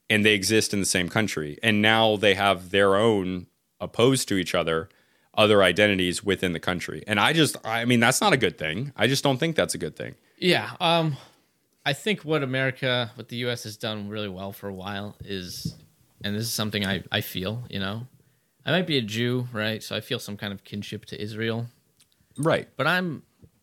And 0.08 0.24
they 0.24 0.34
exist 0.34 0.72
in 0.72 0.80
the 0.80 0.86
same 0.86 1.08
country. 1.08 1.58
And 1.62 1.82
now 1.82 2.16
they 2.16 2.34
have 2.34 2.70
their 2.70 2.96
own 2.96 3.46
opposed 3.80 4.28
to 4.28 4.36
each 4.36 4.54
other 4.54 4.88
other 5.34 5.62
identities 5.62 6.24
within 6.24 6.54
the 6.54 6.60
country. 6.60 7.04
And 7.06 7.20
I 7.20 7.32
just 7.32 7.56
I 7.64 7.84
mean 7.84 8.00
that's 8.00 8.20
not 8.20 8.32
a 8.32 8.36
good 8.36 8.58
thing. 8.58 8.92
I 8.96 9.06
just 9.06 9.22
don't 9.22 9.38
think 9.38 9.56
that's 9.56 9.74
a 9.74 9.78
good 9.78 9.96
thing. 9.96 10.14
Yeah. 10.38 10.72
Um 10.80 11.16
I 11.84 11.92
think 11.92 12.24
what 12.24 12.42
America, 12.42 13.12
what 13.14 13.28
the 13.28 13.36
US 13.48 13.62
has 13.64 13.76
done 13.76 14.08
really 14.08 14.28
well 14.28 14.52
for 14.52 14.68
a 14.68 14.74
while 14.74 15.16
is 15.24 15.76
and 16.24 16.34
this 16.34 16.44
is 16.44 16.52
something 16.52 16.84
I, 16.84 17.04
I 17.12 17.20
feel, 17.20 17.64
you 17.70 17.78
know. 17.78 18.06
I 18.64 18.72
might 18.72 18.86
be 18.86 18.98
a 18.98 19.02
Jew, 19.02 19.46
right? 19.52 19.80
So 19.82 19.94
I 19.94 20.00
feel 20.00 20.18
some 20.18 20.36
kind 20.36 20.52
of 20.52 20.64
kinship 20.64 21.04
to 21.06 21.20
Israel. 21.20 21.66
Right. 22.36 22.68
But 22.76 22.88
I'm 22.88 23.22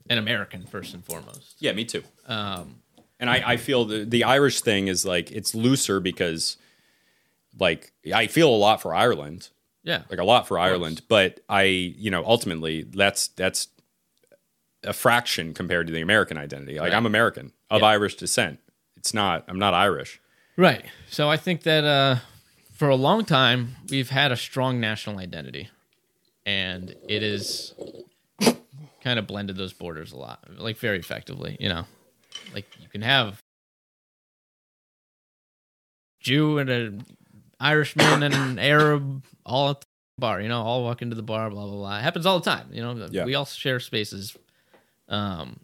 an 0.09 0.18
American 0.18 0.66
first 0.66 0.93
and 0.93 1.03
foremost. 1.03 1.55
Yeah, 1.59 1.74
me 1.74 1.84
too. 1.84 2.03
Um, 2.26 2.76
and 3.20 3.30
I, 3.30 3.43
I 3.45 3.57
feel 3.57 3.86
the, 3.86 4.05
the 4.05 4.24
Irish 4.24 4.61
thing 4.61 4.88
is 4.88 5.05
like 5.05 5.32
it's 5.32 5.53
looser 5.53 5.99
because 5.99 6.57
like 7.59 7.91
I 8.14 8.28
feel 8.28 8.49
a 8.49 8.55
lot 8.55 8.82
for 8.82 8.93
Ireland. 8.93 9.49
Yeah. 9.84 10.03
Like 10.09 10.19
a 10.19 10.23
lot 10.23 10.47
for 10.47 10.57
Ireland. 10.57 11.01
But 11.07 11.41
I, 11.49 11.63
you 11.63 12.09
know, 12.09 12.23
ultimately 12.25 12.84
that's 12.84 13.27
that's 13.29 13.67
a 14.84 14.93
fraction 14.93 15.53
compared 15.53 15.88
to 15.88 15.93
the 15.93 16.01
American 16.01 16.38
identity. 16.38 16.79
Like 16.79 16.91
right. 16.91 16.97
I'm 16.97 17.05
American 17.05 17.51
of 17.69 17.81
yeah. 17.81 17.88
Irish 17.88 18.15
descent. 18.15 18.59
It's 18.97 19.13
not 19.13 19.45
I'm 19.47 19.59
not 19.59 19.73
Irish. 19.73 20.21
Right. 20.55 20.86
So 21.09 21.29
I 21.29 21.38
think 21.38 21.63
that 21.63 21.84
uh 21.84 22.17
for 22.73 22.89
a 22.89 22.95
long 22.95 23.23
time, 23.23 23.75
we've 23.89 24.09
had 24.09 24.31
a 24.31 24.36
strong 24.36 24.79
national 24.79 25.19
identity, 25.19 25.69
and 26.45 26.95
it 27.07 27.21
is 27.23 27.73
kind 29.01 29.19
of 29.19 29.27
blended 29.27 29.57
those 29.57 29.73
borders 29.73 30.11
a 30.11 30.17
lot, 30.17 30.43
like 30.57 30.77
very 30.77 30.97
effectively. 30.97 31.55
You 31.59 31.69
know, 31.69 31.86
like 32.53 32.65
you 32.81 32.89
can 32.89 33.01
have 33.01 33.41
Jew 36.19 36.57
and 36.57 36.69
an 36.69 37.05
Irishman 37.59 38.23
and 38.23 38.33
an 38.33 38.59
Arab 38.59 39.23
all 39.45 39.71
at 39.71 39.81
the 39.81 39.87
bar. 40.17 40.41
You 40.41 40.49
know, 40.49 40.61
all 40.61 40.83
walk 40.83 41.01
into 41.01 41.15
the 41.15 41.23
bar. 41.23 41.49
Blah 41.49 41.65
blah 41.65 41.75
blah. 41.75 41.97
It 41.99 42.01
happens 42.01 42.25
all 42.25 42.39
the 42.39 42.49
time. 42.49 42.67
You 42.71 42.81
know, 42.81 43.07
yeah. 43.11 43.25
we 43.25 43.35
all 43.35 43.45
share 43.45 43.79
spaces. 43.79 44.37
Um, 45.09 45.59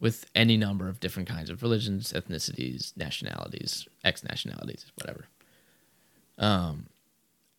with 0.00 0.24
any 0.34 0.56
number 0.56 0.88
of 0.88 0.98
different 0.98 1.28
kinds 1.28 1.50
of 1.50 1.62
religions, 1.62 2.12
ethnicities, 2.14 2.96
nationalities, 2.96 3.86
ex 4.02 4.24
nationalities, 4.24 4.86
whatever. 4.94 5.26
Um, 6.38 6.86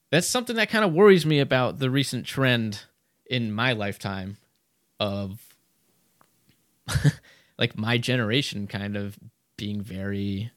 that's 0.09 0.27
something 0.27 0.55
that 0.55 0.69
kind 0.69 0.83
of 0.83 0.91
worries 0.91 1.25
me 1.25 1.39
about 1.39 1.79
the 1.79 1.89
recent 1.89 2.25
trend 2.25 2.83
in 3.27 3.51
my 3.51 3.73
lifetime 3.73 4.37
of 4.99 5.39
like 7.57 7.77
my 7.77 7.97
generation 7.97 8.67
kind 8.67 8.97
of 8.97 9.17
being 9.55 9.81
very 9.81 10.51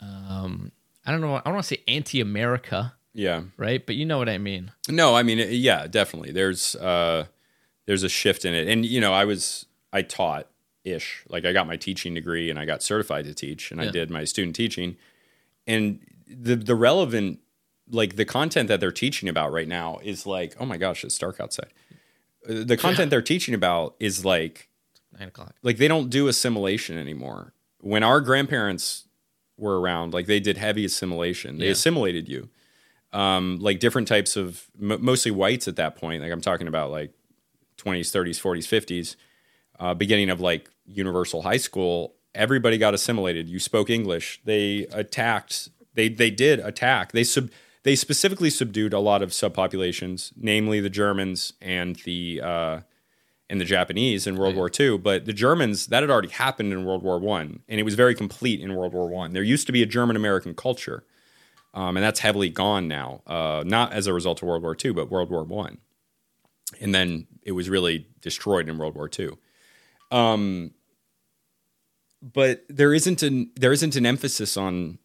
um 0.00 0.70
I 1.06 1.12
don't 1.12 1.20
know 1.20 1.36
I 1.36 1.42
don't 1.44 1.54
want 1.54 1.64
to 1.64 1.74
say 1.74 1.82
anti-America. 1.88 2.94
Yeah. 3.14 3.44
Right? 3.56 3.84
But 3.84 3.94
you 3.94 4.04
know 4.04 4.18
what 4.18 4.28
I 4.28 4.38
mean. 4.38 4.72
No, 4.88 5.14
I 5.14 5.22
mean 5.22 5.46
yeah, 5.50 5.86
definitely. 5.86 6.32
There's 6.32 6.76
uh 6.76 7.26
there's 7.86 8.02
a 8.02 8.08
shift 8.08 8.44
in 8.44 8.52
it. 8.52 8.68
And 8.68 8.84
you 8.84 9.00
know, 9.00 9.12
I 9.12 9.24
was 9.24 9.66
I 9.92 10.02
taught 10.02 10.48
ish. 10.84 11.24
Like 11.28 11.44
I 11.44 11.52
got 11.52 11.66
my 11.66 11.76
teaching 11.76 12.14
degree 12.14 12.50
and 12.50 12.58
I 12.58 12.64
got 12.64 12.82
certified 12.82 13.24
to 13.24 13.34
teach 13.34 13.70
and 13.70 13.80
yeah. 13.80 13.88
I 13.88 13.90
did 13.90 14.10
my 14.10 14.24
student 14.24 14.54
teaching. 14.54 14.96
And 15.66 16.00
the 16.26 16.56
the 16.56 16.74
relevant 16.74 17.40
like 17.90 18.16
the 18.16 18.24
content 18.24 18.68
that 18.68 18.80
they're 18.80 18.92
teaching 18.92 19.28
about 19.28 19.52
right 19.52 19.68
now 19.68 19.98
is 20.02 20.26
like 20.26 20.56
oh 20.58 20.66
my 20.66 20.76
gosh 20.76 21.04
it's 21.04 21.16
dark 21.18 21.40
outside 21.40 21.72
uh, 22.48 22.64
the 22.64 22.76
content 22.76 23.10
they're 23.10 23.22
teaching 23.22 23.54
about 23.54 23.94
is 24.00 24.24
like 24.24 24.68
nine 25.18 25.28
o'clock 25.28 25.54
like 25.62 25.78
they 25.78 25.88
don't 25.88 26.10
do 26.10 26.28
assimilation 26.28 26.98
anymore 26.98 27.52
when 27.80 28.02
our 28.02 28.20
grandparents 28.20 29.05
were 29.56 29.80
around 29.80 30.12
like 30.14 30.26
they 30.26 30.40
did 30.40 30.56
heavy 30.56 30.84
assimilation 30.84 31.58
they 31.58 31.66
yeah. 31.66 31.72
assimilated 31.72 32.28
you 32.28 32.48
um, 33.12 33.58
like 33.60 33.78
different 33.78 34.08
types 34.08 34.36
of 34.36 34.66
m- 34.80 35.02
mostly 35.02 35.30
whites 35.30 35.66
at 35.68 35.76
that 35.76 35.96
point 35.96 36.22
like 36.22 36.32
i'm 36.32 36.40
talking 36.40 36.68
about 36.68 36.90
like 36.90 37.12
20s 37.78 38.10
30s 38.10 38.40
40s 38.40 38.66
50s 38.66 39.16
uh, 39.78 39.94
beginning 39.94 40.30
of 40.30 40.40
like 40.40 40.70
universal 40.86 41.42
high 41.42 41.56
school 41.56 42.14
everybody 42.34 42.78
got 42.78 42.94
assimilated 42.94 43.48
you 43.48 43.58
spoke 43.58 43.88
english 43.88 44.40
they 44.44 44.86
attacked 44.92 45.70
they 45.96 46.08
they 46.08 46.30
did 46.30 46.60
attack. 46.60 47.10
They 47.10 47.24
sub 47.24 47.50
they 47.82 47.96
specifically 47.96 48.50
subdued 48.50 48.92
a 48.92 49.00
lot 49.00 49.22
of 49.22 49.30
subpopulations, 49.30 50.32
namely 50.36 50.80
the 50.80 50.90
Germans 50.90 51.54
and 51.60 51.96
the 52.04 52.40
uh, 52.42 52.80
and 53.48 53.60
the 53.60 53.64
Japanese 53.64 54.26
in 54.26 54.36
World 54.36 54.54
right. 54.54 54.58
War 54.58 54.70
II. 54.78 54.98
But 54.98 55.24
the 55.24 55.32
Germans 55.32 55.86
that 55.86 56.02
had 56.02 56.10
already 56.10 56.28
happened 56.28 56.72
in 56.72 56.84
World 56.84 57.02
War 57.02 57.18
One, 57.18 57.60
and 57.68 57.80
it 57.80 57.84
was 57.84 57.94
very 57.94 58.14
complete 58.14 58.60
in 58.60 58.74
World 58.74 58.92
War 58.92 59.08
One. 59.08 59.32
There 59.32 59.42
used 59.42 59.66
to 59.66 59.72
be 59.72 59.82
a 59.82 59.86
German 59.86 60.16
American 60.16 60.54
culture, 60.54 61.04
um, 61.74 61.96
and 61.96 62.04
that's 62.04 62.20
heavily 62.20 62.48
gone 62.48 62.88
now. 62.88 63.22
Uh, 63.26 63.62
not 63.66 63.92
as 63.92 64.06
a 64.06 64.12
result 64.12 64.42
of 64.42 64.48
World 64.48 64.62
War 64.62 64.76
II, 64.82 64.92
but 64.92 65.10
World 65.10 65.30
War 65.30 65.44
One, 65.44 65.78
and 66.80 66.94
then 66.94 67.26
it 67.42 67.52
was 67.52 67.68
really 67.68 68.06
destroyed 68.20 68.68
in 68.68 68.78
World 68.78 68.94
War 68.94 69.10
II. 69.18 69.30
Um, 70.10 70.72
but 72.22 72.64
there 72.68 72.94
isn't 72.94 73.22
an 73.22 73.50
there 73.56 73.72
isn't 73.72 73.96
an 73.96 74.06
emphasis 74.06 74.56
on 74.56 74.98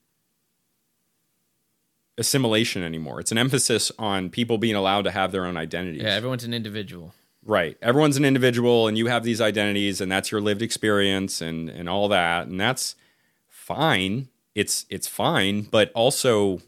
assimilation 2.17 2.83
anymore. 2.83 3.19
It's 3.19 3.31
an 3.31 3.37
emphasis 3.37 3.91
on 3.99 4.29
people 4.29 4.57
being 4.57 4.75
allowed 4.75 5.03
to 5.03 5.11
have 5.11 5.31
their 5.31 5.45
own 5.45 5.57
identities. 5.57 6.01
Yeah, 6.03 6.09
everyone's 6.09 6.43
an 6.43 6.53
individual. 6.53 7.13
Right. 7.43 7.75
Everyone's 7.81 8.17
an 8.17 8.25
individual 8.25 8.87
and 8.87 8.97
you 8.97 9.07
have 9.07 9.23
these 9.23 9.41
identities 9.41 9.99
and 10.01 10.11
that's 10.11 10.31
your 10.31 10.41
lived 10.41 10.61
experience 10.61 11.41
and 11.41 11.69
and 11.69 11.89
all 11.89 12.07
that 12.09 12.47
and 12.47 12.59
that's 12.59 12.95
fine. 13.47 14.27
It's 14.53 14.85
it's 14.89 15.07
fine, 15.07 15.63
but 15.63 15.91
also 15.93 16.61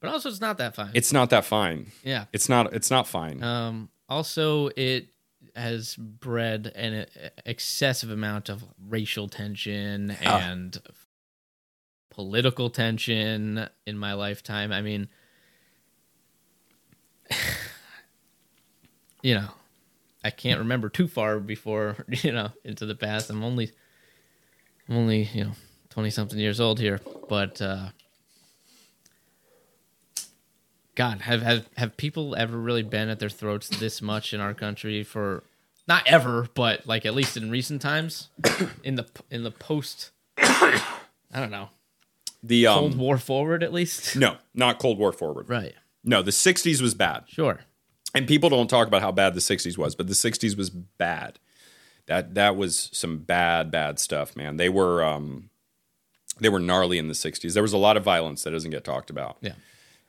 But 0.00 0.10
also, 0.10 0.28
it's 0.28 0.40
not 0.40 0.58
that 0.58 0.74
fine. 0.74 0.90
it's 0.94 1.12
not 1.12 1.30
that 1.30 1.44
fine. 1.44 1.92
yeah. 2.02 2.24
It's 2.32 2.48
not 2.48 2.72
it's 2.74 2.90
not 2.90 3.06
fine. 3.06 3.42
Um, 3.42 3.90
also, 4.08 4.68
it 4.76 5.06
has 5.54 5.94
bred 5.96 6.72
an 6.74 7.06
excessive 7.46 8.10
amount 8.10 8.48
of 8.48 8.64
racial 8.88 9.28
tension 9.28 10.16
Ah. 10.26 10.40
and 10.50 10.78
political 12.10 12.70
tension 12.70 13.68
in 13.86 13.96
my 13.98 14.14
lifetime. 14.14 14.72
I 14.72 14.82
mean, 14.82 15.08
you 19.24 19.34
know, 19.34 19.48
I 20.22 20.30
can't 20.30 20.58
remember 20.60 20.90
too 20.90 21.08
far 21.08 21.40
before 21.40 22.04
you 22.08 22.30
know 22.30 22.50
into 22.62 22.86
the 22.86 22.94
past. 22.94 23.30
I'm 23.30 23.42
only, 23.42 23.72
I'm 24.88 24.96
only 24.96 25.22
you 25.32 25.44
know 25.44 25.52
twenty 25.88 26.10
something 26.10 26.38
years 26.38 26.60
old 26.60 26.78
here, 26.78 27.00
but. 27.28 27.60
uh 27.60 27.88
God, 30.96 31.22
have, 31.22 31.42
have 31.42 31.68
have 31.76 31.96
people 31.96 32.36
ever 32.36 32.56
really 32.56 32.84
been 32.84 33.08
at 33.08 33.18
their 33.18 33.28
throats 33.28 33.68
this 33.68 34.00
much 34.00 34.32
in 34.32 34.38
our 34.38 34.54
country 34.54 35.02
for 35.02 35.42
not 35.88 36.06
ever, 36.06 36.46
but 36.54 36.86
like 36.86 37.04
at 37.04 37.16
least 37.16 37.36
in 37.36 37.50
recent 37.50 37.82
times, 37.82 38.28
in 38.84 38.94
the 38.94 39.04
in 39.28 39.42
the 39.42 39.50
post, 39.50 40.12
I 40.38 40.80
don't 41.32 41.50
know, 41.50 41.70
the 42.44 42.66
Cold 42.66 42.92
um 42.92 42.98
War 43.00 43.18
forward 43.18 43.64
at 43.64 43.72
least. 43.72 44.14
no, 44.14 44.36
not 44.54 44.78
Cold 44.78 44.98
War 44.98 45.12
forward. 45.12 45.48
Right. 45.48 45.74
No, 46.04 46.22
the 46.22 46.30
60s 46.30 46.80
was 46.80 46.94
bad. 46.94 47.24
Sure. 47.26 47.60
And 48.14 48.28
people 48.28 48.48
don't 48.48 48.68
talk 48.68 48.86
about 48.86 49.02
how 49.02 49.10
bad 49.12 49.34
the 49.34 49.40
60s 49.40 49.76
was, 49.76 49.94
but 49.94 50.06
the 50.06 50.14
60s 50.14 50.56
was 50.56 50.70
bad. 50.70 51.38
That 52.06 52.34
that 52.34 52.54
was 52.56 52.90
some 52.92 53.18
bad 53.18 53.70
bad 53.70 53.98
stuff, 53.98 54.36
man. 54.36 54.56
They 54.56 54.68
were 54.68 55.02
um 55.02 55.50
they 56.38 56.48
were 56.48 56.60
gnarly 56.60 56.98
in 56.98 57.08
the 57.08 57.14
60s. 57.14 57.54
There 57.54 57.62
was 57.62 57.72
a 57.72 57.78
lot 57.78 57.96
of 57.96 58.04
violence 58.04 58.42
that 58.42 58.50
doesn't 58.50 58.70
get 58.70 58.84
talked 58.84 59.08
about. 59.10 59.38
Yeah. 59.40 59.54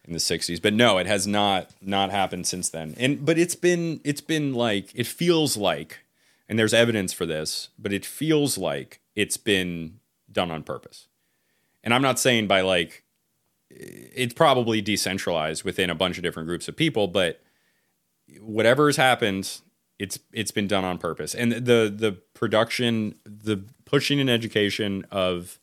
in 0.06 0.14
the 0.14 0.20
60s 0.20 0.62
but 0.62 0.72
no 0.74 1.00
it 1.00 1.08
has 1.08 1.26
not 1.26 1.72
not 1.82 2.12
happened 2.12 2.46
since 2.46 2.70
then 2.70 2.94
and 2.98 3.26
but 3.26 3.40
it's 3.40 3.56
been 3.56 4.00
it's 4.04 4.22
been 4.22 4.54
like 4.54 4.92
it 4.94 5.08
feels 5.08 5.58
like 5.58 6.00
and 6.48 6.60
there's 6.60 6.76
evidence 6.76 7.12
for 7.12 7.26
this 7.26 7.70
but 7.80 7.92
it 7.92 8.06
feels 8.06 8.56
like 8.56 9.00
it's 9.16 9.36
been 9.38 10.00
done 10.32 10.52
on 10.52 10.62
purpose 10.62 11.08
and 11.84 11.92
i'm 11.92 12.04
not 12.04 12.20
saying 12.20 12.46
by 12.46 12.62
like 12.62 13.04
it's 13.72 14.34
probably 14.36 14.80
decentralized 14.80 15.64
within 15.64 15.90
a 15.90 15.96
bunch 15.96 16.18
of 16.18 16.24
different 16.24 16.48
groups 16.48 16.68
of 16.68 16.76
people 16.76 17.08
but 17.08 17.42
whatever 18.42 18.88
has 18.88 18.98
happened 18.98 19.62
it's 19.98 20.20
it's 20.34 20.52
been 20.52 20.68
done 20.68 20.84
on 20.84 20.98
purpose 20.98 21.34
and 21.34 21.52
the 21.52 21.94
the 21.96 22.18
production 22.34 23.16
the 23.26 23.64
pushing 23.86 24.20
and 24.20 24.30
education 24.30 25.06
of 25.12 25.60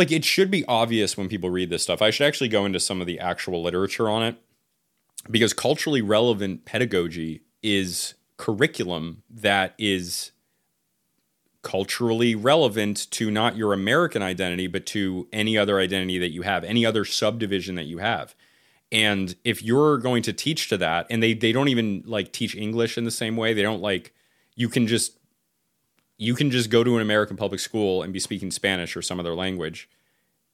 like 0.00 0.10
it 0.10 0.24
should 0.24 0.50
be 0.50 0.64
obvious 0.66 1.16
when 1.18 1.28
people 1.28 1.50
read 1.50 1.68
this 1.68 1.82
stuff. 1.82 2.00
I 2.00 2.08
should 2.08 2.26
actually 2.26 2.48
go 2.48 2.64
into 2.64 2.80
some 2.80 3.02
of 3.02 3.06
the 3.06 3.20
actual 3.20 3.62
literature 3.62 4.08
on 4.08 4.22
it 4.22 4.36
because 5.30 5.52
culturally 5.52 6.00
relevant 6.00 6.64
pedagogy 6.64 7.42
is 7.62 8.14
curriculum 8.38 9.22
that 9.28 9.74
is 9.76 10.32
culturally 11.60 12.34
relevant 12.34 13.10
to 13.10 13.30
not 13.30 13.56
your 13.56 13.74
American 13.74 14.22
identity, 14.22 14.66
but 14.66 14.86
to 14.86 15.28
any 15.34 15.58
other 15.58 15.78
identity 15.78 16.18
that 16.18 16.30
you 16.30 16.42
have, 16.42 16.64
any 16.64 16.86
other 16.86 17.04
subdivision 17.04 17.74
that 17.74 17.84
you 17.84 17.98
have. 17.98 18.34
And 18.92 19.36
if 19.44 19.62
you're 19.62 19.98
going 19.98 20.22
to 20.24 20.32
teach 20.32 20.68
to 20.68 20.76
that, 20.78 21.06
and 21.10 21.22
they 21.22 21.34
they 21.34 21.52
don't 21.52 21.68
even 21.68 22.02
like 22.06 22.32
teach 22.32 22.56
English 22.56 22.98
in 22.98 23.04
the 23.04 23.10
same 23.10 23.36
way, 23.36 23.54
they 23.54 23.62
don't 23.62 23.82
like 23.82 24.14
you 24.56 24.68
can 24.68 24.86
just 24.86 25.18
you 26.18 26.34
can 26.34 26.50
just 26.50 26.70
go 26.70 26.84
to 26.84 26.96
an 26.96 27.02
American 27.02 27.36
public 27.36 27.60
school 27.60 28.02
and 28.02 28.12
be 28.12 28.20
speaking 28.20 28.50
Spanish 28.50 28.96
or 28.96 29.02
some 29.02 29.18
other 29.18 29.34
language 29.34 29.88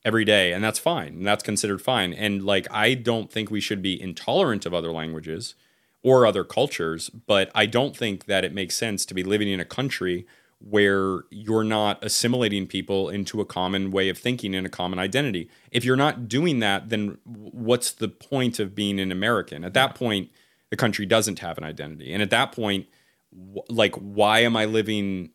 every 0.05 0.24
day, 0.24 0.53
and 0.53 0.62
that's 0.62 0.78
fine. 0.78 1.14
And 1.14 1.26
that's 1.26 1.43
considered 1.43 1.82
fine. 1.82 2.12
And 2.12 2.45
like, 2.45 2.68
I 2.70 2.95
don't 2.95 3.30
think 3.30 3.51
we 3.51 3.61
should 3.61 3.82
be 3.82 4.01
intolerant 4.01 4.64
of 4.64 4.72
other 4.72 4.93
languages 4.93 5.57
or 6.05 6.24
other 6.24 6.45
cultures, 6.45 7.11
but 7.11 7.51
I 7.53 7.66
don't 7.66 7.97
think 7.97 8.26
that 8.26 8.45
it 8.45 8.55
makes 8.55 8.76
sense 8.76 9.05
to 9.07 9.14
be 9.14 9.24
living 9.24 9.49
in 9.49 9.59
a 9.59 9.64
country 9.64 10.24
where 10.59 11.24
you're 11.30 11.64
not 11.64 12.02
assimilating 12.02 12.66
people 12.66 13.09
into 13.09 13.40
a 13.40 13.44
common 13.44 13.90
way 13.90 14.09
of 14.09 14.18
thinking 14.18 14.54
and 14.54 14.66
a 14.66 14.70
common 14.70 14.98
identity. 14.98 15.50
If 15.70 15.84
you're 15.84 15.96
not 15.96 16.28
doing 16.28 16.61
that, 16.61 16.88
then 16.88 17.18
what's 17.24 17.92
the 17.92 18.09
point 18.09 18.59
of 18.59 18.74
being 18.74 18.98
an 18.98 19.12
American? 19.12 19.64
At 19.64 19.74
that 19.74 19.94
point, 19.94 20.30
the 20.70 20.76
country 20.76 21.07
doesn't 21.07 21.40
have 21.40 21.59
an 21.59 21.64
identity. 21.64 22.12
And 22.12 22.22
at 22.22 22.30
that 22.30 22.52
point, 22.52 22.86
wh- 23.30 23.70
like, 23.70 23.94
why 23.96 24.40
am 24.40 24.57
I 24.57 24.64
living 24.64 25.30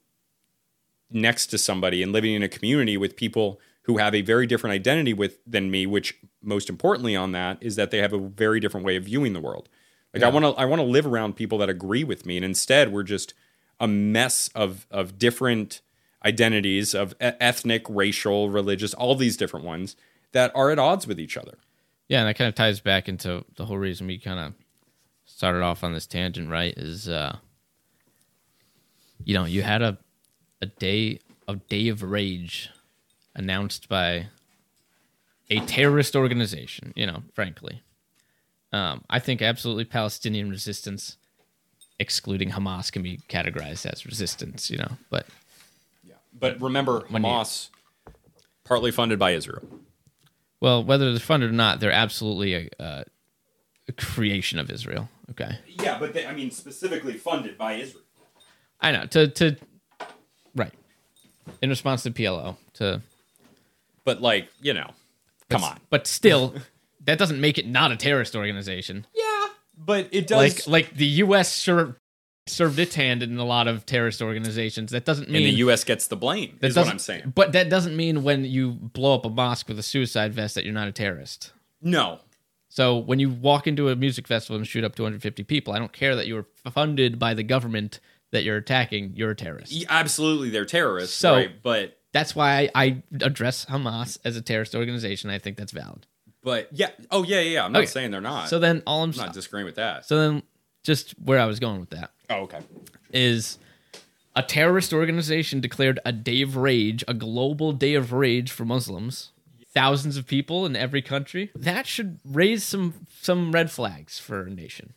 next 1.11 1.47
to 1.47 1.57
somebody 1.57 2.01
and 2.01 2.11
living 2.11 2.33
in 2.33 2.43
a 2.43 2.49
community 2.49 2.97
with 2.97 3.15
people 3.15 3.59
who 3.83 3.97
have 3.97 4.13
a 4.13 4.21
very 4.21 4.47
different 4.47 4.73
identity 4.73 5.13
with 5.13 5.39
than 5.45 5.69
me 5.69 5.85
which 5.85 6.17
most 6.41 6.69
importantly 6.69 7.15
on 7.15 7.31
that 7.33 7.57
is 7.61 7.75
that 7.75 7.91
they 7.91 7.97
have 7.97 8.13
a 8.13 8.17
very 8.17 8.59
different 8.59 8.85
way 8.85 8.95
of 8.95 9.03
viewing 9.03 9.33
the 9.33 9.39
world 9.39 9.67
like 10.13 10.23
i 10.23 10.29
want 10.29 10.45
to 10.45 10.51
i 10.51 10.63
want 10.63 10.79
to 10.79 10.85
live 10.85 11.05
around 11.05 11.35
people 11.35 11.57
that 11.57 11.69
agree 11.69 12.03
with 12.03 12.25
me 12.25 12.37
and 12.37 12.45
instead 12.45 12.93
we're 12.93 13.03
just 13.03 13.33
a 13.81 13.87
mess 13.87 14.49
of 14.55 14.87
of 14.89 15.19
different 15.19 15.81
identities 16.23 16.93
of 16.93 17.13
ethnic 17.19 17.83
racial 17.89 18.49
religious 18.49 18.93
all 18.93 19.15
these 19.15 19.35
different 19.35 19.65
ones 19.65 19.97
that 20.31 20.51
are 20.55 20.69
at 20.71 20.79
odds 20.79 21.05
with 21.05 21.19
each 21.19 21.35
other 21.35 21.57
Yeah, 22.07 22.19
and 22.19 22.29
that 22.29 22.37
kind 22.37 22.47
of 22.47 22.55
ties 22.55 22.79
back 22.79 23.09
into 23.09 23.43
the 23.57 23.65
whole 23.65 23.77
reason 23.77 24.07
we 24.07 24.17
kind 24.19 24.39
of 24.39 24.53
started 25.25 25.63
off 25.63 25.83
on 25.83 25.93
this 25.93 26.05
tangent, 26.05 26.49
right? 26.49 26.73
Is 26.77 27.09
uh 27.09 27.37
you 29.23 29.33
know, 29.33 29.45
you 29.45 29.61
had 29.63 29.81
a 29.81 29.97
a 30.61 30.67
day 30.67 31.19
a 31.47 31.55
day 31.55 31.87
of 31.89 32.03
rage 32.03 32.69
announced 33.35 33.89
by 33.89 34.27
a 35.49 35.59
terrorist 35.61 36.15
organization, 36.15 36.93
you 36.95 37.05
know, 37.05 37.23
frankly. 37.33 37.81
Um, 38.71 39.03
I 39.09 39.19
think 39.19 39.41
absolutely 39.41 39.85
Palestinian 39.85 40.49
resistance, 40.49 41.17
excluding 42.01 42.49
Hamas, 42.51 42.91
can 42.91 43.01
be 43.03 43.19
categorized 43.29 43.85
as 43.85 44.05
resistance, 44.05 44.69
you 44.69 44.77
know. 44.77 44.91
But 45.09 45.25
yeah, 46.03 46.15
but 46.37 46.59
remember 46.61 47.05
When 47.09 47.23
you- 47.23 47.29
hamas 47.29 47.69
partly 48.63 48.91
funded 48.91 49.17
by 49.19 49.31
israel 49.31 49.63
well, 50.59 50.83
whether 50.83 51.09
they're 51.11 51.19
funded 51.19 51.49
or 51.49 51.53
not, 51.53 51.79
they're 51.79 51.91
absolutely 51.91 52.53
a, 52.53 52.69
a, 52.79 53.03
a 53.87 53.91
creation 53.93 54.59
of 54.59 54.69
Israel. 54.69 55.09
Okay. 55.31 55.57
yeah 55.81 55.97
but 55.97 56.13
they, 56.13 56.25
i 56.25 56.33
mean 56.33 56.51
specifically 56.51 57.13
funded 57.13 57.57
by 57.57 57.71
israel 57.83 58.03
I 58.81 58.91
know 58.91 59.05
to 59.15 59.27
to 59.39 59.55
right 60.55 60.73
in 61.61 61.69
response 61.69 62.03
to 62.03 62.11
PLO 62.11 62.57
to 62.79 63.01
but 64.03 64.21
like 64.21 64.49
you 64.61 64.73
know 64.73 64.89
come 65.49 65.63
on 65.63 65.79
but 65.89 66.05
still 66.07 66.53
that 67.07 67.17
doesn't 67.17 67.39
make 67.39 67.57
it 67.57 67.65
not 67.67 67.91
a 67.91 67.95
terrorist 67.95 68.35
organization. 68.35 69.05
yeah 69.15 69.30
but 69.85 70.09
it 70.11 70.27
does 70.27 70.37
Like 70.37 70.67
like 70.67 70.95
the 70.95 71.05
U.S. 71.05 71.51
served 71.51 71.97
served 72.47 72.79
its 72.79 72.95
hand 72.95 73.21
in 73.23 73.37
a 73.37 73.45
lot 73.45 73.67
of 73.67 73.85
terrorist 73.85 74.21
organizations. 74.21 74.91
That 74.91 75.05
doesn't 75.05 75.29
mean 75.29 75.43
and 75.43 75.53
the 75.53 75.57
U.S. 75.59 75.83
gets 75.83 76.07
the 76.07 76.15
blame. 76.15 76.57
that 76.59 76.67
Is 76.67 76.75
what 76.75 76.87
I'm 76.87 76.99
saying. 76.99 77.33
But 77.35 77.51
that 77.53 77.69
doesn't 77.69 77.95
mean 77.95 78.23
when 78.23 78.43
you 78.45 78.71
blow 78.71 79.15
up 79.15 79.25
a 79.25 79.29
mosque 79.29 79.67
with 79.67 79.77
a 79.79 79.83
suicide 79.83 80.33
vest 80.33 80.55
that 80.55 80.65
you're 80.65 80.73
not 80.73 80.87
a 80.87 80.91
terrorist. 80.91 81.53
No, 81.81 82.19
So 82.69 82.97
when 82.97 83.19
you 83.19 83.29
walk 83.29 83.67
into 83.67 83.89
a 83.89 83.95
music 83.95 84.27
festival 84.27 84.57
and 84.57 84.67
shoot 84.67 84.83
up 84.83 84.95
250 84.95 85.43
people, 85.43 85.73
I 85.73 85.79
don't 85.79 85.93
care 85.93 86.15
that 86.15 86.27
you 86.27 86.35
were 86.35 86.45
funded 86.71 87.17
by 87.19 87.33
the 87.33 87.43
government 87.43 87.99
that 88.31 88.43
you're 88.43 88.57
attacking. 88.57 89.13
You're 89.15 89.31
a 89.31 89.35
terrorist. 89.35 89.73
y- 89.73 89.83
absolutely, 89.89 90.49
they're 90.49 90.65
terrorists. 90.65 91.15
So- 91.15 91.33
right? 91.35 91.61
but 91.61 91.97
That's 92.11 92.35
why 92.35 92.69
I, 92.75 92.83
I 92.85 93.03
address 93.21 93.65
Hamas 93.65 94.17
as 94.25 94.35
a 94.35 94.41
terrorist 94.41 94.75
organization. 94.75 95.29
I 95.29 95.37
think 95.39 95.57
that's 95.57 95.71
valid. 95.71 96.05
But 96.43 96.69
yeah, 96.71 96.89
oh 97.11 97.23
yeah, 97.23 97.39
yeah. 97.41 97.49
yeah. 97.51 97.65
I'm 97.65 97.71
not 97.71 97.79
Okay. 97.79 97.85
saying 97.87 98.11
they're 98.11 98.21
not. 98.21 98.49
So 98.49 98.59
then 98.59 98.83
all 98.87 99.03
I'm 99.03 99.11
I'm 99.11 99.17
not 99.17 99.33
disagreeing 99.33 99.65
with 99.65 99.75
that. 99.75 100.05
so 100.05 100.17
then 100.17 100.43
just 100.83 101.11
where 101.19 101.39
I 101.39 101.45
was 101.45 101.59
going 101.59 101.79
with 101.79 101.91
that 101.91 102.11
oh 102.29 102.41
okay. 102.43 102.59
is 103.13 103.59
a 104.35 104.41
terrorist 104.43 104.93
organization 104.93 105.59
declared 105.59 105.99
a 106.05 106.11
day 106.11 106.41
of 106.41 106.55
rage, 106.55 107.03
a 107.07 107.13
global 107.13 107.73
day 107.73 107.93
of 107.95 108.13
rage 108.13 108.49
for 108.51 108.65
Muslims. 108.65 109.31
Thousands 109.73 110.17
of 110.17 110.27
people 110.27 110.65
in 110.65 110.75
every 110.75 111.01
country. 111.01 111.49
That 111.55 111.87
should 111.87 112.19
raise 112.25 112.63
some 112.63 113.05
some 113.21 113.51
red 113.51 113.71
flags 113.71 114.19
for 114.19 114.43
a 114.43 114.49
nation. 114.49 114.93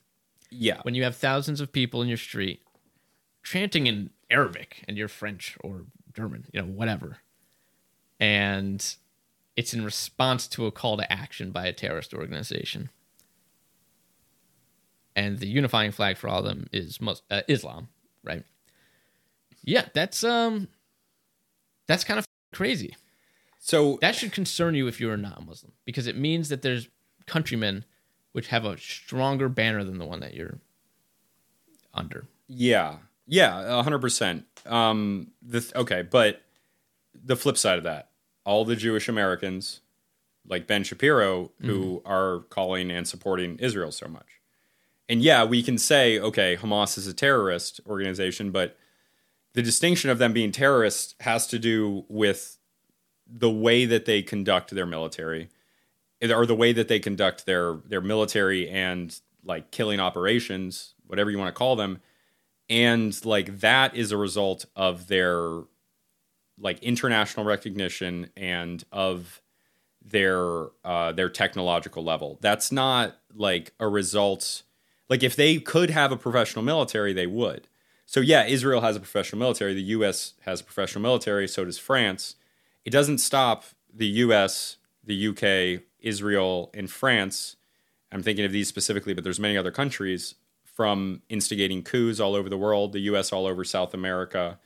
Yeah, 0.50 0.78
When 0.82 0.94
you 0.94 1.02
have 1.04 1.16
thousands 1.16 1.60
of 1.60 1.72
people 1.72 2.00
in 2.00 2.06
your 2.08 2.16
street 2.16 2.60
chanting 3.42 3.86
in 3.88 4.10
Arabic 4.30 4.84
and 4.86 4.96
you're 4.96 5.08
French 5.08 5.56
or 5.62 5.82
German, 6.14 6.44
you 6.52 6.60
know, 6.62 6.66
whatever. 6.68 7.18
And 8.20 8.84
it's 9.56 9.72
in 9.74 9.84
response 9.84 10.46
to 10.48 10.66
a 10.66 10.72
call 10.72 10.96
to 10.96 11.12
action 11.12 11.50
by 11.50 11.66
a 11.66 11.72
terrorist 11.72 12.12
organization. 12.14 12.90
And 15.16 15.38
the 15.38 15.46
unifying 15.46 15.92
flag 15.92 16.16
for 16.16 16.28
all 16.28 16.40
of 16.40 16.44
them 16.44 16.66
is 16.72 17.00
Mus- 17.00 17.22
uh, 17.30 17.42
Islam, 17.46 17.88
right? 18.24 18.44
Yeah, 19.62 19.86
that's 19.94 20.24
um, 20.24 20.68
that's 21.86 22.04
kind 22.04 22.18
of 22.18 22.26
crazy. 22.52 22.96
So 23.60 23.98
That 24.02 24.14
should 24.14 24.32
concern 24.32 24.74
you 24.74 24.88
if 24.88 25.00
you're 25.00 25.16
not 25.16 25.38
a 25.38 25.42
Muslim 25.42 25.72
because 25.86 26.06
it 26.06 26.18
means 26.18 26.50
that 26.50 26.60
there's 26.60 26.88
countrymen 27.26 27.84
which 28.32 28.48
have 28.48 28.64
a 28.66 28.76
stronger 28.76 29.48
banner 29.48 29.84
than 29.84 29.96
the 29.98 30.04
one 30.04 30.20
that 30.20 30.34
you're 30.34 30.58
under. 31.94 32.26
Yeah, 32.48 32.96
yeah, 33.26 33.82
hundred 33.82 34.00
percent. 34.00 34.44
Um, 34.66 35.28
the 35.40 35.60
th- 35.60 35.74
okay, 35.76 36.02
but 36.02 36.42
the 37.14 37.36
flip 37.36 37.56
side 37.56 37.78
of 37.78 37.84
that, 37.84 38.10
all 38.44 38.64
the 38.64 38.76
Jewish 38.76 39.08
Americans, 39.08 39.80
like 40.46 40.66
Ben 40.66 40.84
Shapiro, 40.84 41.52
who 41.60 41.96
mm-hmm. 41.98 42.12
are 42.12 42.40
calling 42.50 42.90
and 42.90 43.08
supporting 43.08 43.58
Israel 43.58 43.92
so 43.92 44.08
much, 44.08 44.40
and 45.08 45.22
yeah, 45.22 45.44
we 45.44 45.62
can 45.62 45.78
say, 45.78 46.18
okay, 46.18 46.56
Hamas 46.56 46.96
is 46.96 47.06
a 47.06 47.14
terrorist 47.14 47.80
organization, 47.86 48.50
but 48.50 48.76
the 49.52 49.62
distinction 49.62 50.10
of 50.10 50.18
them 50.18 50.32
being 50.32 50.52
terrorists 50.52 51.14
has 51.20 51.46
to 51.48 51.58
do 51.58 52.04
with 52.08 52.58
the 53.26 53.50
way 53.50 53.84
that 53.84 54.04
they 54.04 54.22
conduct 54.22 54.70
their 54.70 54.86
military, 54.86 55.48
or 56.22 56.46
the 56.46 56.54
way 56.54 56.72
that 56.72 56.88
they 56.88 56.98
conduct 56.98 57.46
their 57.46 57.74
their 57.86 58.00
military 58.00 58.68
and 58.68 59.20
like 59.44 59.70
killing 59.70 60.00
operations, 60.00 60.94
whatever 61.06 61.30
you 61.30 61.38
want 61.38 61.54
to 61.54 61.58
call 61.58 61.76
them. 61.76 62.00
And 62.68 63.24
like 63.26 63.60
that 63.60 63.94
is 63.94 64.10
a 64.10 64.16
result 64.16 64.64
of 64.74 65.08
their 65.08 65.64
like 66.58 66.82
international 66.82 67.44
recognition 67.44 68.30
and 68.36 68.84
of 68.92 69.40
their 70.02 70.66
uh 70.84 71.12
their 71.12 71.30
technological 71.30 72.04
level 72.04 72.38
that's 72.42 72.70
not 72.70 73.16
like 73.34 73.72
a 73.80 73.88
result 73.88 74.62
like 75.08 75.22
if 75.22 75.34
they 75.34 75.58
could 75.58 75.88
have 75.90 76.12
a 76.12 76.16
professional 76.16 76.62
military 76.62 77.14
they 77.14 77.26
would 77.26 77.68
so 78.04 78.20
yeah 78.20 78.44
israel 78.44 78.82
has 78.82 78.96
a 78.96 79.00
professional 79.00 79.38
military 79.38 79.72
the 79.72 79.82
us 79.82 80.34
has 80.42 80.60
a 80.60 80.64
professional 80.64 81.00
military 81.00 81.48
so 81.48 81.64
does 81.64 81.78
france 81.78 82.36
it 82.84 82.90
doesn't 82.90 83.18
stop 83.18 83.64
the 83.92 84.06
us 84.06 84.76
the 85.02 85.28
uk 85.28 85.82
israel 86.00 86.70
and 86.74 86.90
france 86.90 87.56
i'm 88.12 88.22
thinking 88.22 88.44
of 88.44 88.52
these 88.52 88.68
specifically 88.68 89.14
but 89.14 89.24
there's 89.24 89.40
many 89.40 89.56
other 89.56 89.70
countries 89.70 90.34
from 90.74 91.22
instigating 91.28 91.82
coups 91.82 92.18
all 92.18 92.34
over 92.34 92.48
the 92.48 92.58
world, 92.58 92.92
the 92.92 93.00
U.S. 93.00 93.32
all 93.32 93.46
over 93.46 93.64
South 93.64 93.94
America 93.94 94.58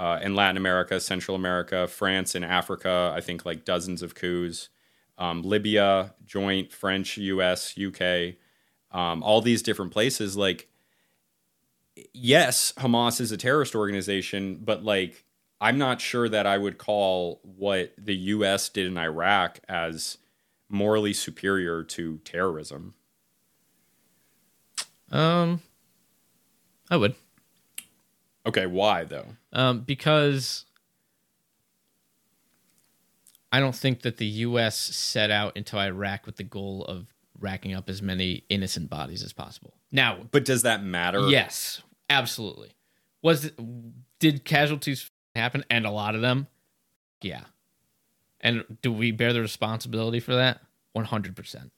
uh, 0.00 0.18
and 0.22 0.34
Latin 0.34 0.56
America, 0.56 0.98
Central 0.98 1.34
America, 1.36 1.86
France 1.86 2.34
and 2.34 2.42
Africa. 2.42 3.12
I 3.14 3.20
think 3.20 3.44
like 3.44 3.66
dozens 3.66 4.00
of 4.00 4.14
coups. 4.14 4.70
Um, 5.18 5.42
Libya, 5.42 6.14
joint 6.24 6.72
French, 6.72 7.18
U.S., 7.18 7.76
U.K. 7.76 8.38
Um, 8.92 9.22
all 9.22 9.42
these 9.42 9.62
different 9.62 9.92
places. 9.92 10.38
Like, 10.38 10.70
yes, 12.14 12.72
Hamas 12.78 13.20
is 13.20 13.30
a 13.30 13.36
terrorist 13.36 13.74
organization, 13.74 14.60
but 14.64 14.82
like, 14.82 15.26
I'm 15.60 15.76
not 15.76 16.00
sure 16.00 16.30
that 16.30 16.46
I 16.46 16.56
would 16.56 16.78
call 16.78 17.42
what 17.42 17.92
the 17.98 18.16
U.S. 18.16 18.70
did 18.70 18.86
in 18.86 18.96
Iraq 18.96 19.60
as 19.68 20.16
morally 20.70 21.12
superior 21.12 21.84
to 21.84 22.16
terrorism. 22.24 22.94
Um, 25.12 25.60
I 26.88 26.96
would. 26.96 27.14
Okay, 28.50 28.66
why 28.66 29.04
though? 29.04 29.26
Um, 29.52 29.80
because 29.80 30.64
I 33.52 33.60
don't 33.60 33.74
think 33.74 34.02
that 34.02 34.16
the 34.16 34.26
U.S. 34.26 34.76
set 34.76 35.30
out 35.30 35.56
into 35.56 35.76
Iraq 35.78 36.26
with 36.26 36.36
the 36.36 36.44
goal 36.44 36.84
of 36.84 37.06
racking 37.38 37.74
up 37.74 37.88
as 37.88 38.02
many 38.02 38.44
innocent 38.48 38.90
bodies 38.90 39.22
as 39.22 39.32
possible. 39.32 39.74
Now, 39.92 40.18
But 40.30 40.44
does 40.44 40.62
that 40.62 40.82
matter? 40.84 41.28
yes, 41.28 41.82
absolutely. 42.08 42.72
Was 43.22 43.46
it, 43.46 43.54
did 44.18 44.44
casualties 44.44 45.10
happen 45.34 45.64
and 45.70 45.86
a 45.86 45.90
lot 45.90 46.14
of 46.14 46.20
them? 46.20 46.46
Yeah. 47.22 47.42
And 48.40 48.64
do 48.82 48.92
we 48.92 49.12
bear 49.12 49.32
the 49.32 49.40
responsibility 49.40 50.20
for 50.20 50.34
that? 50.34 50.60
100%. 50.96 51.70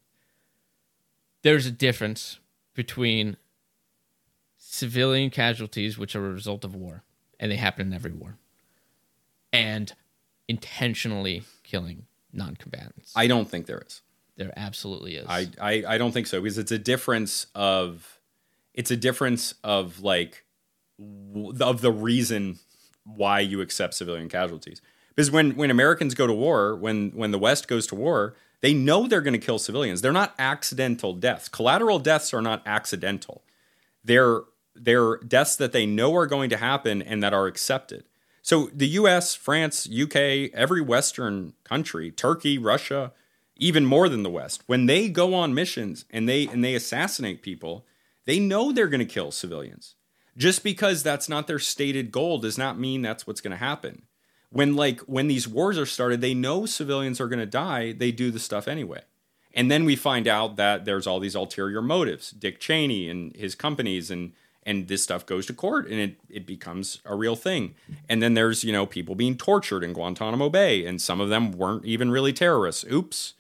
There's 1.42 1.66
a 1.66 1.70
difference 1.70 2.38
between 2.74 3.36
civilian 4.72 5.28
casualties, 5.28 5.98
which 5.98 6.16
are 6.16 6.26
a 6.26 6.32
result 6.32 6.64
of 6.64 6.74
war, 6.74 7.02
and 7.38 7.52
they 7.52 7.56
happen 7.56 7.88
in 7.88 7.92
every 7.92 8.12
war, 8.12 8.38
and 9.52 9.92
intentionally 10.48 11.42
killing 11.62 12.06
non 12.32 12.56
combatants. 12.56 13.12
I 13.14 13.26
don't 13.26 13.48
think 13.48 13.66
there 13.66 13.82
is. 13.86 14.00
There 14.36 14.52
absolutely 14.56 15.16
is. 15.16 15.26
I, 15.28 15.48
I 15.60 15.84
I 15.86 15.98
don't 15.98 16.12
think 16.12 16.26
so 16.26 16.40
because 16.40 16.56
it's 16.56 16.72
a 16.72 16.78
difference 16.78 17.46
of 17.54 18.18
it's 18.72 18.90
a 18.90 18.96
difference 18.96 19.54
of 19.62 20.00
like 20.00 20.44
w- 20.98 21.54
of 21.60 21.82
the 21.82 21.92
reason 21.92 22.58
why 23.04 23.40
you 23.40 23.60
accept 23.60 23.92
civilian 23.92 24.30
casualties. 24.30 24.80
Because 25.14 25.30
when 25.30 25.54
when 25.54 25.70
Americans 25.70 26.14
go 26.14 26.26
to 26.26 26.32
war, 26.32 26.74
when 26.74 27.10
when 27.10 27.30
the 27.30 27.38
West 27.38 27.68
goes 27.68 27.86
to 27.88 27.94
war, 27.94 28.34
they 28.62 28.72
know 28.72 29.06
they're 29.06 29.20
going 29.20 29.38
to 29.38 29.46
kill 29.46 29.58
civilians. 29.58 30.00
They're 30.00 30.12
not 30.12 30.34
accidental 30.38 31.12
deaths. 31.12 31.48
Collateral 31.50 31.98
deaths 31.98 32.32
are 32.32 32.40
not 32.40 32.62
accidental. 32.64 33.42
They're 34.02 34.40
they're 34.74 35.16
deaths 35.18 35.56
that 35.56 35.72
they 35.72 35.86
know 35.86 36.14
are 36.14 36.26
going 36.26 36.50
to 36.50 36.56
happen 36.56 37.02
and 37.02 37.22
that 37.22 37.34
are 37.34 37.46
accepted. 37.46 38.04
So 38.42 38.70
the 38.74 38.88
US, 38.88 39.34
France, 39.34 39.88
UK, 39.88 40.50
every 40.52 40.80
Western 40.80 41.54
country, 41.64 42.10
Turkey, 42.10 42.58
Russia, 42.58 43.12
even 43.56 43.84
more 43.84 44.08
than 44.08 44.24
the 44.24 44.30
West, 44.30 44.64
when 44.66 44.86
they 44.86 45.08
go 45.08 45.34
on 45.34 45.54
missions 45.54 46.04
and 46.10 46.28
they 46.28 46.48
and 46.48 46.64
they 46.64 46.74
assassinate 46.74 47.42
people, 47.42 47.86
they 48.24 48.40
know 48.40 48.72
they're 48.72 48.88
going 48.88 48.98
to 48.98 49.06
kill 49.06 49.30
civilians. 49.30 49.94
Just 50.36 50.64
because 50.64 51.02
that's 51.02 51.28
not 51.28 51.46
their 51.46 51.58
stated 51.58 52.10
goal 52.10 52.38
does 52.38 52.56
not 52.56 52.78
mean 52.78 53.02
that's 53.02 53.26
what's 53.26 53.40
going 53.40 53.52
to 53.52 53.56
happen. 53.56 54.02
When 54.50 54.74
like 54.74 55.00
when 55.00 55.28
these 55.28 55.46
wars 55.46 55.78
are 55.78 55.86
started, 55.86 56.20
they 56.20 56.34
know 56.34 56.66
civilians 56.66 57.20
are 57.20 57.28
going 57.28 57.38
to 57.38 57.46
die, 57.46 57.92
they 57.92 58.10
do 58.10 58.30
the 58.30 58.40
stuff 58.40 58.66
anyway. 58.66 59.02
And 59.54 59.70
then 59.70 59.84
we 59.84 59.96
find 59.96 60.26
out 60.26 60.56
that 60.56 60.84
there's 60.84 61.06
all 61.06 61.20
these 61.20 61.34
ulterior 61.34 61.82
motives. 61.82 62.30
Dick 62.30 62.58
Cheney 62.58 63.08
and 63.08 63.36
his 63.36 63.54
companies 63.54 64.10
and 64.10 64.32
and 64.64 64.88
this 64.88 65.02
stuff 65.02 65.26
goes 65.26 65.46
to 65.46 65.52
court 65.52 65.88
and 65.88 65.98
it, 65.98 66.16
it 66.28 66.46
becomes 66.46 67.00
a 67.04 67.14
real 67.14 67.36
thing. 67.36 67.74
And 68.08 68.22
then 68.22 68.34
there's, 68.34 68.62
you 68.64 68.72
know, 68.72 68.86
people 68.86 69.14
being 69.14 69.36
tortured 69.36 69.82
in 69.82 69.92
Guantanamo 69.92 70.48
Bay, 70.48 70.84
and 70.86 71.00
some 71.00 71.20
of 71.20 71.28
them 71.28 71.52
weren't 71.52 71.84
even 71.84 72.10
really 72.10 72.32
terrorists. 72.32 72.84
Oops. 72.90 73.34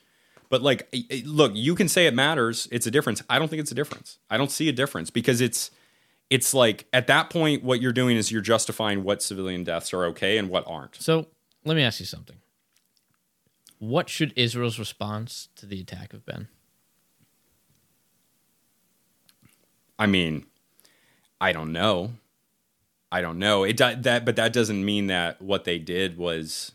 But 0.48 0.62
like, 0.62 0.94
look, 1.24 1.52
you 1.54 1.74
can 1.74 1.88
say 1.88 2.06
it 2.06 2.14
matters. 2.14 2.68
It's 2.70 2.86
a 2.86 2.90
difference. 2.90 3.22
I 3.30 3.38
don't 3.38 3.48
think 3.48 3.60
it's 3.60 3.72
a 3.72 3.74
difference. 3.74 4.18
I 4.28 4.36
don't 4.36 4.50
see 4.50 4.68
a 4.68 4.72
difference 4.72 5.08
because 5.10 5.40
it's, 5.40 5.70
it's 6.28 6.52
like 6.52 6.86
at 6.92 7.06
that 7.06 7.30
point, 7.30 7.62
what 7.62 7.80
you're 7.80 7.92
doing 7.92 8.16
is 8.16 8.30
you're 8.30 8.42
justifying 8.42 9.02
what 9.04 9.22
civilian 9.22 9.64
deaths 9.64 9.94
are 9.94 10.04
okay 10.06 10.38
and 10.38 10.50
what 10.50 10.64
aren't. 10.66 10.96
so 10.96 11.26
let 11.64 11.76
me 11.76 11.82
ask 11.82 12.00
you 12.00 12.06
something. 12.06 12.36
What 13.78 14.08
should 14.08 14.32
Israel's 14.36 14.78
response 14.78 15.48
to 15.56 15.66
the 15.66 15.80
attack 15.80 16.12
have 16.12 16.24
been? 16.24 16.48
I 19.98 20.06
mean, 20.06 20.46
I 21.42 21.50
don't 21.50 21.72
know. 21.72 22.12
I 23.10 23.20
don't 23.20 23.40
know. 23.40 23.64
It 23.64 23.76
that, 23.76 24.24
but 24.24 24.36
that 24.36 24.52
doesn't 24.52 24.84
mean 24.84 25.08
that 25.08 25.42
what 25.42 25.64
they 25.64 25.78
did 25.78 26.16
was 26.16 26.72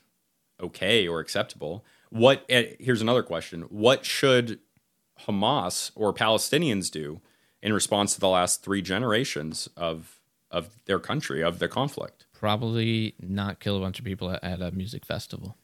okay 0.61 1.07
or 1.07 1.21
acceptable. 1.21 1.85
What? 2.09 2.45
eh, 2.49 2.73
Here's 2.79 3.01
another 3.01 3.23
question: 3.23 3.61
What 3.69 4.05
should 4.05 4.59
Hamas 5.25 5.91
or 5.95 6.13
Palestinians 6.13 6.91
do 6.91 7.21
in 7.61 7.71
response 7.71 8.13
to 8.15 8.19
the 8.19 8.27
last 8.27 8.61
three 8.61 8.81
generations 8.81 9.69
of 9.77 10.19
of 10.51 10.77
their 10.85 10.99
country 10.99 11.41
of 11.41 11.59
the 11.59 11.69
conflict? 11.69 12.25
Probably 12.33 13.15
not 13.21 13.61
kill 13.61 13.77
a 13.77 13.79
bunch 13.79 13.99
of 13.99 14.05
people 14.05 14.37
at 14.43 14.61
a 14.61 14.71
music 14.71 15.05
festival. 15.05 15.55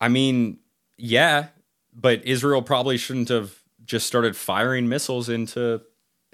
I 0.00 0.08
mean, 0.08 0.58
yeah, 0.96 1.48
but 1.94 2.24
Israel 2.24 2.62
probably 2.62 2.96
shouldn't 2.96 3.28
have 3.28 3.60
just 3.84 4.06
started 4.06 4.34
firing 4.34 4.88
missiles 4.88 5.28
into 5.28 5.82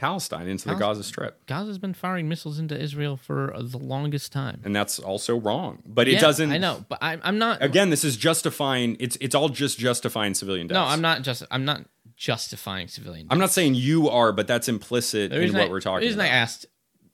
Palestine, 0.01 0.49
into 0.49 0.67
the 0.69 0.75
Gaza 0.75 1.05
Strip. 1.05 1.47
Gaza's 1.47 1.79
been 1.79 1.93
firing 1.95 2.29
missiles 2.29 2.59
into 2.59 2.79
Israel 2.81 3.17
for 3.17 3.55
uh, 3.55 3.61
the 3.63 3.77
longest 3.79 4.33
time. 4.33 4.61
And 4.65 4.75
that's 4.75 4.99
also 4.99 5.39
wrong. 5.39 5.83
But 5.87 6.09
it 6.09 6.15
Yeah, 6.15 6.21
doesn't 6.21 6.51
I 6.51 6.59
know, 6.59 6.85
but 6.89 6.99
I, 7.03 7.19
I'm 7.23 7.39
not. 7.39 7.63
again 7.63 7.91
this 7.91 8.03
is 8.05 8.17
justifying 8.17 8.97
it's 8.99 9.17
it's 9.21 9.35
all 9.35 9.49
just 9.51 9.79
justifying 9.79 10.33
civilian 10.35 10.67
deaths 10.67 10.75
no, 10.77 10.85
I'm 10.87 11.01
not 11.03 11.23
just. 11.23 11.43
I'm 11.51 11.65
not 11.65 11.85
justifying 12.17 12.87
civilian. 12.87 13.27
i'm 13.31 13.39
not 13.39 13.51
saying 13.51 13.75
you 13.75 14.09
are 14.11 14.31
but 14.31 14.47
that's 14.47 14.69
implicit 14.69 15.33
in 15.33 15.53
what 15.55 15.63
I- 15.69 15.71
we're 15.71 15.81
talking 15.81 16.01
The 16.01 16.07
reason 16.07 16.21
about 16.21 16.31
I 16.31 16.35
asked 16.35 16.67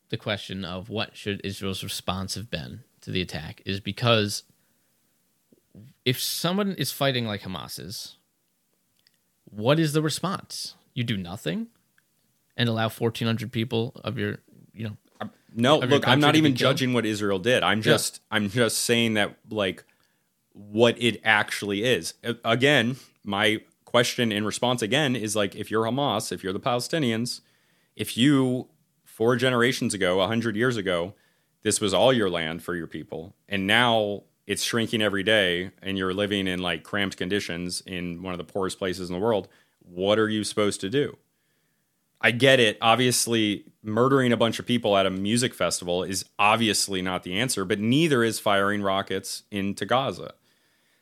the 0.09 0.17
question 0.17 0.65
of 0.65 0.89
what 0.89 1.17
should 1.17 1.41
Israel's 1.45 1.85
response 1.85 2.35
have 2.35 2.51
been 2.51 2.81
to 3.03 3.13
the 3.13 3.21
attack 3.21 3.63
is 3.65 3.79
because 3.79 4.43
if 6.05 6.21
someone 6.21 6.73
is 6.75 6.91
fighting 6.93 7.25
like 7.27 7.43
Hamas 7.43 7.79
is, 7.79 8.17
what 9.45 9.79
is 9.79 9.93
the 9.93 10.03
response? 10.03 10.75
You 10.95 11.05
do 11.05 11.17
nothing 11.17 11.69
and 12.57 12.69
allow 12.69 12.89
1,400 12.89 13.53
people 13.53 13.93
of 14.05 14.19
your, 14.19 14.39
you 14.73 14.89
know, 14.89 14.97
no 15.55 15.77
of 15.81 15.85
your 15.85 16.01
look 16.01 16.07
i'm 16.07 16.21
not 16.21 16.37
even 16.37 16.55
judging 16.55 16.93
what 16.93 17.07
israel 17.07 17.39
did 17.39 17.63
i'm 17.63 17.81
just 17.81 18.21
i'm 18.31 18.51
just 18.51 18.77
saying 18.77 19.15
that 19.15 19.35
like 19.49 19.85
what 20.53 21.01
it 21.03 21.19
actually 21.25 21.83
is 21.83 22.13
again 22.45 22.95
my 23.25 23.59
question 23.87 24.31
in 24.31 24.45
response 24.45 24.83
again 24.83 25.17
is 25.17 25.35
like 25.35 25.57
if 25.57 25.71
you're 25.71 25.85
hamas 25.85 26.31
if 26.31 26.45
you're 26.45 26.53
the 26.53 26.61
palestinians 26.61 27.41
if 27.95 28.19
you 28.19 28.69
four 29.03 29.35
generations 29.35 29.95
ago 29.95 30.19
100 30.19 30.57
years 30.57 30.77
ago 30.77 31.15
this 31.67 31.81
was 31.81 31.93
all 31.93 32.13
your 32.13 32.31
land 32.31 32.63
for 32.63 32.77
your 32.77 32.87
people, 32.87 33.35
and 33.49 33.67
now 33.67 34.23
it's 34.47 34.63
shrinking 34.63 35.03
every 35.03 35.25
day, 35.25 35.73
and 35.83 35.99
you're 35.99 36.15
living 36.15 36.47
in 36.47 36.61
like 36.61 36.85
cramped 36.85 37.17
conditions 37.17 37.83
in 37.85 38.23
one 38.23 38.33
of 38.33 38.39
the 38.39 38.45
poorest 38.45 38.79
places 38.79 39.11
in 39.11 39.13
the 39.13 39.21
world. 39.21 39.49
What 39.81 40.17
are 40.21 40.29
you 40.29 40.45
supposed 40.45 40.81
to 40.83 40.89
do? 40.89 41.17
I 42.27 42.33
get 42.33 42.59
it. 42.59 42.77
Obviously, 42.83 43.67
murdering 43.85 44.33
a 44.33 44.37
bunch 44.37 44.59
of 44.59 44.67
people 44.67 44.97
at 44.97 45.07
a 45.07 45.11
music 45.11 45.55
festival 45.55 46.03
is 46.03 46.25
obviously 46.41 47.01
not 47.01 47.23
the 47.23 47.35
answer, 47.35 47.65
but 47.65 47.79
neither 47.79 48.25
is 48.25 48.41
firing 48.41 48.83
rockets 48.83 49.45
into 49.53 49.87
Gaza. 49.87 50.35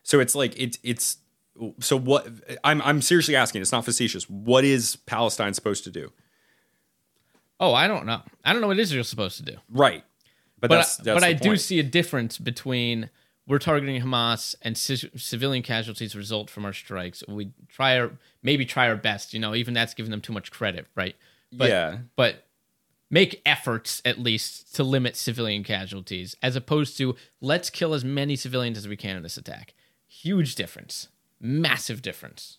So 0.03 0.21
it's 0.21 0.35
like 0.35 0.53
it's 0.61 0.79
it's 0.83 1.17
so 1.81 1.97
what 1.97 2.29
I'm 2.63 2.83
I'm 2.83 3.01
seriously 3.01 3.35
asking, 3.37 3.63
it's 3.63 3.73
not 3.73 3.87
facetious. 3.87 4.29
What 4.29 4.65
is 4.65 4.97
Palestine 4.97 5.55
supposed 5.55 5.85
to 5.85 5.91
do? 5.91 6.13
Oh, 7.59 7.73
I 7.73 7.89
don't 7.89 8.05
know. 8.05 8.21
I 8.45 8.53
don't 8.53 8.61
know 8.61 8.69
what 8.69 8.79
Israel's 8.79 9.09
supposed 9.09 9.39
to 9.39 9.45
do. 9.45 9.57
Right. 9.71 10.05
But 10.61 10.69
But 10.69 10.77
that's, 10.77 10.97
that's 10.99 11.21
but 11.21 11.25
I 11.25 11.33
do 11.33 11.57
see 11.57 11.79
a 11.79 11.83
difference 11.83 12.37
between 12.37 13.09
we're 13.47 13.59
targeting 13.59 14.01
Hamas 14.03 14.55
and 14.63 14.77
ci- 14.77 15.11
civilian 15.17 15.63
casualties 15.63 16.17
result 16.17 16.49
from 16.51 16.65
our 16.65 16.73
strikes. 16.73 17.23
We 17.29 17.51
try 17.69 17.99
our 17.99 18.13
maybe 18.43 18.65
try 18.65 18.89
our 18.89 18.97
best. 18.97 19.35
You 19.35 19.41
know, 19.41 19.55
even 19.55 19.75
that's 19.75 19.95
giving 19.95 20.11
them 20.11 20.21
too 20.21 20.33
much 20.33 20.51
credit, 20.51 20.87
right? 20.95 21.17
But, 21.53 21.69
Yeah. 21.69 21.99
But 22.17 22.47
make 23.11 23.43
efforts 23.47 24.01
at 24.05 24.19
least 24.19 24.75
to 24.77 24.83
limit 24.83 25.15
civilian 25.17 25.63
casualties, 25.63 26.35
as 26.43 26.57
opposed 26.57 26.97
to 26.99 27.17
let's 27.41 27.71
kill 27.71 27.95
as 27.95 28.05
many 28.05 28.35
civilians 28.37 28.79
as 28.79 28.89
we 28.89 28.97
can 28.97 29.17
in 29.17 29.23
this 29.23 29.37
attack. 29.37 29.75
Huge 30.07 30.55
difference. 30.55 31.09
Massive 31.41 32.01
difference. 32.03 32.59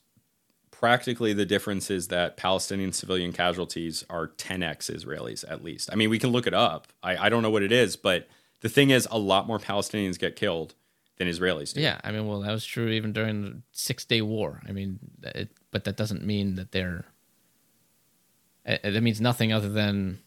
practically 0.72 1.34
the 1.34 1.46
difference 1.46 1.90
is 1.90 2.10
that 2.10 2.36
Palestinian 2.38 2.92
civilian 2.92 3.32
casualties 3.32 4.04
are 4.10 4.28
10x 4.28 4.92
Israelis 4.94 5.44
at 5.50 5.64
least. 5.64 5.90
I 5.92 5.96
mean, 5.96 6.10
we 6.10 6.20
can 6.20 6.32
look 6.32 6.46
it 6.46 6.54
up. 6.54 6.88
I, 7.02 7.16
I 7.26 7.30
don't 7.30 7.42
know 7.42 7.50
what 7.50 7.64
it 7.64 7.72
is, 7.72 7.96
but 7.96 8.28
the 8.62 8.70
thing 8.70 8.90
is, 8.90 9.08
a 9.12 9.18
lot 9.18 9.48
more 9.48 9.60
Palestinians 9.60 10.18
get 10.18 10.36
killed 10.36 10.76
than 11.18 11.28
Israelis 11.28 11.74
do. 11.74 11.82
Yeah, 11.82 12.00
I 12.04 12.12
mean, 12.12 12.28
well, 12.28 12.42
that 12.42 12.52
was 12.52 12.66
true 12.66 12.90
even 12.90 13.14
during 13.14 13.42
the 13.44 13.62
Six 13.72 14.06
Day 14.06 14.22
War. 14.22 14.62
I 14.68 14.72
mean, 14.72 15.00
it, 15.24 15.50
but 15.72 15.84
that 15.86 15.98
doesn't 15.98 16.26
mean 16.26 16.56
that 16.56 16.72
they're. 16.72 17.06
Uh, 18.68 18.78
uh, 18.84 18.92
that 18.92 19.02
means 19.02 19.22
nothing 19.22 19.54
other 19.54 19.70
than 19.70 20.20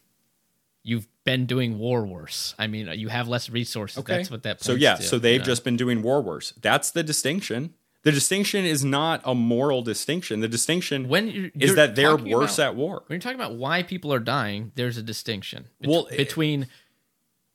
you've 0.83 1.07
been 1.25 1.45
doing 1.45 1.77
war 1.77 2.05
worse. 2.05 2.55
I 2.57 2.67
mean, 2.67 2.87
you 2.97 3.09
have 3.09 3.27
less 3.27 3.49
resources. 3.49 3.99
Okay. 3.99 4.17
That's 4.17 4.31
what 4.31 4.43
that. 4.43 4.63
So 4.63 4.73
yeah, 4.73 4.95
to, 4.95 5.03
so 5.03 5.19
they've 5.19 5.39
know? 5.41 5.45
just 5.45 5.63
been 5.63 5.77
doing 5.77 6.01
war 6.01 6.21
worse. 6.21 6.53
That's 6.59 6.91
the 6.91 7.03
distinction. 7.03 7.73
The 8.03 8.13
distinction 8.13 8.63
is 8.63 8.85
not 8.85 9.21
a 9.25 9.35
moral 9.35 9.81
distinction. 9.81 10.39
The 10.39 10.47
distinction 10.47 11.09
when 11.09 11.27
you're, 11.27 11.45
is 11.47 11.51
you're 11.55 11.75
that 11.75 11.95
they're 11.95 12.15
worse 12.15 12.57
about- 12.57 12.67
at 12.69 12.75
war. 12.75 13.03
When 13.07 13.15
you're 13.15 13.19
talking 13.19 13.39
about 13.39 13.55
why 13.55 13.83
people 13.83 14.13
are 14.13 14.19
dying, 14.19 14.71
there's 14.75 14.97
a 14.97 15.03
distinction 15.03 15.67
bet- 15.81 15.89
Well, 15.89 16.07
it- 16.07 16.17
between 16.17 16.67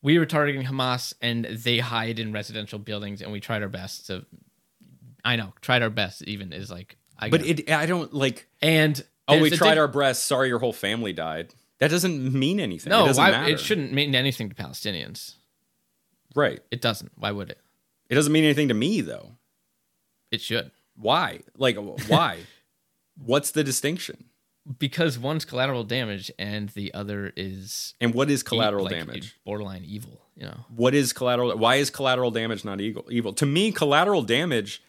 we 0.04 0.18
were 0.18 0.26
targeting 0.26 0.62
Hamas 0.64 1.14
and 1.20 1.46
they 1.46 1.78
hide 1.78 2.18
in 2.20 2.30
residential 2.32 2.78
buildings, 2.78 3.22
and 3.22 3.32
we 3.32 3.40
tried 3.40 3.62
our 3.62 3.68
best 3.68 4.06
to. 4.06 4.24
I 5.24 5.36
know, 5.36 5.54
tried 5.62 5.82
our 5.82 5.90
best. 5.90 6.22
Even 6.22 6.52
is 6.52 6.70
like, 6.70 6.96
I 7.18 7.30
But 7.30 7.44
it, 7.46 7.70
I 7.70 7.86
don't 7.86 8.12
like. 8.12 8.46
and 8.62 9.02
Oh, 9.26 9.40
we 9.40 9.48
tried 9.50 9.70
diff- 9.70 9.78
our 9.80 9.88
best. 9.88 10.24
Sorry, 10.24 10.48
your 10.48 10.58
whole 10.58 10.74
family 10.74 11.14
died. 11.14 11.54
That 11.78 11.90
doesn't 11.90 12.32
mean 12.32 12.60
anything. 12.60 12.90
No, 12.90 13.04
it 13.04 13.08
doesn't 13.08 13.24
why, 13.24 13.30
matter. 13.30 13.52
it 13.52 13.58
shouldn't 13.58 13.92
mean 13.92 14.14
anything 14.14 14.50
to 14.50 14.54
Palestinians. 14.54 15.34
Right. 16.36 16.60
It 16.70 16.80
doesn't. 16.82 17.12
Why 17.16 17.30
would 17.32 17.50
it? 17.50 17.58
It 18.10 18.14
doesn't 18.16 18.32
mean 18.32 18.44
anything 18.44 18.68
to 18.68 18.74
me 18.74 19.00
though. 19.00 19.32
It 20.30 20.40
should. 20.42 20.70
Why? 20.96 21.40
Like, 21.56 21.76
why? 22.06 22.40
What's 23.24 23.50
the 23.52 23.64
distinction? 23.64 24.24
Because 24.78 25.18
one's 25.18 25.44
collateral 25.44 25.84
damage 25.84 26.30
and 26.38 26.70
the 26.70 26.94
other 26.94 27.32
is 27.36 27.94
And 28.00 28.14
what 28.14 28.30
is 28.30 28.40
e- 28.40 28.44
collateral 28.44 28.84
like, 28.84 28.94
damage? 28.94 29.36
borderline 29.44 29.84
evil. 29.84 30.22
You 30.36 30.46
know, 30.46 30.64
What 30.74 30.94
is 30.94 31.12
collateral? 31.12 31.56
Why 31.58 31.76
is 31.76 31.90
collateral 31.90 32.30
damage 32.30 32.64
not 32.64 32.80
evil? 32.80 33.04
Evil 33.10 33.32
to 33.34 33.46
me, 33.46 33.72
collateral 33.72 34.22
damage 34.22 34.82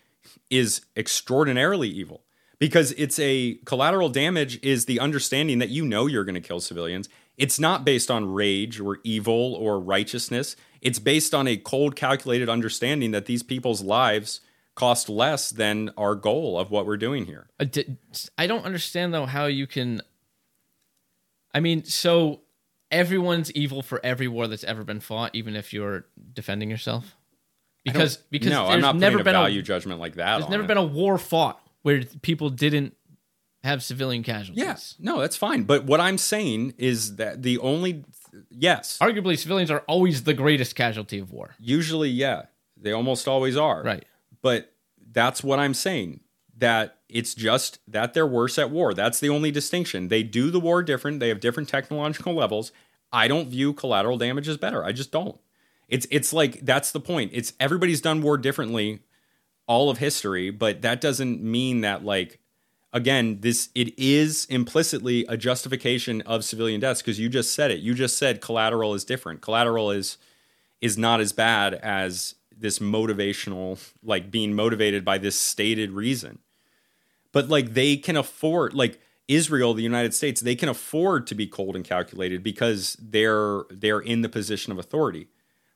is 0.49 0.81
extraordinarily 0.95 1.89
evil 1.89 2.23
because 2.57 2.93
it's 2.93 3.19
a 3.19 3.55
collateral 3.65 4.09
damage 4.09 4.59
is 4.63 4.85
the 4.85 4.99
understanding 4.99 5.59
that 5.59 5.69
you 5.69 5.85
know 5.85 6.07
you're 6.07 6.23
going 6.23 6.35
to 6.35 6.41
kill 6.41 6.61
civilians. 6.61 7.09
It's 7.37 7.59
not 7.59 7.83
based 7.83 8.09
on 8.09 8.31
rage 8.33 8.79
or 8.79 8.99
evil 9.03 9.55
or 9.55 9.79
righteousness. 9.79 10.55
It's 10.81 10.99
based 10.99 11.33
on 11.35 11.47
a 11.47 11.57
cold, 11.57 11.95
calculated 11.95 12.47
understanding 12.47 13.11
that 13.11 13.25
these 13.25 13.43
people's 13.43 13.81
lives 13.81 14.39
cost 14.75 15.09
less 15.09 15.49
than 15.49 15.89
our 15.97 16.15
goal 16.15 16.59
of 16.59 16.69
what 16.69 16.85
we're 16.85 16.97
doing 16.97 17.25
here. 17.25 17.47
Uh, 17.59 17.65
I 18.37 18.47
don't 18.47 18.65
understand 18.65 19.13
though 19.13 19.25
how 19.25 19.45
you 19.45 19.67
can. 19.67 20.01
I 21.53 21.61
mean, 21.61 21.85
so 21.85 22.41
everyone's 22.91 23.51
evil 23.53 23.81
for 23.81 23.99
every 24.03 24.27
war 24.27 24.47
that's 24.47 24.63
ever 24.63 24.83
been 24.83 24.99
fought, 24.99 25.33
even 25.33 25.55
if 25.55 25.73
you're 25.73 26.05
defending 26.33 26.69
yourself. 26.69 27.15
Because 27.83 28.17
because 28.29 28.49
no, 28.49 28.67
there's 28.67 28.95
never 28.95 29.19
been 29.19 29.27
a 29.35 29.39
value 29.39 29.59
a 29.59 29.63
judgment 29.63 29.99
like 29.99 30.15
that. 30.15 30.39
there's 30.39 30.49
never 30.49 30.63
it. 30.63 30.67
been 30.67 30.77
a 30.77 30.83
war 30.83 31.17
fought 31.17 31.61
where 31.83 32.03
people 32.21 32.49
didn't 32.49 32.95
have 33.63 33.83
civilian 33.83 34.23
casualties. 34.23 34.63
Yes, 34.63 34.95
no, 34.99 35.19
that's 35.19 35.37
fine. 35.37 35.63
But 35.63 35.85
what 35.85 36.01
I'm 36.01 36.17
saying 36.17 36.73
is 36.77 37.17
that 37.17 37.43
the 37.43 37.59
only 37.59 38.03
yes, 38.49 38.97
Arguably, 38.99 39.37
civilians 39.37 39.69
are 39.69 39.83
always 39.87 40.23
the 40.23 40.33
greatest 40.33 40.75
casualty 40.75 41.19
of 41.19 41.31
war. 41.31 41.55
usually 41.59 42.09
yeah, 42.09 42.43
they 42.75 42.91
almost 42.91 43.27
always 43.27 43.55
are. 43.55 43.83
Right. 43.83 44.03
But 44.45 44.75
that's 45.11 45.43
what 45.43 45.57
I'm 45.57 45.73
saying. 45.73 46.19
That 46.55 46.99
it's 47.09 47.33
just 47.33 47.79
that 47.87 48.13
they're 48.13 48.27
worse 48.27 48.59
at 48.59 48.69
war. 48.69 48.93
That's 48.93 49.19
the 49.19 49.29
only 49.29 49.49
distinction. 49.49 50.09
They 50.09 50.21
do 50.21 50.51
the 50.51 50.59
war 50.59 50.83
different. 50.83 51.19
They 51.19 51.29
have 51.29 51.39
different 51.39 51.67
technological 51.67 52.35
levels. 52.35 52.71
I 53.11 53.27
don't 53.27 53.49
view 53.49 53.73
collateral 53.73 54.19
damage 54.19 54.47
as 54.47 54.57
better. 54.57 54.83
I 54.83 54.91
just 54.91 55.11
don't. 55.11 55.39
It's 55.87 56.05
it's 56.11 56.31
like 56.31 56.63
that's 56.63 56.91
the 56.91 56.99
point. 56.99 57.31
It's 57.33 57.53
everybody's 57.59 58.01
done 58.01 58.21
war 58.21 58.37
differently 58.37 58.99
all 59.65 59.89
of 59.89 59.97
history, 59.97 60.51
but 60.51 60.83
that 60.83 61.01
doesn't 61.01 61.41
mean 61.41 61.81
that 61.81 62.05
like 62.05 62.39
again, 62.93 63.39
this 63.41 63.69
it 63.73 63.97
is 63.97 64.45
implicitly 64.45 65.25
a 65.27 65.37
justification 65.37 66.21
of 66.21 66.45
civilian 66.45 66.81
deaths 66.81 67.01
because 67.01 67.19
you 67.19 67.29
just 67.29 67.55
said 67.55 67.71
it. 67.71 67.79
You 67.79 67.95
just 67.95 68.15
said 68.15 68.41
collateral 68.41 68.93
is 68.93 69.05
different. 69.05 69.41
Collateral 69.41 69.89
is 69.89 70.19
is 70.81 70.99
not 70.99 71.19
as 71.19 71.33
bad 71.33 71.73
as 71.73 72.35
this 72.57 72.79
motivational 72.79 73.79
like 74.03 74.31
being 74.31 74.53
motivated 74.53 75.03
by 75.03 75.17
this 75.17 75.37
stated 75.39 75.91
reason. 75.91 76.39
But 77.31 77.49
like 77.49 77.73
they 77.73 77.97
can 77.97 78.15
afford 78.15 78.73
like 78.73 78.99
Israel, 79.27 79.73
the 79.73 79.83
United 79.83 80.13
States, 80.13 80.39
they 80.41 80.55
can 80.55 80.69
afford 80.69 81.27
to 81.27 81.35
be 81.35 81.47
cold 81.47 81.75
and 81.75 81.83
calculated 81.83 82.43
because 82.43 82.95
they're 83.01 83.63
they're 83.69 83.99
in 83.99 84.21
the 84.21 84.29
position 84.29 84.71
of 84.71 84.79
authority. 84.79 85.27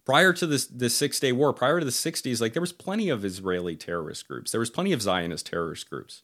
Prior 0.05 0.33
to 0.33 0.47
this 0.47 0.65
the 0.65 0.89
Six 0.89 1.19
Day 1.19 1.31
War, 1.31 1.53
prior 1.53 1.79
to 1.79 1.85
the 1.85 1.91
60s, 1.91 2.41
like 2.41 2.53
there 2.53 2.61
was 2.61 2.71
plenty 2.71 3.09
of 3.09 3.25
Israeli 3.25 3.75
terrorist 3.75 4.27
groups. 4.27 4.51
There 4.51 4.59
was 4.59 4.69
plenty 4.69 4.91
of 4.93 5.01
Zionist 5.01 5.45
terrorist 5.47 5.89
groups 5.89 6.23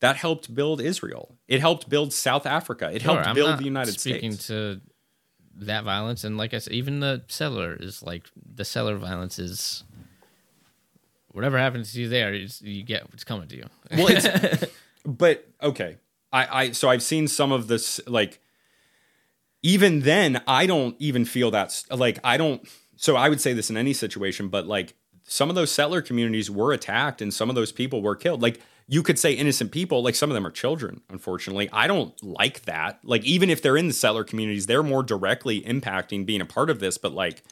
that 0.00 0.16
helped 0.16 0.54
build 0.54 0.80
Israel. 0.80 1.36
It 1.48 1.60
helped 1.60 1.88
build 1.88 2.12
South 2.12 2.46
Africa. 2.46 2.90
It 2.92 3.02
Sure, 3.02 3.14
helped 3.14 3.28
I'm 3.28 3.34
build 3.34 3.58
the 3.58 3.64
United 3.64 3.98
speaking 3.98 4.32
States. 4.32 4.46
to 4.48 4.80
that 5.60 5.82
violence, 5.84 6.22
and 6.22 6.38
like 6.38 6.54
I 6.54 6.58
said, 6.58 6.72
even 6.72 7.00
the 7.00 7.24
settler 7.28 7.76
is 7.78 8.02
like 8.02 8.24
the 8.54 8.64
settler 8.64 8.96
violence 8.96 9.38
is 9.38 9.82
whatever 11.32 11.58
happens 11.58 11.92
to 11.92 12.00
you 12.00 12.08
there, 12.08 12.32
you, 12.34 12.48
you 12.60 12.82
get 12.82 13.10
what's 13.10 13.24
coming 13.24 13.48
to 13.48 13.56
you. 13.56 13.66
well, 13.90 14.08
it's, 14.08 14.64
but 15.06 15.46
okay. 15.62 15.96
I, 16.32 16.62
I 16.62 16.70
so 16.72 16.88
I've 16.88 17.02
seen 17.02 17.28
some 17.28 17.52
of 17.52 17.68
this 17.68 18.00
like 18.06 18.40
even 19.62 20.00
then 20.00 20.42
I 20.46 20.66
don't 20.66 20.94
even 20.98 21.24
feel 21.24 21.50
that 21.52 21.82
like 21.90 22.18
I 22.22 22.36
don't 22.36 22.66
so 22.96 23.16
I 23.16 23.28
would 23.28 23.40
say 23.40 23.52
this 23.52 23.70
in 23.70 23.76
any 23.76 23.92
situation 23.92 24.48
but 24.48 24.66
like 24.66 24.94
some 25.22 25.48
of 25.48 25.54
those 25.54 25.70
settler 25.70 26.02
communities 26.02 26.50
were 26.50 26.72
attacked 26.72 27.22
and 27.22 27.32
some 27.32 27.48
of 27.48 27.54
those 27.54 27.72
people 27.72 28.02
were 28.02 28.14
killed 28.16 28.42
like 28.42 28.60
you 28.86 29.02
could 29.02 29.18
say 29.18 29.32
innocent 29.32 29.72
people 29.72 30.02
like 30.02 30.14
some 30.14 30.30
of 30.30 30.34
them 30.34 30.46
are 30.46 30.50
children 30.50 31.00
unfortunately 31.08 31.68
I 31.72 31.86
don't 31.86 32.20
like 32.22 32.62
that 32.62 33.00
like 33.02 33.24
even 33.24 33.50
if 33.50 33.62
they're 33.62 33.76
in 33.76 33.88
the 33.88 33.94
settler 33.94 34.24
communities 34.24 34.66
they're 34.66 34.82
more 34.82 35.02
directly 35.02 35.62
impacting 35.62 36.26
being 36.26 36.40
a 36.40 36.46
part 36.46 36.70
of 36.70 36.80
this 36.80 36.98
but 36.98 37.12
like 37.12 37.42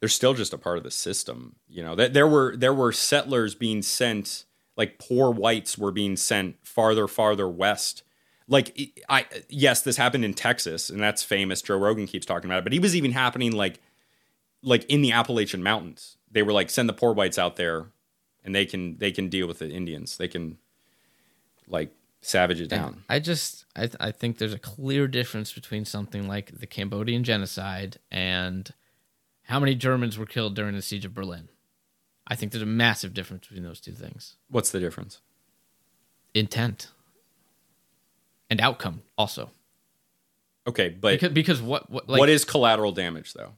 they're 0.00 0.08
still 0.08 0.34
just 0.34 0.52
a 0.52 0.58
part 0.58 0.78
of 0.78 0.84
the 0.84 0.90
system. 0.90 1.56
You 1.68 1.82
know, 1.82 1.94
that 1.94 2.14
there 2.14 2.26
were 2.26 2.56
there 2.56 2.74
were 2.74 2.92
settlers 2.92 3.54
being 3.54 3.82
sent, 3.82 4.44
like 4.76 4.98
poor 4.98 5.30
whites 5.30 5.76
were 5.76 5.92
being 5.92 6.16
sent 6.16 6.56
farther, 6.62 7.08
farther 7.08 7.48
west. 7.48 8.02
Like 8.46 8.78
I 9.08 9.26
yes, 9.48 9.82
this 9.82 9.96
happened 9.96 10.24
in 10.24 10.34
Texas, 10.34 10.88
and 10.90 11.00
that's 11.00 11.22
famous. 11.22 11.62
Joe 11.62 11.76
Rogan 11.76 12.06
keeps 12.06 12.26
talking 12.26 12.48
about 12.48 12.60
it, 12.60 12.64
but 12.64 12.72
he 12.72 12.78
was 12.78 12.96
even 12.96 13.12
happening 13.12 13.52
like 13.52 13.80
like 14.62 14.84
in 14.84 15.02
the 15.02 15.12
Appalachian 15.12 15.62
Mountains. 15.62 16.16
They 16.30 16.42
were 16.42 16.52
like 16.52 16.70
send 16.70 16.88
the 16.88 16.94
poor 16.94 17.12
whites 17.12 17.38
out 17.38 17.56
there, 17.56 17.86
and 18.44 18.54
they 18.54 18.64
can 18.64 18.96
they 18.98 19.12
can 19.12 19.28
deal 19.28 19.46
with 19.46 19.58
the 19.58 19.70
Indians. 19.70 20.16
They 20.16 20.28
can 20.28 20.58
like 21.66 21.92
savage 22.20 22.60
it 22.60 22.68
down. 22.68 23.04
I 23.08 23.18
just 23.18 23.64
I, 23.76 23.80
th- 23.80 23.96
I 24.00 24.10
think 24.12 24.38
there's 24.38 24.54
a 24.54 24.58
clear 24.58 25.08
difference 25.08 25.52
between 25.52 25.84
something 25.84 26.26
like 26.26 26.58
the 26.58 26.66
Cambodian 26.66 27.24
genocide 27.24 27.98
and 28.10 28.72
how 29.48 29.58
many 29.58 29.74
Germans 29.74 30.18
were 30.18 30.26
killed 30.26 30.54
during 30.54 30.74
the 30.74 30.82
siege 30.82 31.04
of 31.04 31.14
Berlin. 31.14 31.48
I 32.26 32.34
think 32.34 32.52
there's 32.52 32.62
a 32.62 32.66
massive 32.66 33.14
difference 33.14 33.46
between 33.46 33.64
those 33.64 33.80
two 33.80 33.92
things. 33.92 34.36
What's 34.50 34.70
the 34.70 34.78
difference? 34.78 35.22
Intent 36.34 36.88
and 38.50 38.60
outcome 38.60 39.02
also. 39.16 39.50
Okay, 40.66 40.90
but 40.90 41.12
Because 41.12 41.32
because 41.32 41.62
what 41.62 41.88
what 41.90 42.08
like 42.08 42.18
what 42.20 42.28
is 42.28 42.44
collateral 42.44 42.92
damage 42.92 43.32
though? 43.32 43.54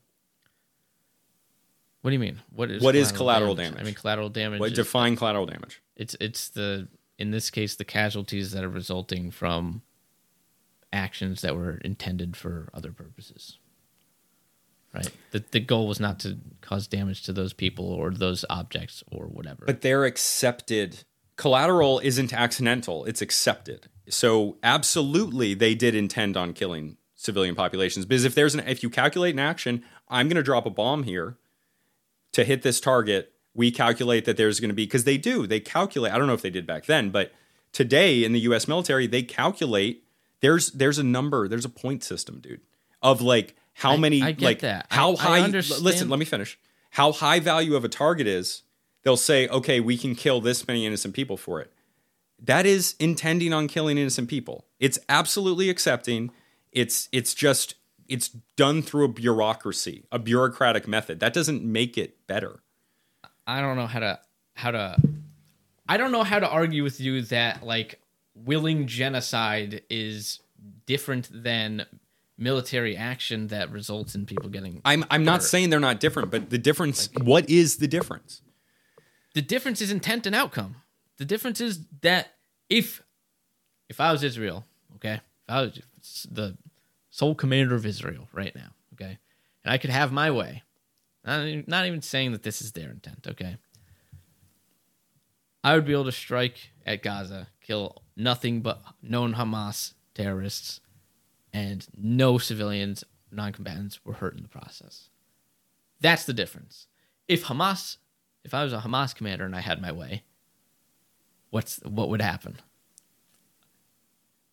What 2.02 2.10
do 2.10 2.14
you 2.14 2.20
mean? 2.20 2.40
What 2.54 2.70
is 2.70 2.80
What 2.82 2.94
is 2.94 3.10
collateral 3.10 3.56
damage? 3.56 3.80
I 3.80 3.82
mean, 3.82 3.94
collateral 3.94 4.28
damage. 4.28 4.60
What 4.60 4.70
is- 4.70 4.76
define 4.76 5.16
collateral 5.16 5.46
damage? 5.46 5.82
it's 5.96 6.16
it's 6.20 6.48
the 6.50 6.86
in 7.18 7.32
this 7.32 7.50
case 7.50 7.74
the 7.74 7.84
casualties 7.84 8.52
that 8.52 8.62
are 8.62 8.68
resulting 8.70 9.32
from 9.32 9.82
actions 10.92 11.42
that 11.42 11.56
were 11.56 11.78
intended 11.78 12.36
for 12.36 12.70
other 12.72 12.92
purposes. 12.92 13.58
Right. 14.92 15.10
The 15.30 15.44
the 15.50 15.60
goal 15.60 15.86
was 15.86 16.00
not 16.00 16.18
to 16.20 16.38
cause 16.60 16.86
damage 16.86 17.22
to 17.24 17.32
those 17.32 17.52
people 17.52 17.84
or 17.84 18.10
those 18.10 18.44
objects 18.50 19.04
or 19.10 19.26
whatever. 19.26 19.64
But 19.66 19.82
they're 19.82 20.04
accepted. 20.04 21.04
Collateral 21.36 22.00
isn't 22.00 22.32
accidental, 22.32 23.04
it's 23.04 23.22
accepted. 23.22 23.88
So 24.08 24.56
absolutely 24.62 25.54
they 25.54 25.74
did 25.74 25.94
intend 25.94 26.36
on 26.36 26.52
killing 26.52 26.96
civilian 27.14 27.54
populations 27.54 28.04
because 28.04 28.24
if 28.24 28.34
there's 28.34 28.54
an 28.54 28.60
if 28.66 28.82
you 28.82 28.90
calculate 28.90 29.34
an 29.34 29.38
action, 29.38 29.84
I'm 30.08 30.26
going 30.26 30.36
to 30.36 30.42
drop 30.42 30.66
a 30.66 30.70
bomb 30.70 31.04
here 31.04 31.36
to 32.32 32.44
hit 32.44 32.62
this 32.62 32.80
target, 32.80 33.32
we 33.54 33.70
calculate 33.70 34.24
that 34.24 34.36
there's 34.36 34.60
going 34.60 34.70
to 34.70 34.74
be 34.74 34.84
because 34.84 35.04
they 35.04 35.18
do, 35.18 35.46
they 35.46 35.60
calculate. 35.60 36.12
I 36.12 36.18
don't 36.18 36.26
know 36.26 36.34
if 36.34 36.42
they 36.42 36.50
did 36.50 36.66
back 36.66 36.86
then, 36.86 37.10
but 37.10 37.32
today 37.72 38.24
in 38.24 38.32
the 38.32 38.40
US 38.40 38.66
military, 38.66 39.06
they 39.06 39.22
calculate 39.22 40.04
there's 40.40 40.70
there's 40.72 40.98
a 40.98 41.04
number, 41.04 41.48
there's 41.48 41.64
a 41.64 41.70
point 41.70 42.02
system, 42.02 42.40
dude, 42.40 42.60
of 43.02 43.20
like 43.20 43.54
how 43.74 43.92
I- 43.92 43.96
many 43.96 44.22
I 44.22 44.32
get 44.32 44.44
like 44.44 44.58
that. 44.60 44.86
How 44.90 45.14
I 45.16 45.40
high 45.40 45.46
listen, 45.46 46.08
let 46.08 46.18
me 46.18 46.24
finish. 46.24 46.58
How 46.90 47.12
high 47.12 47.40
value 47.40 47.76
of 47.76 47.84
a 47.84 47.88
target 47.88 48.26
is, 48.26 48.62
they'll 49.02 49.16
say, 49.16 49.46
okay, 49.48 49.80
we 49.80 49.96
can 49.96 50.14
kill 50.14 50.40
this 50.40 50.66
many 50.66 50.84
innocent 50.86 51.14
people 51.14 51.36
for 51.36 51.60
it. 51.60 51.72
That 52.42 52.66
is 52.66 52.94
intending 52.98 53.52
on 53.52 53.68
killing 53.68 53.98
innocent 53.98 54.28
people. 54.28 54.66
It's 54.78 54.98
absolutely 55.08 55.68
accepting. 55.70 56.30
It's 56.72 57.08
it's 57.12 57.34
just 57.34 57.74
it's 58.08 58.28
done 58.56 58.82
through 58.82 59.04
a 59.04 59.08
bureaucracy, 59.08 60.04
a 60.10 60.18
bureaucratic 60.18 60.88
method. 60.88 61.20
That 61.20 61.32
doesn't 61.32 61.62
make 61.62 61.96
it 61.96 62.26
better. 62.26 62.60
I 63.46 63.60
don't 63.60 63.76
know 63.76 63.86
how 63.86 64.00
to 64.00 64.20
how 64.54 64.70
to 64.70 64.96
I 65.88 65.96
don't 65.96 66.12
know 66.12 66.22
how 66.24 66.38
to 66.38 66.48
argue 66.48 66.82
with 66.82 67.00
you 67.00 67.22
that 67.22 67.62
like 67.64 68.00
willing 68.34 68.86
genocide 68.86 69.82
is 69.90 70.40
different 70.86 71.28
than 71.30 71.84
military 72.40 72.96
action 72.96 73.48
that 73.48 73.70
results 73.70 74.14
in 74.14 74.26
people 74.26 74.48
getting 74.48 74.80
I'm 74.84 75.04
I'm 75.10 75.24
not 75.24 75.42
saying 75.42 75.70
they're 75.70 75.78
not 75.78 76.00
different, 76.00 76.30
but 76.30 76.50
the 76.50 76.58
difference 76.58 77.08
what 77.20 77.48
is 77.48 77.76
the 77.76 77.88
difference? 77.88 78.42
the 79.34 79.42
difference 79.42 79.80
is 79.80 79.90
intent 79.90 80.26
and 80.26 80.34
outcome. 80.34 80.76
The 81.18 81.24
difference 81.24 81.60
is 81.60 81.80
that 82.02 82.34
if 82.68 83.02
if 83.88 84.00
I 84.00 84.12
was 84.12 84.22
Israel, 84.22 84.64
okay, 84.96 85.14
if 85.14 85.22
I 85.48 85.62
was 85.62 85.80
the 86.30 86.56
sole 87.10 87.34
commander 87.34 87.74
of 87.74 87.84
Israel 87.84 88.28
right 88.32 88.54
now, 88.54 88.70
okay, 88.94 89.18
and 89.64 89.72
I 89.72 89.78
could 89.78 89.90
have 89.90 90.12
my 90.12 90.30
way, 90.30 90.62
even, 91.26 91.64
not 91.66 91.86
even 91.86 92.02
saying 92.02 92.32
that 92.32 92.42
this 92.42 92.62
is 92.62 92.72
their 92.72 92.90
intent, 92.90 93.26
okay, 93.28 93.56
I 95.62 95.74
would 95.74 95.84
be 95.84 95.92
able 95.92 96.04
to 96.06 96.12
strike 96.12 96.70
at 96.86 97.02
Gaza, 97.02 97.48
kill 97.60 98.02
nothing 98.16 98.60
but 98.60 98.82
known 99.02 99.34
Hamas 99.34 99.94
terrorists, 100.14 100.80
and 101.52 101.86
no 101.96 102.38
civilians, 102.38 103.04
non-combatants 103.30 104.04
were 104.04 104.14
hurt 104.14 104.36
in 104.36 104.42
the 104.42 104.48
process. 104.48 105.08
That's 106.00 106.24
the 106.24 106.32
difference. 106.32 106.86
If 107.28 107.44
Hamas 107.44 107.98
if 108.44 108.54
I 108.54 108.64
was 108.64 108.72
a 108.72 108.78
Hamas 108.78 109.14
commander 109.14 109.44
and 109.44 109.54
I 109.54 109.60
had 109.60 109.80
my 109.80 109.92
way, 109.92 110.24
what's 111.50 111.78
what 111.84 112.08
would 112.08 112.22
happen? 112.22 112.58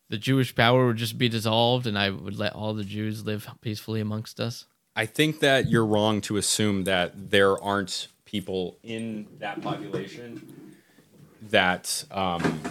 The 0.09 0.17
Jewish 0.17 0.55
power 0.55 0.87
would 0.87 0.97
just 0.97 1.17
be 1.17 1.27
dissolved, 1.27 1.85
and 1.85 1.97
I 1.97 2.09
would 2.09 2.37
let 2.37 2.53
all 2.53 2.73
the 2.73 2.83
Jews 2.83 3.25
live 3.25 3.47
peacefully 3.59 3.99
amongst 3.99 4.39
us. 4.39 4.65
I 4.95 5.05
think 5.05 5.41
that 5.41 5.69
you're 5.69 5.85
wrong 5.85 6.21
to 6.21 6.37
assume 6.37 6.85
that 6.85 7.29
there 7.29 7.61
aren't 7.61 8.07
people 8.25 8.77
in 8.83 9.27
that 9.39 9.61
population 9.61 10.73
that 11.49 12.05
um, 12.09 12.61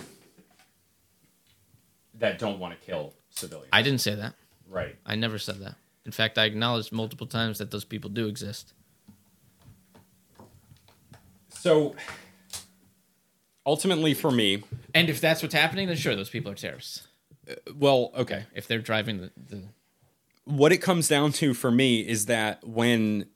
that 2.14 2.38
don't 2.38 2.58
want 2.58 2.78
to 2.78 2.86
kill 2.86 3.12
civilians. 3.36 3.70
I 3.72 3.82
didn't 3.82 4.00
say 4.00 4.14
that. 4.14 4.34
right. 4.68 4.96
I 5.06 5.14
never 5.14 5.38
said 5.38 5.60
that. 5.60 5.74
In 6.04 6.12
fact, 6.12 6.38
I 6.38 6.44
acknowledged 6.44 6.92
multiple 6.92 7.26
times 7.26 7.58
that 7.58 7.70
those 7.70 7.84
people 7.84 8.10
do 8.10 8.26
exist. 8.26 8.72
So 11.48 11.96
ultimately, 13.64 14.14
for 14.14 14.30
me, 14.30 14.62
And 14.94 15.10
if 15.10 15.20
that's 15.20 15.42
what's 15.42 15.54
happening, 15.54 15.88
then 15.88 15.96
sure, 15.96 16.14
those 16.14 16.30
people 16.30 16.50
are 16.52 16.54
terrorists. 16.54 17.08
Uh, 17.50 17.54
well, 17.76 18.12
okay. 18.16 18.44
If 18.54 18.68
they're 18.68 18.78
driving 18.78 19.18
the, 19.18 19.30
the 19.36 19.62
what 20.44 20.70
it 20.72 20.78
comes 20.78 21.08
down 21.08 21.32
to 21.32 21.54
for 21.54 21.72
me 21.72 22.00
is 22.00 22.26
that 22.26 22.64
when 22.64 23.26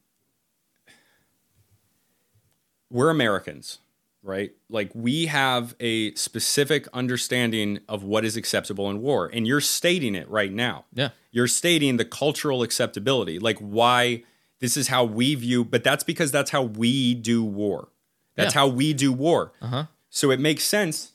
we're 2.88 3.10
Americans, 3.10 3.78
right? 4.22 4.52
Like 4.68 4.90
we 4.94 5.26
have 5.26 5.74
a 5.80 6.14
specific 6.14 6.86
understanding 6.92 7.80
of 7.88 8.02
what 8.02 8.24
is 8.24 8.36
acceptable 8.36 8.90
in 8.90 9.00
war, 9.00 9.30
and 9.32 9.46
you're 9.46 9.60
stating 9.60 10.14
it 10.14 10.28
right 10.28 10.52
now. 10.52 10.84
yeah, 10.92 11.10
You're 11.30 11.46
stating 11.48 11.96
the 11.96 12.04
cultural 12.04 12.62
acceptability, 12.62 13.38
like 13.38 13.58
why 13.58 14.24
this 14.60 14.76
is 14.76 14.88
how 14.88 15.04
we 15.04 15.34
view, 15.34 15.64
but 15.64 15.82
that's 15.84 16.04
because 16.04 16.30
that's 16.30 16.50
how 16.50 16.62
we 16.62 17.14
do 17.14 17.42
war. 17.42 17.88
That's 18.36 18.54
Yeah. 18.54 18.60
how 18.60 18.68
we 18.68 18.92
do 18.92 19.12
war. 19.12 19.52
uh-huh. 19.62 19.86
So 20.10 20.30
it 20.30 20.40
makes 20.40 20.64
sense. 20.64 21.12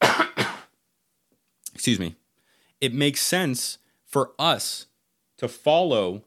excuse 1.74 1.98
me. 1.98 2.16
It 2.80 2.94
makes 2.94 3.20
sense 3.20 3.78
for 4.06 4.32
us 4.38 4.86
to 5.38 5.48
follow. 5.48 6.22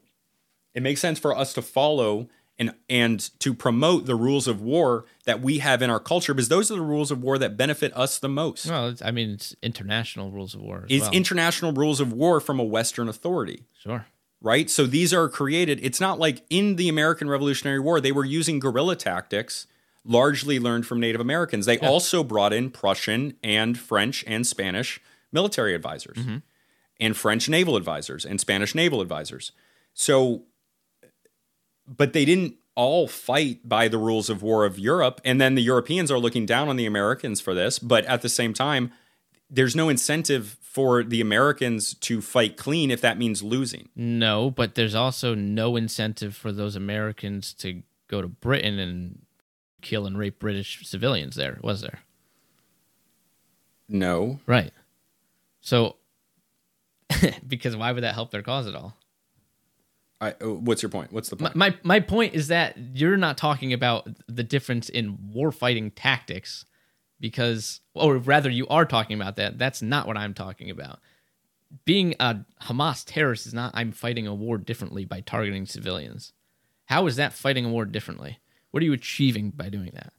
It 0.74 0.82
makes 0.82 1.00
sense 1.00 1.18
for 1.18 1.36
us 1.36 1.52
to 1.54 1.62
follow 1.62 2.28
and 2.58 2.74
and 2.88 3.30
to 3.40 3.52
promote 3.52 4.06
the 4.06 4.14
rules 4.14 4.46
of 4.46 4.60
war 4.60 5.04
that 5.24 5.40
we 5.40 5.58
have 5.58 5.82
in 5.82 5.90
our 5.90 6.00
culture 6.00 6.34
because 6.34 6.48
those 6.48 6.70
are 6.70 6.76
the 6.76 6.82
rules 6.82 7.10
of 7.10 7.22
war 7.22 7.38
that 7.38 7.56
benefit 7.56 7.96
us 7.96 8.18
the 8.18 8.28
most. 8.28 8.66
Well, 8.66 8.94
I 9.04 9.10
mean, 9.10 9.30
it's 9.30 9.56
international 9.62 10.30
rules 10.30 10.54
of 10.54 10.60
war. 10.60 10.84
As 10.84 10.90
Is 10.90 11.02
well. 11.02 11.12
international 11.12 11.72
rules 11.72 12.00
of 12.00 12.12
war 12.12 12.40
from 12.40 12.60
a 12.60 12.64
Western 12.64 13.08
authority 13.08 13.64
sure. 13.78 14.06
right? 14.40 14.70
So 14.70 14.86
these 14.86 15.12
are 15.12 15.28
created. 15.28 15.80
It's 15.82 16.00
not 16.00 16.18
like 16.18 16.44
in 16.50 16.76
the 16.76 16.88
American 16.88 17.28
Revolutionary 17.28 17.80
War, 17.80 18.00
they 18.00 18.12
were 18.12 18.24
using 18.24 18.58
guerrilla 18.58 18.96
tactics, 18.96 19.66
largely 20.04 20.58
learned 20.58 20.86
from 20.86 21.00
Native 21.00 21.20
Americans. 21.20 21.66
They 21.66 21.78
also 21.78 22.22
brought 22.22 22.52
in 22.52 22.70
Prussian 22.70 23.34
and 23.42 23.78
French 23.78 24.24
and 24.26 24.46
Spanish 24.46 25.00
military 25.32 25.74
advisors, 25.74 26.18
mm-hmm. 26.18 26.36
and 27.00 27.16
French 27.16 27.48
naval 27.48 27.76
advisors, 27.76 28.24
and 28.24 28.40
Spanish 28.40 28.74
naval 28.74 29.00
advisors. 29.00 29.50
So, 29.92 30.44
but 31.86 32.12
they 32.12 32.24
didn't 32.24 32.56
all 32.74 33.06
fight 33.06 33.68
by 33.68 33.88
the 33.88 33.98
rules 33.98 34.28
of 34.28 34.42
war 34.42 34.64
of 34.64 34.78
Europe. 34.78 35.20
And 35.24 35.40
then 35.40 35.54
the 35.54 35.62
Europeans 35.62 36.10
are 36.10 36.18
looking 36.18 36.44
down 36.46 36.68
on 36.68 36.76
the 36.76 36.86
Americans 36.86 37.40
for 37.40 37.54
this. 37.54 37.78
But 37.78 38.04
at 38.06 38.22
the 38.22 38.28
same 38.28 38.52
time, 38.52 38.92
there's 39.48 39.76
no 39.76 39.88
incentive 39.88 40.56
for 40.60 41.04
the 41.04 41.20
Americans 41.20 41.94
to 41.94 42.20
fight 42.20 42.56
clean 42.56 42.90
if 42.90 43.00
that 43.00 43.16
means 43.16 43.42
losing. 43.42 43.88
No, 43.94 44.50
but 44.50 44.74
there's 44.74 44.94
also 44.94 45.34
no 45.34 45.76
incentive 45.76 46.34
for 46.34 46.50
those 46.50 46.74
Americans 46.74 47.52
to 47.54 47.82
go 48.08 48.20
to 48.20 48.26
Britain 48.26 48.78
and 48.80 49.22
kill 49.82 50.06
and 50.06 50.18
rape 50.18 50.40
British 50.40 50.80
civilians 50.84 51.36
there, 51.36 51.60
was 51.62 51.80
there? 51.80 52.00
No. 53.88 54.40
Right. 54.46 54.72
So, 55.60 55.96
because 57.46 57.76
why 57.76 57.92
would 57.92 58.02
that 58.02 58.14
help 58.14 58.32
their 58.32 58.42
cause 58.42 58.66
at 58.66 58.74
all? 58.74 58.96
I, 60.20 60.30
uh, 60.40 60.54
what's 60.54 60.82
your 60.82 60.90
point? 60.90 61.12
What's 61.12 61.28
the 61.28 61.36
My, 61.36 61.48
point? 61.48 61.56
my 61.56 61.78
my 61.82 62.00
point 62.00 62.34
is 62.34 62.48
that 62.48 62.76
you're 62.94 63.16
not 63.16 63.36
talking 63.36 63.72
about 63.72 64.08
the 64.28 64.42
difference 64.42 64.88
in 64.88 65.18
war 65.32 65.52
fighting 65.52 65.90
tactics 65.90 66.64
because 67.20 67.80
or 67.94 68.16
rather 68.16 68.48
you 68.50 68.66
are 68.68 68.84
talking 68.84 69.20
about 69.20 69.36
that. 69.36 69.58
That's 69.58 69.82
not 69.82 70.06
what 70.06 70.16
I'm 70.16 70.34
talking 70.34 70.70
about. 70.70 71.00
Being 71.84 72.14
a 72.20 72.44
Hamas 72.62 73.04
terrorist 73.04 73.46
is 73.46 73.54
not 73.54 73.72
I'm 73.74 73.92
fighting 73.92 74.26
a 74.26 74.34
war 74.34 74.58
differently 74.58 75.04
by 75.04 75.20
targeting 75.20 75.66
civilians. 75.66 76.32
How 76.86 77.06
is 77.06 77.16
that 77.16 77.32
fighting 77.32 77.64
a 77.64 77.68
war 77.68 77.84
differently? 77.84 78.38
What 78.70 78.82
are 78.82 78.86
you 78.86 78.92
achieving 78.92 79.50
by 79.50 79.68
doing 79.68 79.90
that? 79.94 80.12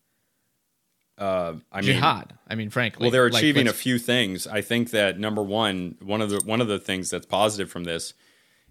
uh, 1.18 1.54
I 1.72 1.78
mean, 1.82 1.94
Jihad. 1.94 2.34
I 2.48 2.56
mean, 2.56 2.70
frankly. 2.70 3.04
well, 3.06 3.12
they're 3.12 3.30
Like, 3.30 3.42
achieving 3.42 3.68
a 3.68 3.74
few 3.74 3.98
things. 3.98 4.48
I 4.48 4.62
think 4.62 4.92
that 4.92 5.18
number 5.18 5.42
one, 5.42 5.96
one 6.02 6.22
of 6.22 6.30
the 6.30 6.42
one 6.44 6.60
of 6.60 6.68
the 6.68 6.80
things 6.80 7.10
that's 7.10 7.26
positive 7.26 7.70
from 7.70 7.86
this 7.86 8.14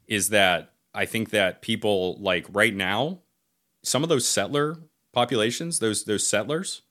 is 0.06 0.28
that 0.28 0.73
I 0.94 1.06
think 1.06 1.30
that 1.30 1.62
people 1.62 2.16
like 2.20 2.46
right 2.52 2.74
now, 2.74 3.18
some 3.82 4.02
of 4.02 4.08
those 4.08 4.26
settler 4.26 4.78
populations, 5.12 5.78
those 5.80 6.04
those 6.04 6.26
settlers, 6.26 6.82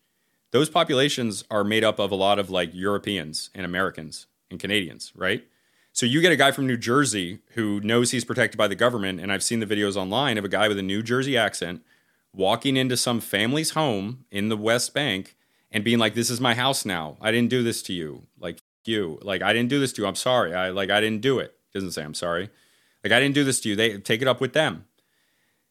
those 0.51 0.69
populations 0.69 1.43
are 1.49 1.63
made 1.63 1.83
up 1.83 1.99
of 1.99 2.11
a 2.11 2.15
lot 2.15 2.39
of 2.39 2.49
like 2.49 2.71
Europeans 2.73 3.49
and 3.55 3.65
Americans 3.65 4.27
and 4.51 4.59
Canadians, 4.59 5.11
right? 5.15 5.45
So 5.93 6.05
you 6.05 6.21
get 6.21 6.31
a 6.31 6.35
guy 6.35 6.51
from 6.51 6.65
New 6.65 6.77
Jersey 6.77 7.39
who 7.51 7.79
knows 7.81 8.11
he's 8.11 8.25
protected 8.25 8.57
by 8.57 8.67
the 8.67 8.75
government, 8.75 9.19
and 9.19 9.31
I've 9.31 9.43
seen 9.43 9.59
the 9.59 9.65
videos 9.67 9.95
online 9.95 10.37
of 10.37 10.45
a 10.45 10.49
guy 10.49 10.67
with 10.67 10.79
a 10.79 10.83
New 10.83 11.03
Jersey 11.03 11.37
accent 11.37 11.83
walking 12.33 12.77
into 12.77 12.97
some 12.97 13.21
family's 13.21 13.71
home 13.71 14.25
in 14.31 14.49
the 14.49 14.57
West 14.57 14.93
Bank 14.93 15.35
and 15.71 15.83
being 15.83 15.99
like, 15.99 16.15
"This 16.15 16.29
is 16.29 16.41
my 16.41 16.55
house 16.55 16.83
now. 16.83 17.17
I 17.21 17.31
didn't 17.31 17.49
do 17.49 17.61
this 17.63 17.83
to 17.83 17.93
you. 17.93 18.23
Like 18.39 18.59
you. 18.85 19.19
Like 19.21 19.41
I 19.41 19.53
didn't 19.53 19.69
do 19.69 19.79
this 19.79 19.93
to 19.93 20.01
you. 20.01 20.07
I'm 20.07 20.15
sorry. 20.15 20.53
I 20.53 20.69
like 20.69 20.89
I 20.89 20.99
didn't 20.99 21.21
do 21.21 21.39
it." 21.39 21.55
Doesn't 21.73 21.91
say 21.91 22.03
I'm 22.03 22.13
sorry. 22.13 22.49
Like 23.03 23.11
I 23.13 23.19
didn't 23.19 23.35
do 23.35 23.43
this 23.43 23.59
to 23.61 23.69
you. 23.69 23.75
They 23.75 23.97
take 23.97 24.21
it 24.21 24.27
up 24.27 24.39
with 24.39 24.53
them. 24.53 24.85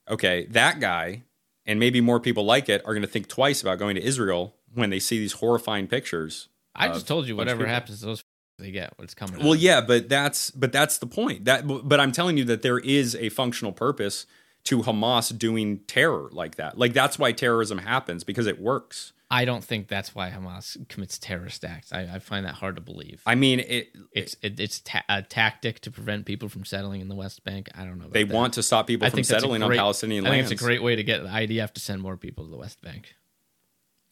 Okay, 0.09 0.47
that 0.51 0.81
guy 0.81 1.23
and 1.65 1.79
maybe 1.79 2.01
more 2.01 2.21
people 2.21 2.45
like 2.45 2.69
it 2.69 2.83
are 2.85 2.93
going 2.93 3.03
to 3.03 3.09
think 3.09 3.29
twice 3.29 3.63
about 3.63 3.79
going 3.79 3.95
to 3.95 4.03
Israel 4.03 4.55
when 4.75 4.91
they 4.91 4.99
see 4.99 5.19
these 5.19 5.35
horrifying 5.35 5.87
pictures. 5.87 6.49
I 6.75 6.89
just 6.89 7.07
told 7.07 7.27
you 7.27 7.35
a 7.35 7.37
bunch 7.37 7.51
of 7.51 7.59
whatever 7.59 7.69
happens 7.69 8.01
to 8.01 8.07
those 8.07 8.25
they 8.59 8.71
get 8.71 8.93
what's 8.97 9.15
coming. 9.15 9.41
Well, 9.41 9.53
out. 9.53 9.59
yeah, 9.59 9.81
but 9.81 10.09
that's 10.09 10.51
but 10.51 10.73
that's 10.73 10.99
the 10.99 11.07
point. 11.07 11.45
That 11.45 11.67
but 11.67 12.01
I'm 12.01 12.13
telling 12.13 12.37
you 12.37 12.45
that 12.45 12.63
there 12.63 12.79
is 12.79 13.15
a 13.17 13.29
functional 13.29 13.73
purpose 13.73 14.27
to 14.65 14.79
Hamas 14.83 15.37
doing 15.37 15.81
terror 15.87 16.29
like 16.33 16.57
that. 16.57 16.79
Like 16.79 16.93
that's 16.93 17.19
why 17.19 17.33
terrorism 17.33 17.79
happens 17.79 18.25
because 18.25 18.47
it 18.47 18.61
works. 18.61 19.13
I 19.31 19.47
don't 19.47 19.65
think 19.65 19.89
that's 19.89 20.15
why 20.15 20.29
Hamas 20.31 20.87
commits 20.91 21.19
terrorist 21.19 21.65
acts. 21.65 21.91
I, 21.91 22.03
I 22.03 22.19
find 22.19 22.45
that 22.45 22.57
hard 22.57 22.77
to 22.77 22.83
believe. 22.83 23.23
I 23.25 23.35
mean, 23.35 23.61
it, 23.61 23.97
it's 24.13 24.37
it, 24.43 24.61
it's 24.61 24.81
ta- 24.81 25.05
a 25.09 25.23
tactic 25.23 25.81
to 25.81 25.91
prevent 25.91 26.27
people 26.27 26.51
from 26.51 26.67
settling 26.67 27.01
in 27.01 27.09
the 27.09 27.15
West 27.15 27.43
Bank. 27.43 27.71
I 27.75 27.85
don't 27.85 27.99
know. 27.99 28.09
They 28.11 28.25
that. 28.25 28.35
want 28.35 28.53
to 28.55 28.63
stop 28.63 28.87
people 28.87 29.07
I 29.07 29.11
from 29.11 29.17
think 29.17 29.27
settling 29.27 29.63
great- 29.63 29.79
on 29.79 29.83
Palestinian 29.85 30.27
I 30.27 30.31
think 30.31 30.41
lands. 30.41 30.53
it's 30.53 30.61
a 30.61 30.65
great 30.65 30.83
way 30.83 30.97
to 30.97 31.03
get 31.03 31.23
the 31.23 31.31
IDF 31.31 31.73
to 31.73 31.81
send 31.81 32.03
more 32.03 32.19
people 32.19 32.45
to 32.45 32.51
the 32.51 32.59
West 32.59 32.83
Bank. 32.83 33.15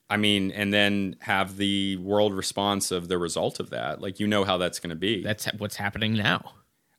I 0.09 0.17
mean, 0.17 0.51
and 0.53 0.73
then 0.73 1.17
have 1.21 1.57
the 1.59 1.97
world 1.99 2.33
response 2.35 2.91
of 2.91 3.07
the 3.09 3.19
result 3.19 3.61
of 3.61 3.71
that. 3.71 4.01
Like 4.01 4.21
you 4.21 4.27
know 4.27 4.45
how 4.45 4.57
that's 4.57 4.81
going 4.81 4.91
to 4.91 4.97
be. 4.97 5.23
That's 5.23 5.47
what's 5.59 5.77
happening 5.77 6.15
now. 6.15 6.55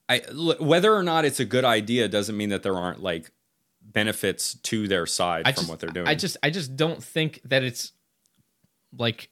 I, 0.08 0.22
whether 0.60 0.93
or 0.93 1.04
not 1.04 1.26
it's 1.26 1.39
a 1.39 1.45
good 1.45 1.66
idea 1.66 2.08
doesn't 2.08 2.36
mean 2.38 2.49
that 2.49 2.64
there 2.64 2.76
aren't 2.76 3.02
like 3.02 3.32
benefits 3.94 4.56
to 4.56 4.88
their 4.88 5.06
side 5.06 5.48
I 5.48 5.52
from 5.52 5.62
just, 5.62 5.70
what 5.70 5.80
they're 5.80 5.89
doing. 5.89 6.08
I 6.08 6.16
just 6.16 6.38
I 6.44 6.50
just 6.50 6.76
don't 6.76 7.04
think 7.04 7.42
that 7.46 7.64
it's 7.64 7.94
like 8.98 9.30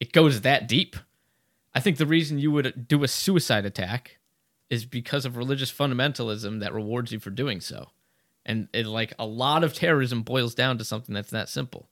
it 0.00 0.12
goes 0.12 0.42
that 0.42 0.68
deep. 0.68 0.96
I 1.74 1.80
think 1.80 1.96
the 1.96 2.06
reason 2.06 2.38
you 2.38 2.50
would 2.52 2.88
do 2.88 3.04
a 3.04 3.08
suicide 3.08 3.66
attack 3.66 4.18
is 4.70 4.84
because 4.84 5.24
of 5.24 5.36
religious 5.36 5.72
fundamentalism 5.72 6.60
that 6.60 6.74
rewards 6.74 7.12
you 7.12 7.18
for 7.18 7.30
doing 7.30 7.60
so. 7.60 7.88
And 8.44 8.68
it 8.72 8.86
like 8.86 9.12
a 9.18 9.26
lot 9.26 9.64
of 9.64 9.74
terrorism 9.74 10.22
boils 10.22 10.54
down 10.54 10.78
to 10.78 10.84
something 10.84 11.14
that's 11.14 11.30
that 11.30 11.48
simple. 11.48 11.88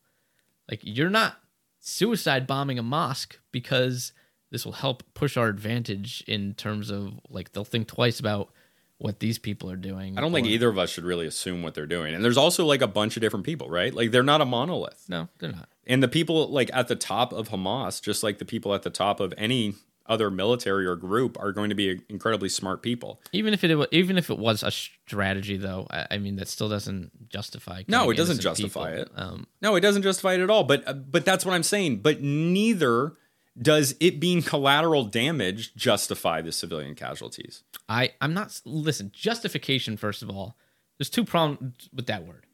Like 0.71 0.81
you're 0.83 1.11
not 1.11 1.39
suicide 1.81 2.47
bombing 2.47 2.79
a 2.79 2.83
mosque 2.83 3.39
because 3.53 4.13
this 4.51 4.65
will 4.65 4.73
help 4.73 5.03
push 5.15 5.37
our 5.37 5.49
advantage 5.49 6.25
in 6.27 6.55
terms 6.55 6.91
of 6.91 7.21
like 7.29 7.53
they'll 7.53 7.65
think 7.65 7.89
twice 7.89 8.21
about 8.21 8.51
what 8.99 9.21
these 9.21 9.39
people 9.39 9.71
are 9.71 9.77
doing. 9.77 10.17
I 10.17 10.21
don't 10.21 10.33
think 10.33 10.47
or- 10.47 10.51
either 10.51 10.69
of 10.69 10.79
us 10.79 10.91
should 10.91 11.05
really 11.05 11.27
assume 11.27 11.63
what 11.63 11.75
they're 11.75 11.87
doing. 11.87 12.15
And 12.15 12.25
there's 12.25 12.39
also 12.39 12.65
like 12.65 12.81
a 12.81 12.87
bunch 12.87 13.17
of 13.17 13.21
different 13.21 13.45
people, 13.45 13.69
right? 13.69 13.93
Like 13.93 14.11
they're 14.11 14.23
not 14.23 14.41
a 14.41 14.47
monolith. 14.47 15.05
No, 15.09 15.29
they're 15.39 15.53
not. 15.53 15.69
And 15.87 16.03
the 16.03 16.09
people 16.09 16.49
like 16.49 16.71
at 16.73 16.89
the 16.89 16.97
top 16.97 17.33
of 17.33 17.51
Hamas, 17.51 18.01
just 18.01 18.23
like 18.23 18.39
the 18.39 18.45
people 18.45 18.75
at 18.75 18.83
the 18.83 18.91
top 18.91 19.21
of 19.21 19.35
any 19.37 19.75
other 20.09 20.31
military 20.31 20.87
or 20.87 20.95
group, 20.97 21.37
are 21.41 21.53
going 21.53 21.69
to 21.69 21.75
be 21.75 22.01
incredibly 22.09 22.49
smart 22.49 22.81
people. 22.81 23.21
Even 23.33 23.53
if 23.53 23.65
it 23.65 23.89
even 23.93 24.17
if 24.17 24.31
it 24.31 24.39
was 24.39 24.63
a 24.63 24.71
strategy, 24.71 25.57
though, 25.57 25.87
I, 25.91 26.19
mean 26.19 26.37
that 26.37 26.49
still 26.49 26.69
doesn't 26.69 27.29
justify. 27.29 27.83
No, 27.89 28.11
it 28.11 28.17
doesn't 28.17 28.41
justify 28.41 28.97
people. 28.97 29.03
it. 29.03 29.21
Um, 29.21 29.47
No, 29.61 29.75
it 29.77 29.81
doesn't 29.81 30.03
justify 30.03 30.35
it 30.35 30.41
at 30.41 30.49
all. 30.51 30.65
But 30.65 30.87
uh, 30.87 30.93
but 30.95 31.25
that's 31.25 31.45
what 31.45 31.55
I'm 31.55 31.65
saying. 31.65 31.99
But 31.99 32.23
neither 32.23 33.15
does 33.61 33.95
it 34.01 34.21
being 34.21 34.43
collateral 34.43 35.05
damage 35.05 35.75
justify 35.75 36.43
the 36.43 36.53
civilian 36.53 36.95
casualties. 36.95 37.63
I 37.89 38.13
I'm 38.21 38.35
not 38.35 38.61
listen 38.65 39.11
justification. 39.15 39.97
First 39.97 40.23
of 40.23 40.31
all, 40.31 40.57
there's 40.99 41.11
two 41.11 41.25
problems 41.25 41.89
with 41.93 42.07
that 42.07 42.27
word. 42.27 42.47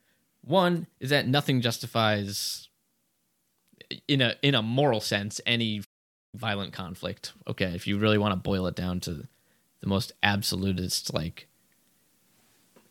One 0.42 0.86
is 1.00 1.10
that 1.10 1.26
nothing 1.26 1.60
justifies, 1.60 2.68
in 4.08 4.20
a 4.20 4.36
in 4.42 4.54
a 4.54 4.62
moral 4.62 5.00
sense, 5.00 5.40
any 5.46 5.82
violent 6.34 6.72
conflict. 6.72 7.32
Okay, 7.46 7.72
if 7.74 7.86
you 7.86 7.98
really 7.98 8.18
want 8.18 8.32
to 8.32 8.36
boil 8.36 8.66
it 8.66 8.74
down 8.74 9.00
to 9.00 9.26
the 9.80 9.86
most 9.86 10.12
absolutist 10.22 11.12
like 11.12 11.48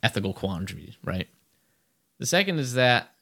ethical 0.03 0.33
quandary, 0.33 0.97
right? 1.03 1.27
The 2.19 2.25
second 2.25 2.59
is 2.59 2.73
that 2.73 3.13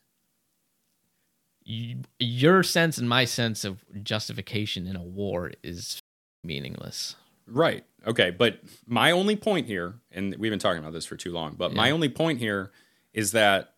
you, 1.69 1.97
your 2.17 2.63
sense 2.63 2.97
and 2.97 3.07
my 3.07 3.25
sense 3.25 3.63
of 3.63 3.85
justification 4.03 4.87
in 4.87 4.95
a 4.95 5.03
war 5.03 5.51
is 5.63 5.99
meaningless. 6.43 7.15
Right. 7.45 7.85
Okay. 8.07 8.31
But 8.31 8.59
my 8.87 9.11
only 9.11 9.35
point 9.35 9.67
here, 9.67 9.95
and 10.11 10.35
we've 10.39 10.51
been 10.51 10.59
talking 10.59 10.79
about 10.79 10.93
this 10.93 11.05
for 11.05 11.15
too 11.15 11.31
long, 11.31 11.53
but 11.57 11.73
my 11.73 11.91
only 11.91 12.09
point 12.09 12.39
here 12.39 12.71
is 13.13 13.33
that 13.33 13.75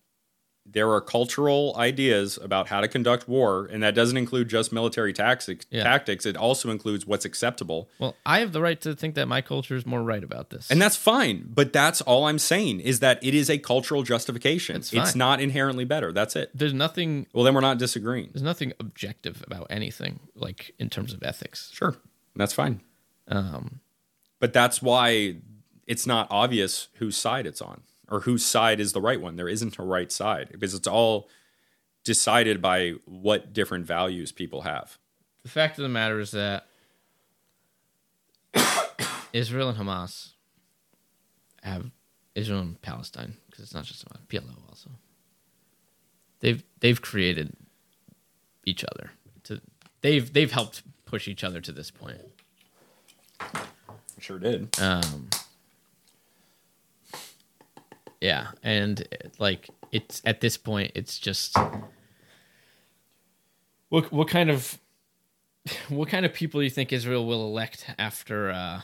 there 0.64 0.90
are 0.92 1.00
cultural 1.00 1.74
ideas 1.76 2.38
about 2.40 2.68
how 2.68 2.80
to 2.80 2.88
conduct 2.88 3.28
war, 3.28 3.66
and 3.66 3.82
that 3.82 3.94
doesn't 3.94 4.16
include 4.16 4.48
just 4.48 4.72
military 4.72 5.12
tactics. 5.12 5.66
Yeah. 5.70 5.82
Tactics. 5.82 6.24
It 6.24 6.36
also 6.36 6.70
includes 6.70 7.04
what's 7.06 7.24
acceptable, 7.24 7.90
Well, 7.98 8.16
I 8.24 8.38
have 8.40 8.52
the 8.52 8.60
right 8.62 8.80
to 8.82 8.94
think 8.94 9.14
that 9.16 9.26
my 9.26 9.40
culture 9.42 9.74
is 9.76 9.84
more 9.84 10.02
right 10.02 10.22
about 10.22 10.50
this. 10.50 10.70
and 10.70 10.80
that's 10.80 10.96
fine. 10.96 11.44
But 11.52 11.72
that's 11.72 12.00
all 12.00 12.24
I'm 12.24 12.38
saying 12.38 12.80
is 12.80 13.00
that 13.00 13.22
it 13.22 13.34
is 13.34 13.50
a 13.50 13.58
cultural 13.58 14.02
justification. 14.02 14.76
It's 14.76 14.92
It's 14.92 15.14
not 15.16 15.40
inherently 15.40 15.84
better. 15.84 16.12
That's 16.12 16.36
it. 16.36 16.50
there's 16.54 16.72
nothing 16.74 17.26
Well, 17.34 17.44
then 17.44 17.54
we're 17.54 17.60
not 17.60 17.78
disagreeing. 17.78 18.30
there's 18.32 18.42
nothing 18.42 18.72
objective 18.78 19.42
about 19.46 19.66
anything 19.68 20.20
like 20.34 20.74
in 20.78 20.88
terms 20.88 21.12
of 21.12 21.22
ethics. 21.22 21.70
Sure, 21.74 21.96
that's 22.36 22.52
fine. 22.54 22.80
Um, 23.28 23.80
But 24.38 24.52
that's 24.52 24.80
why 24.80 25.36
it's 25.86 26.06
not 26.06 26.28
obvious 26.30 26.88
whose 26.94 27.16
side 27.16 27.46
it's 27.46 27.60
on 27.60 27.82
or 28.08 28.20
whose 28.20 28.44
side 28.44 28.80
is 28.80 28.92
the 28.92 29.00
right 29.00 29.20
one. 29.20 29.36
There 29.36 29.48
isn't 29.48 29.78
a 29.78 29.82
right 29.82 30.10
side 30.10 30.48
because 30.52 30.74
it's 30.74 30.86
all 30.86 31.28
decided 32.04 32.60
by 32.60 32.94
what 33.04 33.52
different 33.52 33.86
values 33.86 34.32
people 34.32 34.62
have. 34.62 34.98
the 35.42 35.48
fact 35.48 35.78
of 35.78 35.82
the 35.82 35.88
matter 35.88 36.20
is 36.20 36.32
that 36.32 36.66
Israel 39.32 39.68
and 39.68 39.78
Hamas 39.78 40.30
have 41.62 41.90
Israel 42.34 42.60
and 42.60 42.80
Palestine 42.82 43.36
because 43.46 43.64
it's 43.64 43.74
not 43.74 43.84
just 43.84 44.04
Hamas, 44.06 44.26
PLO 44.26 44.68
also. 44.68 44.90
They've 46.40 46.62
they've 46.80 47.00
created 47.00 47.54
each 48.64 48.84
other. 48.84 49.12
To 49.44 49.60
they've 50.00 50.32
they've 50.32 50.50
helped 50.50 50.82
push 51.04 51.28
each 51.28 51.44
other 51.44 51.60
to 51.60 51.72
this 51.72 51.90
point. 51.90 52.18
Sure 54.18 54.38
did. 54.38 54.78
Um, 54.80 55.30
yeah, 58.22 58.52
and 58.62 59.06
like 59.40 59.68
it's 59.90 60.22
at 60.24 60.40
this 60.40 60.56
point, 60.56 60.92
it's 60.94 61.18
just 61.18 61.56
what 63.88 64.12
what 64.12 64.28
kind 64.28 64.48
of 64.48 64.78
what 65.88 66.08
kind 66.08 66.24
of 66.24 66.32
people 66.32 66.60
do 66.60 66.64
you 66.64 66.70
think 66.70 66.92
Israel 66.92 67.26
will 67.26 67.44
elect 67.44 67.84
after 67.98 68.50
uh, 68.50 68.82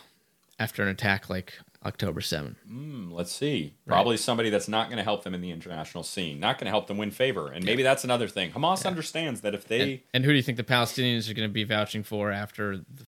after 0.59 0.83
an 0.83 0.89
attack 0.89 1.31
like 1.31 1.55
October 1.87 2.21
seventh? 2.21 2.59
Hmm, 2.67 3.13
let's 3.13 3.31
see. 3.31 3.75
Probably 3.87 4.17
somebody 4.17 4.51
that's 4.51 4.67
not 4.67 4.89
going 4.89 4.97
to 4.99 5.05
help 5.05 5.23
them 5.23 5.35
in 5.35 5.41
the 5.41 5.53
international 5.53 6.03
scene, 6.03 6.41
not 6.41 6.59
going 6.59 6.67
to 6.67 6.71
help 6.71 6.89
them 6.89 6.99
win 6.99 7.13
favor. 7.13 7.49
And 7.53 7.65
maybe 7.65 7.85
that's 7.85 8.03
another 8.03 8.27
thing. 8.27 8.51
Hamas 8.51 8.85
understands 8.85 9.43
that 9.43 9.55
if 9.55 9.69
they. 9.69 9.81
And, 9.81 10.01
and 10.15 10.25
who 10.25 10.33
do 10.33 10.37
you 10.37 10.43
think 10.43 10.57
the 10.57 10.65
Palestinians 10.65 11.31
are 11.31 11.35
going 11.35 11.49
to 11.49 11.53
be 11.53 11.63
vouching 11.63 12.03
for 12.03 12.33
after 12.33 12.79
the, 12.79 13.05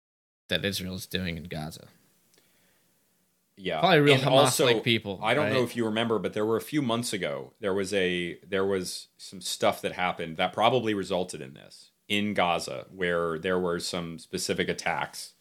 that 0.49 0.65
Israel 0.65 0.97
is 0.97 1.07
doing 1.07 1.37
in 1.37 1.45
Gaza? 1.45 1.87
Yeah, 3.57 3.81
Probably 3.81 4.01
real 4.01 4.17
Hamas-like 4.19 4.85
people, 4.85 5.19
I 5.23 5.35
don't 5.35 5.53
know 5.53 5.63
if 5.63 5.77
you 5.77 5.85
remember, 5.87 6.19
but 6.19 6.35
there 6.35 6.45
were 6.45 6.57
a 6.57 6.63
few 6.63 6.83
months 6.83 7.13
ago. 7.13 7.53
There 7.61 7.73
was 7.75 7.93
a 7.95 8.39
there 8.47 8.67
was 8.67 9.09
some 9.17 9.41
stuff 9.41 9.81
that 9.83 9.93
happened 9.93 10.37
that 10.37 10.53
probably 10.53 10.93
resulted 10.95 11.41
in 11.41 11.55
this 11.55 11.91
in 12.09 12.35
Gaza, 12.35 12.87
where 12.95 13.39
there 13.39 13.59
were 13.59 13.81
some 13.81 14.19
specific 14.19 14.69
attacks 14.69 15.33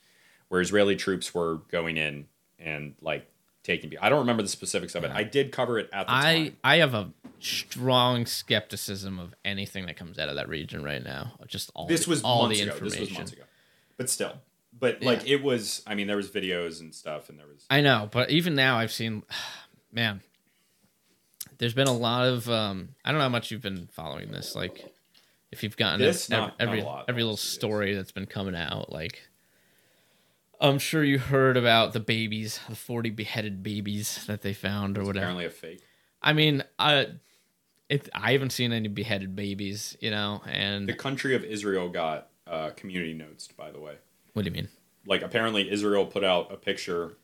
where 0.48 0.62
Israeli 0.62 0.96
troops 0.96 1.34
were 1.34 1.62
going 1.70 1.98
in 1.98 2.28
and 2.58 2.96
like 3.02 3.28
taking. 3.64 3.90
people. 3.90 4.06
I 4.06 4.10
don't 4.10 4.20
remember 4.20 4.44
the 4.44 4.50
specifics 4.50 4.96
of 4.96 5.04
it. 5.04 5.12
I 5.12 5.24
did 5.24 5.52
cover 5.52 5.78
it 5.80 5.90
at 5.92 6.08
the 6.08 6.14
I 6.14 6.22
time. 6.22 6.58
I 6.64 6.78
have 6.78 6.94
a 6.94 7.12
strong 7.40 8.26
skepticism 8.26 9.20
of 9.20 9.34
anything 9.44 9.86
that 9.88 9.98
comes 9.98 10.18
out 10.20 10.30
of 10.30 10.36
that 10.36 10.48
region 10.48 10.84
right 10.84 11.04
now. 11.04 11.34
Just 11.48 11.72
all 11.76 11.88
This 11.88 12.08
was 12.08 12.24
all 12.24 12.44
months 12.44 12.60
the 12.60 12.64
ago. 12.64 12.74
information. 12.74 13.00
This 13.02 13.10
was 13.10 13.18
months 13.18 13.34
ago, 13.34 13.44
but 13.98 14.10
still, 14.10 14.34
but 14.78 15.02
like 15.02 15.28
it 15.28 15.42
was. 15.44 15.82
I 15.88 15.96
mean, 15.96 16.08
there 16.08 16.18
was 16.18 16.30
videos 16.30 16.80
and 16.82 16.94
stuff, 16.94 17.30
and 17.30 17.40
there 17.40 17.48
was. 17.48 17.66
I 17.70 17.82
know, 17.82 18.10
but 18.12 18.30
even 18.30 18.56
now 18.56 18.78
I've 18.78 18.92
seen, 18.92 19.24
man, 19.92 20.22
there's 21.58 21.74
been 21.74 21.88
a 21.88 21.94
lot 21.94 22.28
of. 22.28 22.50
Um, 22.50 22.90
I 23.04 23.12
don't 23.12 23.20
know 23.20 23.24
how 23.26 23.30
much 23.30 23.52
you've 23.52 23.62
been 23.62 23.88
following 23.92 24.32
this. 24.32 24.56
Like, 24.56 24.86
if 25.52 25.64
you've 25.64 25.78
gotten 25.78 26.00
This, 26.00 26.30
ev- 26.32 26.40
not- 26.40 26.56
every 26.60 26.80
not 26.82 26.86
lot, 26.88 27.06
every 27.08 27.24
little 27.24 27.38
story 27.38 27.96
that's 27.96 28.12
been 28.12 28.26
coming 28.28 28.56
out, 28.56 28.92
like. 28.92 29.22
I'm 30.62 30.80
sure 30.80 31.04
you 31.04 31.20
heard 31.20 31.58
about 31.58 31.92
the 31.92 32.00
babies, 32.00 32.62
the 32.70 32.78
40 32.78 33.10
beheaded 33.10 33.62
babies 33.62 34.26
that 34.28 34.42
they 34.42 34.54
found 34.54 34.98
or 34.98 35.02
whatever. 35.04 35.26
apparently 35.26 35.46
a 35.46 35.50
fake. 35.50 35.82
I 36.22 36.32
mean, 36.32 36.64
I, 36.80 37.08
it, 37.90 38.08
I 38.14 38.32
haven't 38.32 38.52
seen 38.52 38.72
any 38.72 38.88
beheaded 38.88 39.36
babies, 39.36 39.98
you 40.00 40.12
know, 40.12 40.42
and 40.48 40.88
The 40.88 40.94
country 40.94 41.36
of 41.36 41.44
Israel 41.44 41.90
got 41.90 42.30
uh, 42.48 42.70
community 42.70 43.14
notes, 43.14 43.50
by 43.50 43.70
the 43.70 43.82
way. 43.82 43.96
What 44.36 44.46
do 44.46 44.52
you 44.52 44.56
mean? 44.56 44.70
like 45.08 45.22
apparently 45.22 45.70
Israel 45.70 46.06
put 46.06 46.24
out 46.24 46.52
a 46.52 46.58
picture 46.58 47.18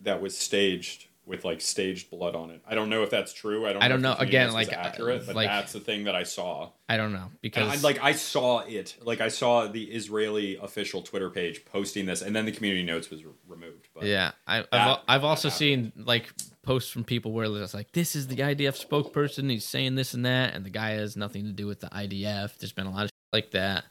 that 0.00 0.20
was 0.22 0.36
staged 0.36 1.06
with 1.26 1.44
like 1.44 1.60
staged 1.60 2.10
blood 2.10 2.34
on 2.34 2.50
it. 2.50 2.62
I 2.66 2.74
don't 2.74 2.88
know 2.88 3.02
if 3.02 3.10
that's 3.10 3.34
true. 3.34 3.66
I 3.66 3.74
don't. 3.74 3.82
I 3.82 3.88
don't 3.88 4.00
know. 4.00 4.14
know. 4.14 4.18
Again, 4.18 4.50
like, 4.52 4.72
accurate, 4.72 5.26
but 5.26 5.36
like- 5.36 5.46
that's 5.46 5.74
the 5.74 5.80
thing 5.80 6.04
that 6.04 6.14
I 6.14 6.22
saw. 6.22 6.70
I 6.88 6.96
don't 6.96 7.12
know 7.12 7.18
And 7.18 7.26
I, 7.26 7.38
because 7.42 7.84
like 7.84 8.02
I 8.02 8.12
saw 8.12 8.60
it. 8.60 8.96
Like 9.02 9.20
I 9.20 9.28
saw 9.28 9.66
the 9.66 9.84
Israeli 9.84 10.56
official 10.56 11.02
Twitter 11.02 11.28
page 11.28 11.66
posting 11.66 12.06
this, 12.06 12.22
and 12.22 12.34
then 12.34 12.46
the 12.46 12.52
community 12.52 12.82
notes 12.82 13.10
was 13.10 13.22
re- 13.24 13.32
removed. 13.46 13.88
But 13.94 14.04
yeah, 14.04 14.30
I, 14.46 14.64
I've 14.72 14.98
I've 15.06 15.24
also 15.24 15.48
that 15.48 15.54
seen 15.54 15.92
like 15.96 16.32
posts 16.62 16.90
from 16.90 17.04
people 17.04 17.32
where 17.32 17.44
it's 17.62 17.74
like, 17.74 17.92
"This 17.92 18.16
is 18.16 18.28
the 18.28 18.36
IDF 18.36 18.82
spokesperson. 18.82 19.50
He's 19.50 19.66
saying 19.66 19.96
this 19.96 20.14
and 20.14 20.24
that," 20.24 20.54
and 20.54 20.64
the 20.64 20.70
guy 20.70 20.92
has 20.92 21.14
nothing 21.14 21.44
to 21.44 21.52
do 21.52 21.66
with 21.66 21.80
the 21.80 21.88
IDF. 21.88 22.56
There's 22.56 22.72
been 22.72 22.86
a 22.86 22.90
lot 22.90 23.04
of 23.04 23.10
like 23.34 23.50
that. 23.50 23.84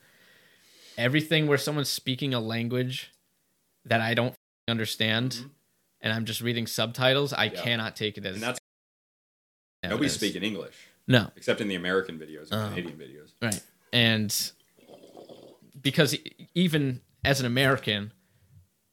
Everything 0.98 1.48
where 1.48 1.58
someone's 1.58 1.90
speaking 1.90 2.34
a 2.34 2.40
language 2.40 3.12
that 3.86 4.02
I 4.02 4.14
don't 4.14 4.34
understand, 4.68 5.32
Mhm. 5.34 5.50
and 6.02 6.14
I'm 6.14 6.26
just 6.26 6.42
reading 6.42 6.66
subtitles, 6.68 7.34
I 7.34 7.46
Yeah. 7.46 7.62
cannot 7.62 7.96
take 7.96 8.18
it 8.18 8.26
as 8.26 8.36
and 8.36 8.44
that's 8.44 8.60
evidence. 9.84 9.94
nobody's 9.96 10.14
speaking 10.14 10.44
English 10.44 10.76
No, 11.08 11.32
except 11.38 11.62
in 11.62 11.68
the 11.70 11.76
American 11.76 12.20
videos, 12.20 12.52
and 12.52 12.62
Oh. 12.62 12.70
Canadian 12.76 12.98
videos. 12.98 13.32
Right. 13.42 13.62
And 13.94 14.52
because 15.80 16.18
even 16.54 17.02
as 17.24 17.40
an 17.40 17.46
American, 17.46 18.12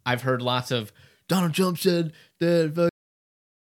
I've 0.06 0.22
heard 0.22 0.40
lots 0.42 0.70
of 0.70 0.92
Donald 1.26 1.54
Trump 1.54 1.78
said 1.78 2.12
that 2.38 2.90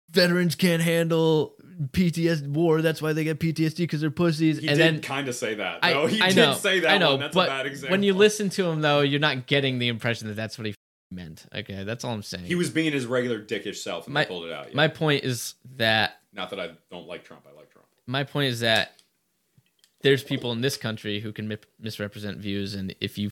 veterans 0.10 0.56
can't 0.56 0.82
handle 0.82 1.56
PTSD 1.82 2.48
war. 2.48 2.82
That's 2.82 3.02
why 3.02 3.14
they 3.14 3.24
get 3.24 3.40
PTSD 3.40 3.78
because 3.78 4.02
they're 4.02 4.12
pussies. 4.12 4.58
He 4.60 4.68
and 4.68 4.78
did 4.78 5.04
kind 5.04 5.28
of 5.28 5.36
say 5.36 5.56
that. 5.56 5.80
I, 5.84 5.94
though. 5.94 6.08
he 6.08 6.22
I 6.22 6.28
did 6.30 6.36
know, 6.38 6.54
say 6.56 6.82
that 6.82 6.92
I 6.92 6.98
know, 6.98 7.12
one. 7.12 7.20
That's 7.22 7.34
but 7.36 7.48
a 7.48 7.52
bad 7.52 7.66
example. 7.66 7.92
when 7.94 8.04
you 8.04 8.14
listen 8.14 8.50
to 8.52 8.68
him, 8.68 8.82
though, 8.82 9.02
you're 9.02 9.20
not 9.20 9.48
getting 9.48 9.80
the 9.80 9.88
impression 9.88 10.28
that 10.28 10.34
that's 10.36 10.58
what 10.58 10.68
he 10.68 10.76
meant. 11.12 11.46
Okay, 11.56 11.84
that's 11.84 12.04
all 12.04 12.14
I'm 12.14 12.22
saying. 12.24 12.46
he 12.46 12.56
was 12.56 12.70
being 12.70 12.92
his 12.94 13.06
regular 13.06 13.42
dickish 13.44 13.78
self, 13.78 14.06
and 14.08 14.14
My- 14.14 14.24
they 14.24 14.28
pulled 14.28 14.46
it 14.46 14.52
out. 14.52 14.70
Yeah. 14.70 14.76
my 14.76 14.88
point 14.90 15.24
is 15.24 15.56
that 15.78 16.20
Not 16.34 16.50
that 16.52 16.60
I 16.60 16.72
don't 16.92 17.08
like 17.08 17.24
Trump. 17.24 17.44
I 17.52 17.56
like 17.56 17.72
Trump. 17.72 17.88
my 18.08 18.24
point 18.24 18.50
is 18.50 18.60
that 18.60 18.94
there's 20.02 20.24
people 20.24 20.52
in 20.52 20.62
this 20.62 20.78
country 20.78 21.20
who 21.22 21.32
can 21.32 21.48
mi- 21.48 21.58
misrepresent 21.80 22.38
views 22.38 22.74
and 22.76 22.94
if 23.02 23.18
you 23.18 23.30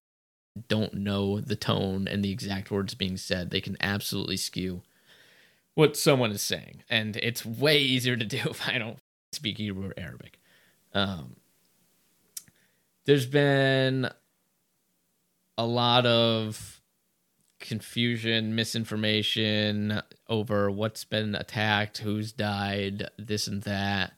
don't 0.67 0.93
know 0.95 1.39
the 1.39 1.55
tone 1.55 2.07
and 2.07 2.23
the 2.25 2.31
exact 2.31 2.71
words 2.71 2.95
being 2.95 3.15
said 3.15 3.51
they 3.51 3.61
can 3.61 3.77
absolutely 3.79 4.35
skew 4.37 4.81
what 5.77 5.95
someone 5.95 6.31
is 6.31 6.41
saying 6.41 6.83
and 6.89 7.15
it's 7.17 7.45
way 7.45 7.77
easier 7.77 8.15
to 8.17 8.25
do 8.25 8.37
if 8.45 8.67
i 8.67 8.77
don't 8.77 8.97
speak 9.31 9.57
hebrew 9.57 9.89
or 9.89 9.93
arabic 9.97 10.39
um, 10.93 11.35
there's 13.05 13.25
been 13.27 14.09
a 15.57 15.65
lot 15.65 16.05
of 16.05 16.81
confusion, 17.59 18.55
misinformation 18.55 20.01
over 20.27 20.69
what's 20.69 21.03
been 21.03 21.35
attacked, 21.35 21.99
who's 21.99 22.31
died, 22.31 23.09
this 23.17 23.47
and 23.47 23.63
that. 23.63 24.13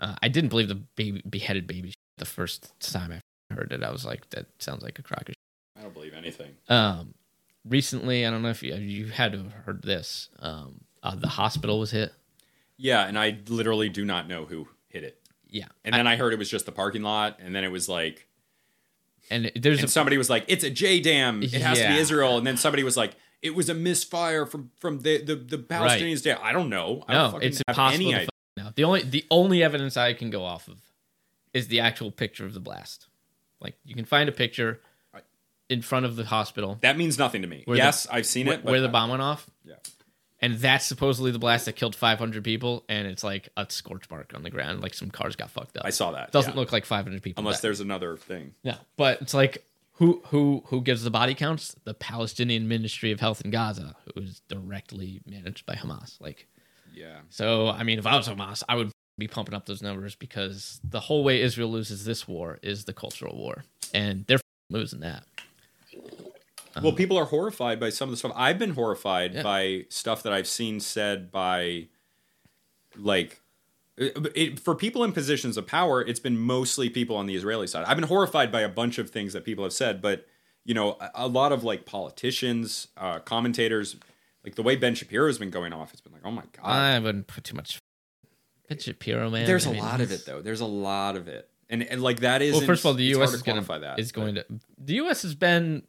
Uh, 0.00 0.14
I 0.22 0.28
didn't 0.28 0.50
believe 0.50 0.68
the 0.68 0.74
baby 0.74 1.22
beheaded 1.28 1.66
baby 1.66 1.94
the 2.18 2.24
first 2.24 2.72
time 2.80 3.12
I 3.12 3.54
heard 3.54 3.72
it. 3.72 3.82
I 3.82 3.90
was 3.90 4.04
like, 4.04 4.28
that 4.30 4.46
sounds 4.58 4.82
like 4.82 4.98
a 4.98 5.02
crock 5.02 5.28
of. 5.28 5.34
I 5.78 5.82
don't 5.82 5.94
believe 5.94 6.14
anything. 6.14 6.52
Um, 6.68 7.14
recently, 7.64 8.26
I 8.26 8.30
don't 8.30 8.42
know 8.42 8.50
if 8.50 8.62
you 8.62 8.74
you 8.74 9.06
had 9.06 9.32
to 9.32 9.38
have 9.38 9.52
heard 9.52 9.82
this. 9.82 10.28
Um, 10.38 10.83
uh, 11.04 11.14
the 11.14 11.28
hospital 11.28 11.78
was 11.78 11.90
hit. 11.90 12.12
Yeah, 12.76 13.06
and 13.06 13.18
I 13.18 13.38
literally 13.48 13.88
do 13.88 14.04
not 14.04 14.26
know 14.26 14.46
who 14.46 14.66
hit 14.88 15.04
it. 15.04 15.20
Yeah, 15.48 15.68
And 15.84 15.94
then 15.94 16.08
I 16.08 16.16
heard 16.16 16.32
it 16.32 16.38
was 16.40 16.50
just 16.50 16.66
the 16.66 16.72
parking 16.72 17.02
lot, 17.02 17.38
and 17.38 17.54
then 17.54 17.62
it 17.62 17.70
was 17.70 17.88
like, 17.88 18.26
and 19.30 19.52
there's 19.54 19.78
and 19.78 19.88
a 19.88 19.88
somebody 19.88 20.18
was 20.18 20.28
like, 20.28 20.44
"It's 20.48 20.64
a 20.64 20.70
JDAM. 20.70 21.44
It 21.44 21.62
has 21.62 21.78
to 21.78 21.86
be 21.86 21.96
Israel." 21.96 22.38
And 22.38 22.46
then 22.46 22.56
somebody 22.56 22.82
was 22.82 22.96
like, 22.96 23.14
"It 23.40 23.54
was 23.54 23.68
a 23.68 23.74
misfire 23.74 24.46
from 24.46 24.72
from 24.80 24.98
the 25.00 25.22
the, 25.22 25.36
the 25.36 25.58
Palestinians." 25.58 26.24
Dam. 26.24 26.38
I 26.42 26.52
don't 26.52 26.68
know. 26.68 27.04
I 27.06 27.14
don't 27.14 27.32
no, 27.34 27.38
it's 27.38 27.58
have 27.68 27.74
impossible. 27.74 28.10
To 28.10 28.26
find. 28.56 28.74
The 28.74 28.84
only 28.84 29.02
the 29.02 29.24
only 29.30 29.62
evidence 29.62 29.96
I 29.96 30.12
can 30.12 30.30
go 30.30 30.44
off 30.44 30.66
of 30.66 30.80
is 31.52 31.68
the 31.68 31.80
actual 31.80 32.10
picture 32.10 32.44
of 32.44 32.52
the 32.52 32.60
blast. 32.60 33.06
Like 33.60 33.76
you 33.84 33.94
can 33.94 34.04
find 34.04 34.28
a 34.28 34.32
picture 34.32 34.80
in 35.68 35.82
front 35.82 36.04
of 36.04 36.16
the 36.16 36.24
hospital 36.24 36.78
That 36.82 36.96
means 36.98 37.18
nothing 37.18 37.42
to 37.42 37.48
me. 37.48 37.62
Where 37.64 37.76
the- 37.76 37.82
yes, 37.84 38.06
I've 38.10 38.26
seen 38.26 38.46
where, 38.46 38.58
it. 38.58 38.64
Where 38.64 38.80
the 38.80 38.88
bomb 38.88 39.10
went 39.10 39.22
off. 39.22 39.48
Yeah. 39.64 39.74
And 40.40 40.56
that's 40.56 40.84
supposedly 40.84 41.30
the 41.30 41.38
blast 41.38 41.64
that 41.66 41.76
killed 41.76 41.94
500 41.94 42.44
people, 42.44 42.84
and 42.88 43.06
it's 43.06 43.24
like 43.24 43.48
a 43.56 43.66
scorch 43.68 44.10
mark 44.10 44.32
on 44.34 44.42
the 44.42 44.50
ground, 44.50 44.82
like 44.82 44.92
some 44.92 45.10
cars 45.10 45.36
got 45.36 45.50
fucked 45.50 45.76
up. 45.76 45.86
I 45.86 45.90
saw 45.90 46.10
that. 46.12 46.32
Doesn't 46.32 46.54
yeah. 46.54 46.60
look 46.60 46.72
like 46.72 46.84
500 46.84 47.22
people. 47.22 47.40
unless 47.40 47.60
there's 47.60 47.80
another 47.80 48.16
thing. 48.16 48.54
No, 48.62 48.74
but 48.96 49.22
it's 49.22 49.32
like 49.32 49.64
who 49.94 50.22
who 50.26 50.62
who 50.66 50.80
gives 50.80 51.04
the 51.04 51.10
body 51.10 51.34
counts? 51.34 51.76
The 51.84 51.94
Palestinian 51.94 52.68
Ministry 52.68 53.12
of 53.12 53.20
Health 53.20 53.42
in 53.44 53.50
Gaza, 53.50 53.94
who 54.14 54.22
is 54.22 54.42
directly 54.48 55.20
managed 55.24 55.66
by 55.66 55.74
Hamas. 55.76 56.20
Like, 56.20 56.48
Yeah. 56.92 57.20
so 57.30 57.68
I 57.68 57.84
mean, 57.84 57.98
if 57.98 58.06
I 58.06 58.16
was 58.16 58.28
Hamas, 58.28 58.62
I 58.68 58.74
would 58.74 58.90
be 59.16 59.28
pumping 59.28 59.54
up 59.54 59.66
those 59.66 59.82
numbers 59.82 60.16
because 60.16 60.80
the 60.82 61.00
whole 61.00 61.22
way 61.22 61.40
Israel 61.40 61.70
loses 61.70 62.04
this 62.04 62.26
war 62.26 62.58
is 62.62 62.84
the 62.84 62.92
cultural 62.92 63.36
war, 63.36 63.64
and 63.94 64.26
they're 64.26 64.40
losing 64.68 65.00
that. 65.00 65.24
Well, 66.82 66.92
people 66.92 67.16
are 67.18 67.24
horrified 67.26 67.78
by 67.80 67.90
some 67.90 68.08
of 68.08 68.12
the 68.12 68.16
stuff. 68.16 68.32
I've 68.34 68.58
been 68.58 68.70
horrified 68.74 69.34
Yeah. 69.34 69.42
by 69.42 69.86
stuff 69.90 70.22
that 70.24 70.32
I've 70.32 70.46
seen 70.48 70.80
said 70.80 71.30
by, 71.30 71.88
like, 72.96 73.40
it, 73.96 74.16
it- 74.34 74.60
for 74.60 74.74
people 74.74 75.04
in 75.04 75.12
positions 75.12 75.56
of 75.56 75.66
power. 75.66 76.02
It's 76.02 76.20
been 76.20 76.36
mostly 76.38 76.88
people 76.90 77.16
on 77.16 77.26
the 77.26 77.34
Israeli 77.36 77.66
side. 77.66 77.84
I've 77.86 77.96
been 77.96 78.08
horrified 78.08 78.50
by 78.50 78.62
a 78.62 78.68
bunch 78.68 78.98
of 78.98 79.10
things 79.10 79.32
that 79.34 79.44
people 79.44 79.62
have 79.64 79.72
said, 79.72 80.00
but 80.02 80.26
you 80.64 80.72
know, 80.74 80.92
a, 81.00 81.10
a 81.14 81.28
lot 81.28 81.52
of 81.52 81.62
like 81.62 81.84
politicians, 81.84 82.88
uh, 82.96 83.18
commentators, 83.20 83.96
like 84.42 84.54
the 84.54 84.62
way 84.62 84.74
Ben 84.76 84.94
Shapiro 84.94 85.26
has 85.26 85.38
been 85.38 85.50
going 85.50 85.72
off. 85.72 85.92
It's 85.92 86.00
been 86.00 86.12
like, 86.12 86.22
oh 86.24 86.30
my 86.30 86.42
god. 86.52 86.64
I 86.64 86.98
wouldn't 86.98 87.26
put 87.26 87.44
too 87.44 87.54
much. 87.54 87.78
Ben 88.68 88.78
Shapiro, 88.78 89.28
man. 89.30 89.46
There's 89.46 89.66
I 89.66 89.70
a 89.70 89.72
mean, 89.74 89.82
lot 89.82 90.00
of 90.00 90.10
it 90.10 90.24
though. 90.26 90.40
There's 90.40 90.62
a 90.62 90.66
lot 90.66 91.16
of 91.16 91.28
it, 91.28 91.48
and 91.68 91.82
and 91.82 92.02
like 92.02 92.20
that 92.20 92.40
is. 92.40 92.54
Well, 92.54 92.62
first 92.62 92.80
of 92.82 92.86
all, 92.86 92.94
the 92.94 93.04
U.S. 93.04 93.34
is 93.34 93.42
going 93.42 93.62
quantify 93.62 93.74
to 93.74 93.80
that. 93.80 93.98
is 93.98 94.10
but- 94.10 94.20
going 94.20 94.34
to 94.36 94.46
the 94.78 94.94
U.S. 94.94 95.20
has 95.22 95.34
been 95.34 95.82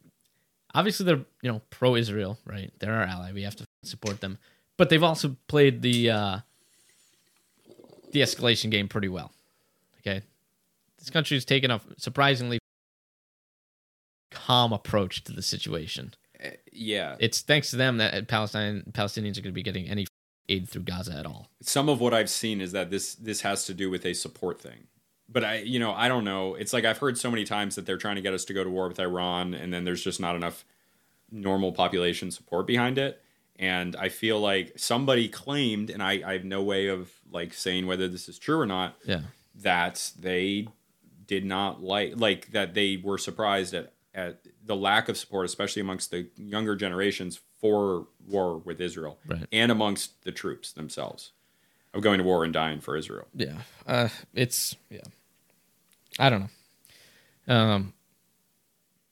obviously 0.76 1.06
they're 1.06 1.24
you 1.42 1.50
know 1.50 1.62
pro 1.70 1.96
Israel, 1.96 2.38
right? 2.44 2.70
They're 2.78 2.94
our 2.94 3.02
ally. 3.04 3.32
We 3.32 3.42
have 3.42 3.56
to 3.56 3.64
support 3.82 4.20
them, 4.20 4.38
but 4.76 4.90
they've 4.90 5.02
also 5.02 5.36
played 5.48 5.82
the 5.82 6.10
uh, 6.10 6.38
de 8.12 8.20
escalation 8.20 8.70
game 8.70 8.86
pretty 8.88 9.08
well. 9.08 9.32
Okay, 10.00 10.22
this 10.98 11.10
country's 11.10 11.44
taken 11.44 11.70
a 11.70 11.80
surprisingly 11.96 12.58
calm 14.30 14.72
approach 14.72 15.24
to 15.24 15.32
the 15.32 15.42
situation. 15.42 16.12
Yeah, 16.70 17.16
It's 17.18 17.40
thanks 17.40 17.70
to 17.70 17.76
them 17.76 17.96
that 17.96 18.28
Palestine 18.28 18.84
Palestinians 18.92 19.38
are 19.38 19.42
going 19.42 19.44
to 19.44 19.52
be 19.52 19.62
getting 19.62 19.88
any 19.88 20.06
aid 20.48 20.68
through 20.68 20.82
Gaza 20.82 21.14
at 21.14 21.26
all. 21.26 21.48
some 21.62 21.88
of 21.88 21.98
what 22.00 22.12
I've 22.14 22.30
seen 22.30 22.60
is 22.60 22.72
that 22.72 22.90
this 22.90 23.14
this 23.14 23.40
has 23.40 23.64
to 23.64 23.74
do 23.74 23.90
with 23.90 24.04
a 24.04 24.12
support 24.12 24.60
thing. 24.60 24.86
But 25.28 25.44
I, 25.44 25.56
you 25.58 25.78
know, 25.78 25.92
I 25.92 26.08
don't 26.08 26.24
know. 26.24 26.54
It's 26.54 26.72
like 26.72 26.84
I've 26.84 26.98
heard 26.98 27.18
so 27.18 27.30
many 27.30 27.44
times 27.44 27.74
that 27.74 27.84
they're 27.86 27.96
trying 27.96 28.16
to 28.16 28.22
get 28.22 28.32
us 28.32 28.44
to 28.46 28.54
go 28.54 28.62
to 28.62 28.70
war 28.70 28.88
with 28.88 29.00
Iran, 29.00 29.54
and 29.54 29.72
then 29.72 29.84
there's 29.84 30.02
just 30.02 30.20
not 30.20 30.36
enough 30.36 30.64
normal 31.30 31.72
population 31.72 32.30
support 32.30 32.66
behind 32.66 32.98
it. 32.98 33.20
And 33.58 33.96
I 33.96 34.08
feel 34.10 34.38
like 34.38 34.74
somebody 34.76 35.28
claimed, 35.28 35.90
and 35.90 36.02
I, 36.02 36.22
I 36.24 36.32
have 36.34 36.44
no 36.44 36.62
way 36.62 36.88
of 36.88 37.10
like 37.32 37.54
saying 37.54 37.86
whether 37.86 38.06
this 38.06 38.28
is 38.28 38.38
true 38.38 38.60
or 38.60 38.66
not, 38.66 38.96
Yeah, 39.04 39.22
that 39.62 40.12
they 40.18 40.68
did 41.26 41.44
not 41.44 41.82
like 41.82 42.12
like 42.16 42.52
that 42.52 42.74
they 42.74 43.00
were 43.02 43.18
surprised 43.18 43.74
at 43.74 43.92
at 44.14 44.40
the 44.64 44.76
lack 44.76 45.08
of 45.08 45.16
support, 45.16 45.44
especially 45.46 45.80
amongst 45.82 46.10
the 46.10 46.28
younger 46.36 46.76
generations 46.76 47.40
for 47.60 48.06
war 48.26 48.58
with 48.58 48.80
Israel 48.80 49.18
Right. 49.26 49.46
and 49.50 49.72
amongst 49.72 50.22
the 50.24 50.32
troops 50.32 50.72
themselves 50.72 51.32
of 51.96 52.02
going 52.02 52.18
to 52.18 52.24
war 52.24 52.44
and 52.44 52.52
dying 52.52 52.80
for 52.80 52.96
Israel. 52.96 53.26
yeah. 53.34 53.56
Uh, 53.86 54.08
it's 54.34 54.76
yeah. 54.90 55.00
I 56.18 56.30
don't 56.30 56.48
know. 57.48 57.54
Um, 57.54 57.92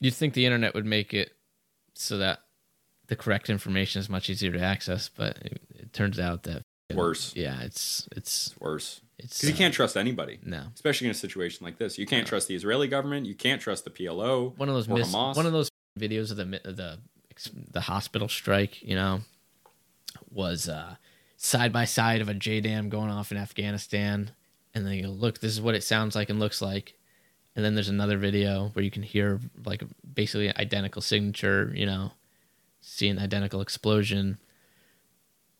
you'd 0.01 0.15
think 0.15 0.35
the 0.35 0.47
internet 0.47 0.75
would 0.75 0.87
make 0.87 1.13
it 1.15 1.33
so 1.95 2.19
that 2.19 2.41
the 3.07 3.17
correct 3.17 3.51
information 3.51 4.01
is 4.01 4.09
much 4.09 4.31
easier 4.31 4.53
to 4.53 4.61
access, 4.61 5.09
but 5.09 5.37
it, 5.39 5.61
it 5.75 5.93
turns 5.93 6.19
out 6.19 6.45
that 6.45 6.63
Worse. 6.93 7.35
Yeah, 7.35 7.63
it's 7.63 8.07
it's 8.15 8.49
It's 8.49 8.61
worse 8.61 9.01
it's 9.19 9.39
because 9.39 9.49
you 9.49 9.55
uh, 9.55 9.59
can't 9.59 9.75
trust 9.75 9.97
anybody, 9.97 10.39
no 10.43 10.65
especially 10.75 11.07
in 11.07 11.13
a 11.13 11.15
situation 11.15 11.65
like 11.65 11.79
this. 11.79 11.99
You 11.99 12.07
can't 12.07 12.27
trust 12.27 12.49
the 12.49 12.55
Israeli 12.55 12.89
government. 12.89 13.27
You 13.27 13.35
can't 13.35 13.61
trust 13.61 13.85
the 13.85 13.91
PLO. 13.91 14.57
one 14.57 14.69
of 14.69 14.75
those 14.75 14.89
mis- 14.89 15.15
Hamas. 15.15 15.37
one 15.37 15.47
of 15.47 15.53
those 15.53 15.71
videos 15.99 16.31
of 16.31 16.37
the 16.37 16.45
the 16.45 16.99
the 17.71 17.81
hospital 17.81 18.29
strike. 18.29 18.83
You 18.83 18.97
know, 18.97 19.21
was 20.31 20.69
uh, 20.69 20.97
side 21.37 21.73
by 21.73 21.85
side 21.85 22.21
of 22.21 22.29
a 22.29 22.35
JDAM 22.35 22.89
going 22.89 23.11
off 23.11 23.33
in 23.33 23.39
Afghanistan, 23.39 24.31
and 24.75 24.87
then 24.87 24.95
you 24.95 25.05
go, 25.05 25.11
look, 25.11 25.41
this 25.41 25.53
is 25.53 25.61
what 25.61 25.75
it 25.75 25.85
sounds 25.85 26.15
like 26.15 26.31
and 26.31 26.41
looks 26.41 26.61
like. 26.61 26.95
And 27.57 27.65
then 27.65 27.75
there's 27.75 27.89
another 27.89 28.19
video 28.19 28.71
where 28.73 28.85
you 28.85 28.91
can 28.91 29.03
hear 29.03 29.41
like 29.65 29.85
basically 30.15 30.49
an 30.49 30.55
identical 30.59 31.01
signature, 31.01 31.73
you 31.75 31.87
know, 31.87 32.13
see 32.81 33.09
an 33.09 33.19
identical 33.19 33.61
explosion. 33.61 34.39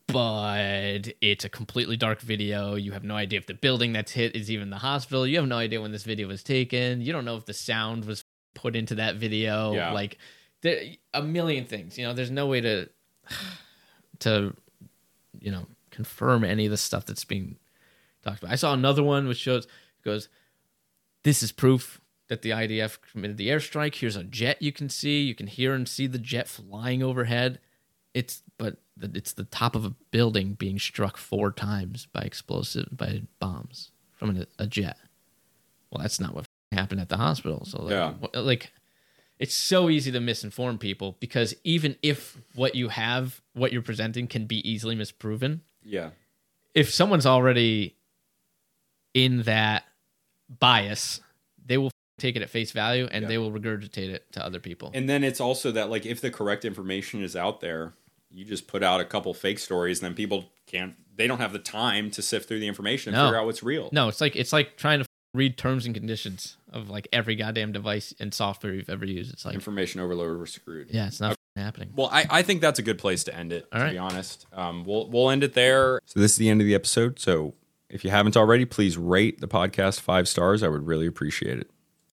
But 0.07 1.09
it's 1.21 1.45
a 1.45 1.49
completely 1.49 1.97
dark 1.97 2.21
video. 2.21 2.75
You 2.75 2.91
have 2.91 3.03
no 3.03 3.15
idea 3.15 3.39
if 3.39 3.47
the 3.47 3.53
building 3.53 3.93
that's 3.93 4.11
hit 4.11 4.35
is 4.35 4.51
even 4.51 4.69
the 4.69 4.77
hospital. 4.77 5.25
You 5.25 5.37
have 5.37 5.47
no 5.47 5.57
idea 5.57 5.81
when 5.81 5.91
this 5.91 6.03
video 6.03 6.27
was 6.27 6.43
taken. 6.43 7.01
You 7.01 7.13
don't 7.13 7.25
know 7.25 7.37
if 7.37 7.45
the 7.45 7.53
sound 7.53 8.05
was 8.05 8.23
put 8.53 8.75
into 8.75 8.95
that 8.95 9.15
video. 9.15 9.73
Yeah. 9.73 9.91
Like 9.93 10.17
there 10.61 10.81
a 11.13 11.23
million 11.23 11.65
things. 11.65 11.97
You 11.97 12.05
know, 12.05 12.13
there's 12.13 12.29
no 12.31 12.47
way 12.47 12.61
to 12.61 12.89
to 14.19 14.53
you 15.41 15.51
know 15.51 15.67
confirm 15.91 16.43
any 16.43 16.65
of 16.65 16.71
the 16.71 16.77
stuff 16.77 17.05
that's 17.05 17.23
being 17.25 17.57
talked 18.23 18.39
about. 18.43 18.51
I 18.51 18.55
saw 18.55 18.73
another 18.73 19.03
one 19.03 19.27
which 19.27 19.37
shows 19.37 19.67
goes, 20.03 20.29
"This 21.23 21.41
is 21.43 21.51
proof 21.51 22.01
that 22.27 22.41
the 22.41 22.49
IDF 22.51 22.97
committed 23.11 23.37
the 23.37 23.49
airstrike. 23.49 23.95
Here's 23.95 24.15
a 24.15 24.23
jet 24.23 24.61
you 24.61 24.71
can 24.71 24.89
see. 24.89 25.21
You 25.21 25.35
can 25.35 25.47
hear 25.47 25.73
and 25.73 25.87
see 25.87 26.07
the 26.07 26.17
jet 26.17 26.47
flying 26.47 27.03
overhead. 27.03 27.59
It's 28.13 28.41
but 28.57 28.77
the, 28.97 29.11
it's 29.13 29.33
the 29.33 29.43
top 29.43 29.75
of 29.75 29.85
a 29.85 29.93
building 30.11 30.53
being 30.53 30.79
struck 30.79 31.17
four 31.17 31.51
times 31.51 32.07
by 32.11 32.21
explosive 32.21 32.87
by 32.91 33.23
bombs 33.39 33.91
from 34.13 34.37
a, 34.37 34.45
a 34.57 34.65
jet. 34.67 34.97
Well, 35.91 36.01
that's 36.01 36.19
not 36.19 36.33
what 36.33 36.45
happened 36.71 37.01
at 37.01 37.09
the 37.09 37.17
hospital. 37.17 37.63
So 37.65 37.83
like, 37.83 37.91
Yeah. 37.91 38.13
like 38.41 38.71
it's 39.39 39.53
so 39.53 39.89
easy 39.89 40.11
to 40.11 40.19
misinform 40.19 40.79
people 40.79 41.17
because 41.19 41.53
even 41.63 41.95
if 42.01 42.37
what 42.55 42.75
you 42.75 42.89
have, 42.89 43.41
what 43.53 43.73
you're 43.73 43.81
presenting 43.81 44.27
can 44.27 44.45
be 44.45 44.67
easily 44.69 44.95
misproven, 44.95 45.59
Yeah. 45.83 46.11
if 46.73 46.93
someone's 46.93 47.25
already 47.25 47.95
in 49.13 49.43
that 49.43 49.85
bias, 50.59 51.21
they 51.65 51.77
will 51.77 51.91
take 52.17 52.35
it 52.35 52.41
at 52.41 52.49
face 52.49 52.71
value 52.71 53.07
and 53.11 53.23
Yeah. 53.23 53.27
they 53.29 53.37
will 53.37 53.51
regurgitate 53.51 54.09
it 54.09 54.31
to 54.33 54.45
other 54.45 54.59
people. 54.59 54.91
And 54.93 55.09
then 55.09 55.23
it's 55.23 55.41
also 55.41 55.71
that 55.71 55.89
like 55.89 56.05
if 56.05 56.21
the 56.21 56.29
correct 56.31 56.63
information 56.65 57.23
is 57.23 57.35
out 57.35 57.59
there, 57.61 57.93
you 58.31 58.45
just 58.45 58.67
put 58.67 58.83
out 58.83 58.99
a 58.99 59.05
couple 59.05 59.33
fake 59.33 59.59
stories, 59.59 59.99
and 59.99 60.07
then 60.09 60.13
people 60.15 60.49
can't. 60.65 60.95
They 61.15 61.27
don't 61.27 61.39
have 61.39 61.53
the 61.53 61.59
time 61.59 62.11
to 62.11 62.21
sift 62.21 62.47
through 62.49 62.59
the 62.59 62.67
information 62.67 63.13
and 63.13 63.21
No. 63.21 63.27
figure 63.27 63.39
out 63.39 63.45
what's 63.45 63.63
real. 63.63 63.89
no, 63.93 64.09
it's 64.09 64.19
like 64.19 64.35
it's 64.35 64.51
like 64.51 64.75
trying 64.77 64.99
to 64.99 65.05
read 65.35 65.57
terms 65.57 65.85
and 65.85 65.93
conditions 65.93 66.57
of 66.71 66.89
like 66.89 67.07
every 67.13 67.35
goddamn 67.35 67.71
device 67.71 68.13
and 68.19 68.33
software 68.33 68.73
you've 68.73 68.89
ever 68.89 69.05
used. 69.05 69.33
It's 69.33 69.45
like 69.45 69.53
Information 69.53 70.01
overload, 70.01 70.37
we're 70.37 70.45
screwed. 70.45 70.87
yeah, 70.89 71.07
it's 71.07 71.19
not 71.21 71.35
happening. 71.55 71.91
Well, 71.95 72.09
I, 72.11 72.25
I 72.29 72.41
think 72.41 72.61
that's 72.61 72.79
a 72.79 72.83
good 72.83 72.97
place 72.97 73.23
to 73.25 73.35
end 73.35 73.53
it. 73.53 73.67
All 73.71 73.79
to 73.79 73.85
right. 73.85 73.91
be 73.93 73.97
honest, 73.97 74.45
um, 74.53 74.83
we'll 74.85 75.09
we'll 75.09 75.29
end 75.29 75.43
it 75.43 75.53
there. 75.53 75.99
So 76.05 76.19
this 76.19 76.31
is 76.33 76.37
the 76.37 76.49
end 76.49 76.61
of 76.61 76.67
the 76.67 76.75
episode. 76.75 77.19
So 77.19 77.53
if 77.89 78.03
you 78.03 78.09
haven't 78.11 78.35
already, 78.35 78.65
please 78.65 78.97
rate 78.97 79.39
the 79.41 79.47
podcast 79.47 79.99
five 79.99 80.27
stars. 80.27 80.63
I 80.63 80.67
would 80.67 80.85
really 80.87 81.07
appreciate 81.07 81.59
it. 81.59 81.69